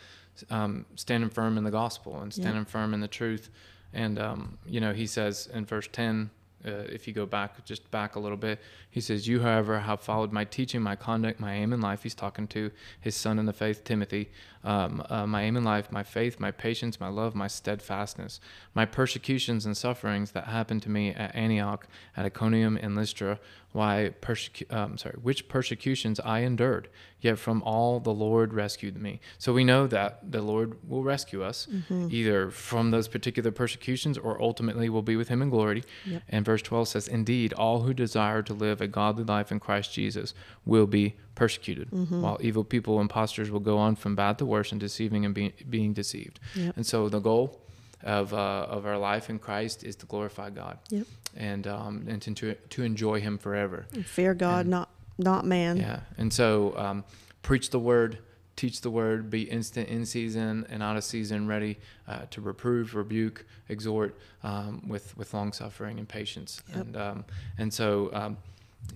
um, 0.50 0.84
standing 0.96 1.30
firm 1.30 1.56
in 1.56 1.64
the 1.64 1.70
gospel 1.70 2.20
and 2.20 2.30
Yeah. 2.36 2.42
standing 2.42 2.64
firm 2.66 2.92
in 2.92 3.00
the 3.00 3.08
truth. 3.08 3.48
And 3.94 4.18
um, 4.18 4.58
you 4.66 4.80
know, 4.80 4.92
he 4.92 5.06
says 5.06 5.48
in 5.54 5.64
verse 5.64 5.88
ten, 5.90 6.30
uh, 6.66 6.70
if 6.96 7.06
you 7.06 7.14
go 7.14 7.26
back 7.26 7.64
just 7.64 7.88
back 7.90 8.16
a 8.16 8.20
little 8.20 8.36
bit, 8.36 8.58
he 8.90 9.00
says, 9.00 9.28
"You, 9.28 9.40
however, 9.40 9.78
have 9.80 10.00
followed 10.00 10.32
my 10.32 10.44
teaching, 10.44 10.82
my 10.82 10.96
conduct, 10.96 11.38
my 11.38 11.54
aim 11.54 11.72
in 11.72 11.80
life." 11.80 12.02
He's 12.02 12.14
talking 12.14 12.48
to 12.48 12.70
his 13.00 13.14
son 13.14 13.38
in 13.38 13.46
the 13.46 13.52
faith, 13.52 13.84
Timothy. 13.84 14.30
Um, 14.66 15.02
uh, 15.08 15.26
my 15.26 15.42
aim 15.42 15.56
in 15.56 15.62
life, 15.64 15.92
my 15.92 16.02
faith, 16.02 16.40
my 16.40 16.50
patience, 16.50 16.98
my 16.98 17.08
love, 17.08 17.34
my 17.36 17.46
steadfastness, 17.46 18.40
my 18.74 18.84
persecutions 18.84 19.64
and 19.64 19.76
sufferings 19.76 20.32
that 20.32 20.44
happened 20.46 20.82
to 20.82 20.90
me 20.90 21.10
at 21.10 21.34
Antioch, 21.36 21.86
at 22.16 22.26
Iconium, 22.26 22.76
and 22.76 22.96
Lystra. 22.96 23.38
Why 23.72 24.12
persecu- 24.22 24.72
um, 24.72 24.96
sorry, 24.96 25.16
which 25.22 25.48
persecutions 25.48 26.18
I 26.20 26.38
endured, 26.40 26.88
yet 27.20 27.38
from 27.38 27.62
all 27.62 28.00
the 28.00 28.14
Lord 28.14 28.54
rescued 28.54 28.96
me. 28.96 29.20
So 29.36 29.52
we 29.52 29.64
know 29.64 29.86
that 29.88 30.32
the 30.32 30.40
Lord 30.40 30.78
will 30.88 31.02
rescue 31.04 31.42
us, 31.44 31.68
Mm-hmm. 31.70 32.08
either 32.10 32.50
from 32.50 32.90
those 32.90 33.06
particular 33.06 33.50
persecutions 33.52 34.16
or 34.16 34.40
ultimately 34.40 34.88
will 34.88 35.02
be 35.02 35.16
with 35.16 35.28
Him 35.28 35.42
in 35.42 35.50
glory. 35.50 35.84
Yep. 36.06 36.22
And 36.30 36.44
verse 36.44 36.62
12 36.62 36.88
says, 36.88 37.06
Indeed, 37.06 37.52
all 37.52 37.82
who 37.82 37.92
desire 37.92 38.40
to 38.44 38.54
live 38.54 38.80
a 38.80 38.88
godly 38.88 39.24
life 39.24 39.52
in 39.52 39.60
Christ 39.60 39.92
Jesus 39.92 40.32
will 40.64 40.86
be 40.86 41.16
persecuted, 41.34 41.90
Mm-hmm. 41.90 42.22
while 42.22 42.38
evil 42.40 42.64
people, 42.64 42.98
impostors, 42.98 43.50
will 43.50 43.60
go 43.60 43.76
on 43.76 43.94
from 43.94 44.16
bad 44.16 44.38
to 44.38 44.46
worse 44.46 44.55
and 44.72 44.80
deceiving 44.80 45.24
and 45.24 45.34
be, 45.34 45.52
being 45.68 45.92
deceived. 45.92 46.40
Yep. 46.54 46.76
And 46.76 46.86
so 46.86 47.08
the 47.08 47.20
goal 47.20 47.60
of, 48.02 48.32
uh, 48.32 48.66
of 48.68 48.86
our 48.86 48.98
life 48.98 49.30
in 49.30 49.38
Christ 49.38 49.84
is 49.84 49.96
to 49.96 50.06
glorify 50.06 50.50
God 50.50 50.78
Yep. 50.90 51.06
and, 51.36 51.66
um, 51.66 52.04
and 52.08 52.20
to, 52.36 52.54
to 52.54 52.82
enjoy 52.82 53.20
Him 53.20 53.38
forever. 53.38 53.86
And 53.92 54.04
fear 54.06 54.34
God, 54.34 54.60
And- 54.60 54.70
not 54.70 54.90
not 55.18 55.46
man. 55.46 55.78
Yeah. 55.78 56.00
And 56.18 56.30
so 56.30 56.76
um, 56.76 57.02
preach 57.40 57.70
the 57.70 57.78
word, 57.78 58.18
teach 58.54 58.82
the 58.82 58.90
word, 58.90 59.30
be 59.30 59.42
instant 59.44 59.88
in 59.88 60.04
season 60.04 60.66
and 60.68 60.82
out 60.82 60.98
of 60.98 61.04
season, 61.04 61.46
ready 61.46 61.78
uh, 62.06 62.26
to 62.32 62.42
reprove, 62.42 62.94
rebuke, 62.94 63.46
exhort 63.70 64.14
um, 64.42 64.86
with, 64.86 65.16
with 65.16 65.32
long 65.32 65.52
suffering 65.54 65.98
and 65.98 66.06
patience. 66.06 66.62
Yep. 66.68 66.76
And, 66.76 66.96
um, 66.98 67.24
and 67.56 67.72
so 67.72 68.10
um, 68.12 68.36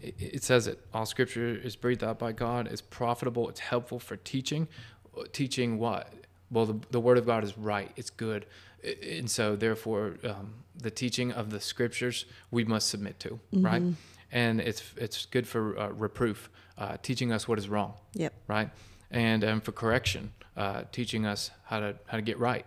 it, 0.02 0.14
it 0.18 0.42
says 0.44 0.66
it 0.66 0.78
all 0.92 1.06
scripture 1.06 1.48
is 1.54 1.74
breathed 1.74 2.04
out 2.04 2.18
by 2.18 2.32
God, 2.32 2.68
it's 2.70 2.82
profitable, 2.82 3.48
it's 3.48 3.60
helpful 3.60 3.98
for 3.98 4.16
teaching. 4.16 4.68
Teaching 5.32 5.78
what? 5.78 6.12
Well, 6.50 6.66
the, 6.66 6.80
the 6.90 7.00
word 7.00 7.18
of 7.18 7.26
God 7.26 7.44
is 7.44 7.56
right, 7.56 7.90
it's 7.96 8.10
good. 8.10 8.46
And 9.02 9.30
so, 9.30 9.56
therefore, 9.56 10.14
um, 10.24 10.54
the 10.76 10.90
teaching 10.90 11.32
of 11.32 11.50
the 11.50 11.60
scriptures 11.60 12.24
we 12.50 12.64
must 12.64 12.88
submit 12.88 13.20
to, 13.20 13.38
right? 13.52 13.82
And 14.32 14.60
it's 14.60 14.82
it's 14.96 15.26
good 15.26 15.46
for 15.46 15.78
uh, 15.78 15.88
reproof, 15.90 16.48
uh, 16.78 16.96
teaching 17.02 17.32
us 17.32 17.46
what 17.48 17.58
is 17.58 17.68
wrong, 17.68 17.94
Yep. 18.14 18.32
right? 18.48 18.70
And 19.10 19.44
um, 19.44 19.60
for 19.60 19.72
correction, 19.72 20.32
uh, 20.56 20.84
teaching 20.92 21.26
us 21.26 21.50
how 21.64 21.80
to 21.80 21.96
how 22.06 22.16
to 22.16 22.22
get 22.22 22.38
right, 22.38 22.64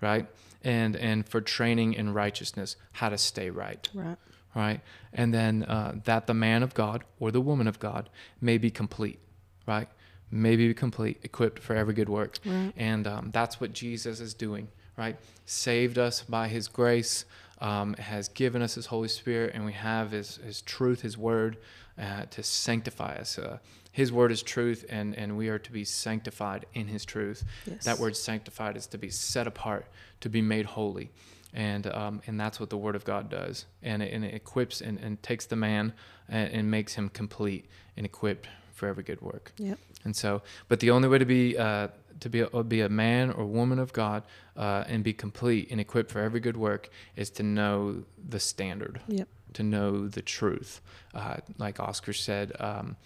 right? 0.00 0.26
And 0.64 0.96
and 0.96 1.28
for 1.28 1.40
training 1.40 1.94
in 1.94 2.14
righteousness, 2.14 2.76
how 2.92 3.08
to 3.10 3.18
stay 3.18 3.50
right, 3.50 3.88
Right. 3.92 4.16
right? 4.54 4.80
And 5.12 5.34
then 5.34 5.64
uh, 5.64 5.96
that 6.04 6.26
the 6.26 6.34
man 6.34 6.62
of 6.62 6.74
God 6.74 7.04
or 7.18 7.30
the 7.30 7.40
woman 7.40 7.66
of 7.68 7.78
God 7.80 8.08
may 8.40 8.56
be 8.58 8.70
complete, 8.70 9.18
right? 9.66 9.88
May 10.30 10.56
be 10.56 10.72
complete, 10.74 11.18
equipped 11.22 11.58
for 11.58 11.74
every 11.74 11.94
good 11.94 12.08
work. 12.08 12.38
Right. 12.44 12.72
And 12.76 13.06
um, 13.06 13.30
that's 13.32 13.60
what 13.60 13.72
Jesus 13.72 14.20
is 14.20 14.34
doing, 14.34 14.68
right? 14.96 15.16
Saved 15.44 15.98
us 15.98 16.22
by 16.22 16.48
his 16.48 16.68
grace, 16.68 17.24
um, 17.60 17.94
has 17.94 18.28
given 18.28 18.62
us 18.62 18.74
his 18.74 18.86
Holy 18.86 19.08
Spirit, 19.08 19.52
and 19.54 19.64
we 19.64 19.72
have 19.72 20.12
his, 20.12 20.36
his 20.36 20.62
truth, 20.62 21.02
his 21.02 21.18
word, 21.18 21.56
uh, 22.00 22.26
to 22.30 22.42
sanctify 22.42 23.16
us. 23.16 23.38
Uh, 23.38 23.58
his 23.92 24.12
word 24.12 24.30
is 24.30 24.42
truth, 24.42 24.84
and, 24.88 25.16
and 25.16 25.36
we 25.36 25.48
are 25.48 25.58
to 25.58 25.72
be 25.72 25.84
sanctified 25.84 26.64
in 26.74 26.86
his 26.86 27.04
truth. 27.04 27.44
Yes. 27.66 27.84
That 27.84 27.98
word 27.98 28.16
sanctified 28.16 28.76
is 28.76 28.86
to 28.86 28.98
be 28.98 29.10
set 29.10 29.46
apart, 29.48 29.86
to 30.20 30.28
be 30.28 30.40
made 30.40 30.64
holy. 30.64 31.10
and 31.52 31.86
um, 31.88 32.22
and 32.26 32.38
that's 32.38 32.60
what 32.60 32.70
the 32.70 32.76
Word 32.76 32.94
of 32.94 33.04
God 33.04 33.28
does, 33.28 33.66
and 33.82 34.02
it, 34.02 34.12
and 34.12 34.24
it 34.24 34.34
equips 34.34 34.80
and, 34.80 34.98
and 34.98 35.22
takes 35.22 35.46
the 35.46 35.56
man 35.56 35.92
and, 36.28 36.52
and 36.52 36.70
makes 36.70 36.94
him 36.94 37.08
complete 37.08 37.66
and 37.96 38.06
equipped 38.06 38.46
for 38.80 38.88
every 38.88 39.04
good 39.04 39.20
work. 39.20 39.52
Yep. 39.58 39.78
And 40.04 40.16
so, 40.16 40.42
but 40.68 40.80
the 40.80 40.90
only 40.90 41.08
way 41.08 41.18
to 41.18 41.26
be 41.26 41.56
uh, 41.56 41.88
to 42.20 42.28
be 42.28 42.40
a, 42.40 42.62
be 42.64 42.80
a 42.80 42.88
man 42.88 43.30
or 43.30 43.44
woman 43.46 43.78
of 43.78 43.92
God 43.92 44.22
uh, 44.56 44.84
and 44.92 45.04
be 45.04 45.12
complete 45.12 45.70
and 45.70 45.78
equipped 45.80 46.10
for 46.10 46.20
every 46.20 46.40
good 46.40 46.56
work 46.56 46.88
is 47.16 47.30
to 47.38 47.42
know 47.42 48.02
the 48.28 48.40
standard, 48.40 49.00
Yep. 49.08 49.28
to 49.54 49.62
know 49.62 50.08
the 50.08 50.22
truth. 50.22 50.80
Uh, 51.14 51.36
like 51.58 51.78
Oscar 51.80 52.12
said, 52.12 52.52
um, 52.60 52.96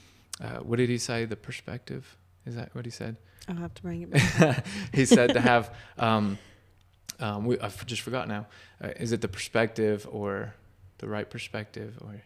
uh, 0.40 0.58
what 0.68 0.76
did 0.76 0.88
he 0.88 0.98
say? 0.98 1.24
The 1.26 1.36
perspective 1.36 2.16
is 2.46 2.54
that 2.56 2.74
what 2.74 2.84
he 2.84 2.90
said? 2.90 3.16
I'll 3.48 3.56
have 3.56 3.74
to 3.74 3.82
bring 3.82 4.02
it 4.02 4.10
back. 4.10 4.64
he 4.94 5.04
said 5.04 5.34
to 5.34 5.40
have. 5.40 5.74
Um, 5.98 6.38
um, 7.20 7.44
we, 7.46 7.58
I've 7.60 7.84
just 7.86 8.02
forgot 8.02 8.26
now. 8.26 8.46
Uh, 8.82 8.88
is 8.98 9.12
it 9.12 9.20
the 9.20 9.28
perspective 9.28 10.06
or 10.10 10.54
the 10.98 11.08
right 11.08 11.28
perspective 11.28 11.98
or? 12.00 12.22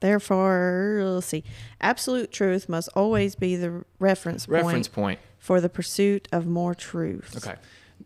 Therefore, 0.00 1.00
let's 1.04 1.26
see. 1.26 1.44
Absolute 1.80 2.30
truth 2.30 2.68
must 2.68 2.88
always 2.94 3.34
be 3.34 3.56
the 3.56 3.84
reference 3.98 4.46
point 4.46 4.64
reference 4.64 4.88
point. 4.88 5.20
for 5.38 5.60
the 5.60 5.68
pursuit 5.68 6.28
of 6.32 6.46
more 6.46 6.74
truth. 6.74 7.34
Okay, 7.36 7.56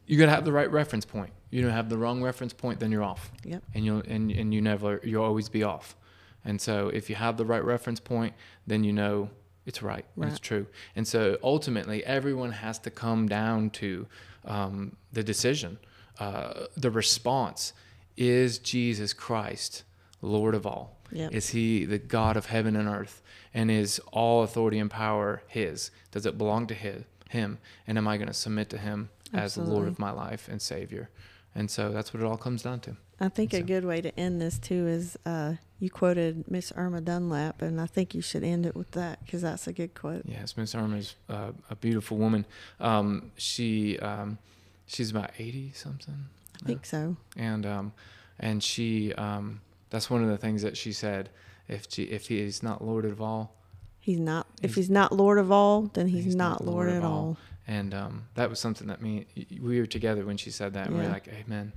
you 0.07 0.19
gotta 0.19 0.31
have 0.31 0.45
the 0.45 0.53
right 0.53 0.71
reference 0.71 1.05
point. 1.05 1.33
You 1.51 1.63
don't 1.63 1.73
have 1.73 1.89
the 1.89 1.97
wrong 1.97 2.23
reference 2.23 2.53
point, 2.53 2.79
then 2.79 2.93
you're 2.93 3.03
off. 3.03 3.33
Yep. 3.45 3.63
And 3.75 3.85
you'll 3.85 4.03
and 4.07 4.31
and 4.31 4.53
you 4.53 4.61
never 4.61 5.01
you'll 5.03 5.25
always 5.25 5.49
be 5.49 5.63
off. 5.63 5.97
And 6.45 6.61
so 6.61 6.89
if 6.89 7.11
you 7.11 7.17
have 7.17 7.37
the 7.37 7.45
right 7.45 7.65
reference 7.65 8.01
point, 8.01 8.35
then 8.67 8.85
you 8.85 8.93
know 8.93 9.31
it's 9.67 9.83
right, 9.83 10.07
and 10.17 10.25
it's 10.25 10.39
true. 10.39 10.67
And 10.97 11.07
so 11.07 11.37
ultimately, 11.43 12.03
everyone 12.05 12.53
has 12.53 12.79
to 12.81 12.91
come 12.91 13.29
down 13.29 13.69
to 13.71 14.07
um, 14.47 14.97
the 15.13 15.23
decision, 15.23 15.79
uh, 16.19 16.67
the 16.77 16.91
response: 16.91 17.75
Is 18.17 18.59
Jesus 18.59 19.13
Christ 19.13 19.85
Lord 20.23 20.55
of 20.55 20.67
all? 20.67 20.97
Yep. 21.13 21.33
Is 21.33 21.51
He 21.51 21.85
the 21.85 21.99
God 21.99 22.37
of 22.37 22.47
heaven 22.47 22.77
and 22.77 22.89
earth? 22.89 23.23
And 23.55 23.71
is 23.71 23.99
all 24.13 24.43
authority 24.43 24.79
and 24.79 24.91
power 24.91 25.43
His? 25.49 25.91
Does 26.11 26.27
it 26.27 26.37
belong 26.37 26.67
to 26.69 26.75
His, 26.75 27.05
Him? 27.31 27.59
And 27.87 27.97
am 27.99 28.07
I 28.09 28.17
going 28.17 28.29
to 28.29 28.35
submit 28.35 28.69
to 28.71 28.79
Him 28.79 29.09
as 29.33 29.55
the 29.55 29.63
Lord 29.63 29.89
of 29.89 29.99
my 29.99 30.11
life 30.11 30.49
and 30.49 30.61
Savior? 30.61 31.09
And 31.55 31.71
so 31.71 31.91
that's 31.91 32.13
what 32.13 32.23
it 32.23 32.27
all 32.27 32.37
comes 32.37 32.63
down 32.63 32.81
to. 32.81 32.97
I 33.21 33.29
think 33.29 33.53
a 33.53 33.63
good 33.63 33.85
way 33.85 34.01
to 34.01 34.17
end 34.19 34.41
this 34.41 34.59
too 34.61 34.87
is 34.87 35.19
uh, 35.27 35.55
you 35.81 35.91
quoted 35.91 36.49
Miss 36.49 36.73
Irma 36.77 37.01
Dunlap, 37.01 37.63
and 37.63 37.81
I 37.81 37.87
think 37.87 38.15
you 38.15 38.23
should 38.23 38.45
end 38.45 38.65
it 38.65 38.77
with 38.77 38.93
that 38.93 39.25
because 39.25 39.43
that's 39.43 39.67
a 39.67 39.73
good 39.73 39.95
quote. 39.95 40.23
Yes, 40.25 40.57
Miss 40.57 40.73
Irma 40.75 40.99
is 40.99 41.17
uh, 41.29 41.51
a 41.69 41.75
beautiful 41.75 42.17
woman. 42.17 42.47
Um, 42.79 43.33
she 43.37 43.99
um, 43.99 44.39
she's 44.87 45.11
about 45.11 45.31
eighty 45.39 45.73
something, 45.75 46.27
I 46.63 46.67
think 46.67 46.87
so. 46.87 47.17
and 47.37 47.67
um, 47.67 47.93
and 48.39 48.63
she 48.63 49.13
um, 49.15 49.63
that's 49.91 50.11
one 50.11 50.23
of 50.23 50.29
the 50.29 50.37
things 50.39 50.63
that 50.63 50.77
she 50.77 50.93
said. 50.93 51.31
If 51.69 51.87
she, 51.91 52.05
if 52.05 52.29
he 52.29 52.41
is 52.41 52.63
not 52.63 52.83
Lord 52.85 53.05
of 53.05 53.21
all, 53.21 53.55
He's 54.01 54.19
not. 54.21 54.47
if 54.63 54.71
He's- 54.71 54.87
he's 54.87 54.91
not 54.91 55.13
Lord 55.13 55.39
of 55.39 55.53
all, 55.53 55.83
then 55.93 56.09
he's, 56.09 56.25
he's 56.25 56.35
not, 56.35 56.65
Lord, 56.65 56.89
at 56.89 57.05
all. 57.05 57.37
and 57.67 57.93
um, 57.93 58.25
that 58.37 58.49
was 58.49 58.59
something 58.59 58.87
that 58.87 59.03
me 59.03 59.27
we 59.61 59.79
were 59.81 59.87
together 59.87 60.25
when 60.25 60.39
she 60.39 60.51
said 60.51 60.73
that. 60.75 60.87
And 60.87 60.97
we 60.97 61.03
Yeah. 61.03 61.09
were 61.09 61.13
like, 61.13 61.29
Amen, 61.29 61.73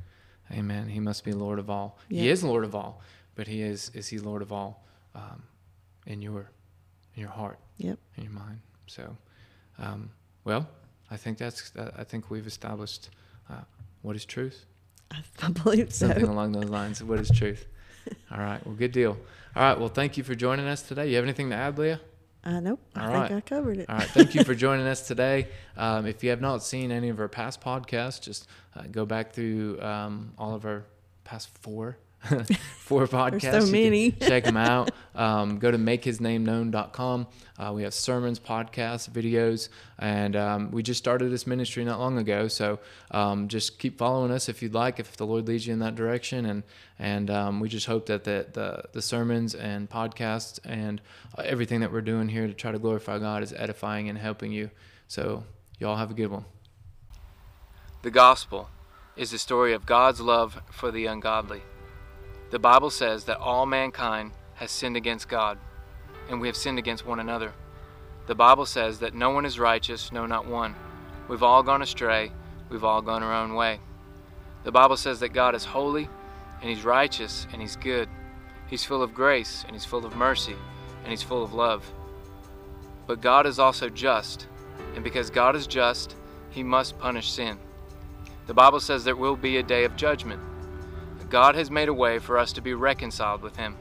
Amen. 0.52 0.88
He 0.88 1.00
must 1.02 1.26
be 1.26 1.34
Lord 1.34 1.60
of 1.60 1.70
all. 1.70 1.98
He 2.10 2.30
is 2.30 2.42
Lord 2.44 2.64
of 2.64 2.74
all, 2.74 3.02
but 3.36 3.48
he 3.48 3.62
is 3.62 3.92
is 3.94 4.08
he 4.08 4.18
Lord 4.20 4.42
of 4.42 4.54
all 4.54 4.86
um, 5.14 5.44
in 6.08 6.22
your 6.22 6.50
in 7.16 7.22
your 7.22 7.32
heart. 7.32 7.60
Yep. 7.78 8.00
in 8.16 8.24
your 8.24 8.32
mind. 8.34 8.60
So, 8.88 9.18
um, 9.78 10.12
well, 10.46 10.70
I 11.10 11.18
think 11.18 11.38
that's 11.38 11.74
I 11.98 12.06
think 12.06 12.30
we've 12.30 12.48
established 12.48 13.10
uh, 13.50 13.64
what 14.04 14.16
is 14.16 14.24
truth. 14.26 14.66
I, 15.12 15.18
I 15.42 15.50
believe 15.64 15.94
so. 15.94 16.08
Something 16.08 16.30
along 16.30 16.54
those 16.54 16.70
lines. 16.70 17.04
What 17.04 17.20
is 17.20 17.30
truth? 17.30 17.68
All 18.32 18.40
right. 18.40 18.66
Well, 18.66 18.76
good 18.76 18.92
deal. 18.92 19.18
All 19.56 19.64
right. 19.64 19.80
Well, 19.80 19.90
thank 19.90 20.18
you 20.18 20.24
for 20.24 20.36
joining 20.36 20.68
us 20.68 20.82
today. 20.82 21.10
You 21.10 21.16
have 21.18 21.26
anything 21.26 21.50
to 21.50 21.56
add, 21.56 21.78
Leah? 21.78 22.00
I 22.44 22.60
know. 22.60 22.80
I 22.96 23.06
All 23.06 23.28
think. 23.28 23.32
I 23.32 23.42
covered 23.42 23.78
it. 23.78 23.90
All 23.90 23.98
right. 23.98 24.08
Thank 24.10 24.34
you 24.34 24.44
for 24.44 24.56
joining 24.68 24.88
us 24.88 25.08
today. 25.08 25.48
Um, 25.78 26.06
if 26.06 26.24
you 26.24 26.32
have 26.32 26.42
not 26.42 26.64
seen 26.64 26.92
any 26.92 27.10
of 27.10 27.20
our 27.20 27.28
past 27.28 27.62
podcasts, 27.62 28.22
just 28.22 28.48
uh, 28.76 28.84
go 28.92 29.06
back 29.06 29.34
through 29.34 29.80
um, 29.82 30.34
all 30.38 30.56
of 30.56 30.66
our 30.66 30.86
past 31.24 31.50
four. 31.60 31.98
four 32.78 33.08
podcasts. 33.08 33.66
so 33.66 33.72
many. 33.72 34.12
check 34.22 34.44
them 34.44 34.58
out. 34.58 34.92
Um, 35.16 35.58
go 35.58 35.72
to 35.72 35.78
makehisnameknown.com. 35.78 37.28
Uh, 37.58 37.72
we 37.74 37.84
have 37.84 37.94
sermons, 37.94 38.40
podcasts, 38.40 39.10
videos, 39.10 39.70
and 39.98 40.36
um, 40.36 40.72
we 40.72 40.84
just 40.84 41.00
started 41.00 41.32
this 41.32 41.48
ministry 41.48 41.84
not 41.84 42.00
long 42.00 42.18
ago. 42.18 42.48
So 42.48 42.80
um, 43.12 43.48
just 43.48 43.80
keep 43.80 43.98
following 43.98 44.32
us 44.32 44.50
if 44.50 44.62
you'd 44.62 44.74
like, 44.74 45.00
if 45.00 45.18
the 45.18 45.26
Lord 45.26 45.48
leads 45.48 45.66
you 45.68 45.74
in 45.74 45.80
that 45.80 45.96
direction. 45.96 46.46
And 46.46 46.64
and 47.00 47.30
um, 47.30 47.60
we 47.60 47.70
just 47.70 47.88
hope 47.88 48.06
that 48.06 48.24
the, 48.24 48.48
the 48.54 48.84
the 48.94 49.02
sermons 49.02 49.56
and 49.56 49.90
podcasts 49.90 50.60
and 50.64 51.02
uh, 51.38 51.42
everything 51.44 51.80
that 51.80 51.92
we're 51.92 52.02
doing 52.02 52.30
here 52.30 52.48
to 52.48 52.54
try 52.54 52.72
to 52.72 52.80
glorify 52.80 53.18
God 53.20 53.42
is 53.42 53.54
edifying 53.54 54.10
and 54.10 54.18
helping 54.18 54.52
you. 54.52 54.70
So 55.08 55.44
y'all 55.80 55.98
have 55.98 56.12
a 56.12 56.16
good 56.16 56.28
one. 56.28 56.46
The 58.04 58.12
gospel 58.12 58.70
is 59.16 59.32
the 59.32 59.38
story 59.38 59.74
of 59.74 59.86
God's 59.86 60.22
love 60.22 60.62
for 60.72 60.90
the 60.90 61.06
ungodly. 61.06 61.62
The 62.52 62.60
Bible 62.60 62.90
says 62.90 63.24
that 63.26 63.38
all 63.38 63.66
mankind 63.66 64.32
has 64.56 64.72
sinned 64.72 64.98
against 64.98 65.30
God, 65.30 65.58
and 66.30 66.42
we 66.42 66.48
have 66.48 66.58
sinned 66.58 66.78
against 66.78 67.06
one 67.06 67.22
another. 67.22 67.54
The 68.28 68.36
Bible 68.36 68.66
says 68.66 69.00
that 69.00 69.16
no 69.16 69.30
one 69.30 69.46
is 69.46 69.58
righteous, 69.58 70.12
no, 70.12 70.26
not 70.26 70.46
one. 70.46 70.76
We've 71.30 71.44
all 71.44 71.64
gone 71.64 71.82
astray, 71.82 72.34
we've 72.70 72.84
all 72.84 73.02
gone 73.02 73.24
our 73.24 73.34
own 73.34 73.56
way. 73.56 73.80
The 74.66 74.72
Bible 74.72 74.98
says 74.98 75.22
that 75.22 75.30
God 75.30 75.56
is 75.56 75.64
holy, 75.64 76.10
and 76.60 76.70
He's 76.70 76.84
righteous, 76.84 77.48
and 77.54 77.62
He's 77.62 77.78
good. 77.78 78.10
He's 78.68 78.84
full 78.84 79.02
of 79.02 79.14
grace, 79.14 79.64
and 79.66 79.74
He's 79.74 79.86
full 79.86 80.06
of 80.06 80.18
mercy, 80.18 80.56
and 81.04 81.10
He's 81.10 81.24
full 81.24 81.46
of 81.46 81.54
love. 81.54 81.90
But 83.08 83.22
God 83.22 83.46
is 83.46 83.60
also 83.60 83.88
just, 83.88 84.48
and 84.94 85.06
because 85.06 85.30
God 85.30 85.56
is 85.56 85.68
just, 85.68 86.18
He 86.50 86.64
must 86.64 87.00
punish 87.00 87.32
sin. 87.32 87.58
The 88.48 88.54
Bible 88.54 88.82
says 88.82 89.06
there 89.06 89.16
will 89.16 89.38
be 89.38 89.56
a 89.56 89.64
day 89.64 89.86
of 89.86 89.96
judgment. 89.96 90.42
God 91.32 91.56
has 91.56 91.72
made 91.72 91.88
a 91.88 91.94
way 91.94 92.20
for 92.20 92.38
us 92.38 92.52
to 92.52 92.62
be 92.62 92.74
reconciled 92.74 93.42
with 93.42 93.56
Him. 93.56 93.78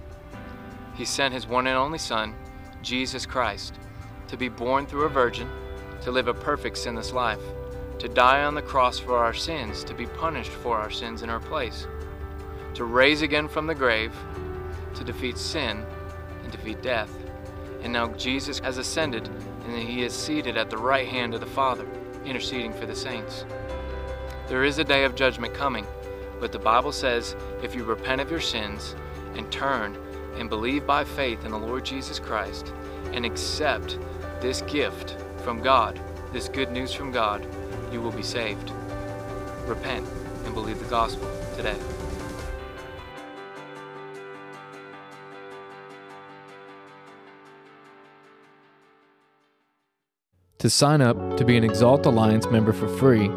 He 0.95 1.05
sent 1.05 1.35
His 1.35 1.49
one 1.49 1.67
and 1.67 1.77
only 1.77 1.99
Son, 1.99 2.33
Jesus 2.81 3.27
Christ, 3.27 3.75
to 4.29 4.37
be 4.37 4.49
born 4.49 4.87
through 4.87 5.03
a 5.03 5.09
virgin, 5.09 5.51
to 6.03 6.13
live 6.13 6.29
a 6.29 6.35
perfect 6.35 6.79
sinless 6.79 7.13
life, 7.13 7.43
to 7.99 8.09
die 8.09 8.45
on 8.45 8.55
the 8.55 8.63
cross 8.63 9.01
for 9.01 9.17
our 9.17 9.35
sins, 9.35 9.83
to 9.83 9.95
be 9.95 10.07
punished 10.07 10.53
for 10.53 10.79
our 10.79 10.93
sins 10.93 11.23
in 11.23 11.29
our 11.29 11.41
place, 11.41 11.89
to 12.75 12.85
raise 12.85 13.23
again 13.23 13.49
from 13.49 13.67
the 13.67 13.75
grave, 13.75 14.15
to 14.95 15.03
defeat 15.03 15.37
sin 15.37 15.85
and 16.45 16.53
defeat 16.53 16.81
death. 16.83 17.11
And 17.83 17.93
now 17.93 18.13
Jesus 18.13 18.61
has 18.61 18.79
ascended, 18.79 19.29
and 19.67 19.77
He 19.77 20.05
is 20.05 20.13
seated 20.13 20.57
at 20.57 20.71
the 20.71 20.79
right 20.79 21.09
hand 21.09 21.35
of 21.35 21.41
the 21.41 21.47
Father, 21.47 21.89
interceding 22.25 22.73
for 22.73 22.87
the 22.87 22.95
saints. 22.95 23.45
There 24.47 24.63
is 24.63 24.79
a 24.79 24.85
day 24.85 25.03
of 25.03 25.17
judgment 25.17 25.53
coming, 25.53 25.85
but 26.41 26.53
the 26.53 26.59
Bible 26.59 26.91
says 26.91 27.37
if 27.63 27.75
you 27.75 27.85
repent 27.85 28.21
of 28.21 28.31
your 28.31 28.41
sins 28.41 28.97
and 29.35 29.51
turn 29.53 29.97
and 30.37 30.49
believe 30.49 30.87
by 30.87 31.05
faith 31.05 31.45
in 31.45 31.51
the 31.51 31.59
Lord 31.59 31.85
Jesus 31.85 32.19
Christ 32.19 32.73
and 33.13 33.27
accept 33.27 33.99
this 34.41 34.63
gift 34.63 35.17
from 35.45 35.61
God, 35.61 36.01
this 36.33 36.49
good 36.49 36.73
news 36.73 36.93
from 36.93 37.13
God, 37.13 37.47
you 37.93 38.01
will 38.01 38.13
be 38.13 38.23
saved. 38.23 38.73
Repent 39.67 40.07
and 40.45 40.55
believe 40.55 40.79
the 40.79 40.87
gospel 40.87 41.29
today. 41.57 41.77
To 50.59 50.69
sign 50.69 51.01
up 51.01 51.39
to 51.39 51.45
be 51.45 51.57
an 51.57 51.65
Exalt 51.65 52.05
Alliance 52.05 52.47
member 52.51 52.75
for 52.75 52.87
free, 52.99 53.29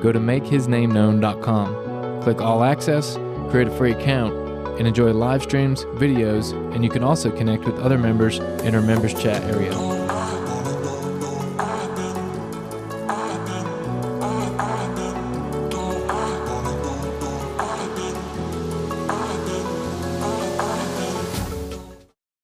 go 0.00 0.10
to 0.10 0.18
makehisnameknown.com. 0.18 1.91
Click 2.22 2.40
All 2.40 2.62
Access, 2.62 3.16
create 3.50 3.66
a 3.66 3.76
free 3.76 3.90
account, 3.90 4.32
and 4.78 4.86
enjoy 4.86 5.12
live 5.12 5.42
streams, 5.42 5.84
videos, 5.96 6.52
and 6.72 6.84
you 6.84 6.90
can 6.90 7.02
also 7.02 7.30
connect 7.30 7.64
with 7.64 7.78
other 7.80 7.98
members 7.98 8.38
in 8.38 8.74
our 8.74 8.82
members 8.82 9.12
chat 9.12 9.42
area. 9.42 9.91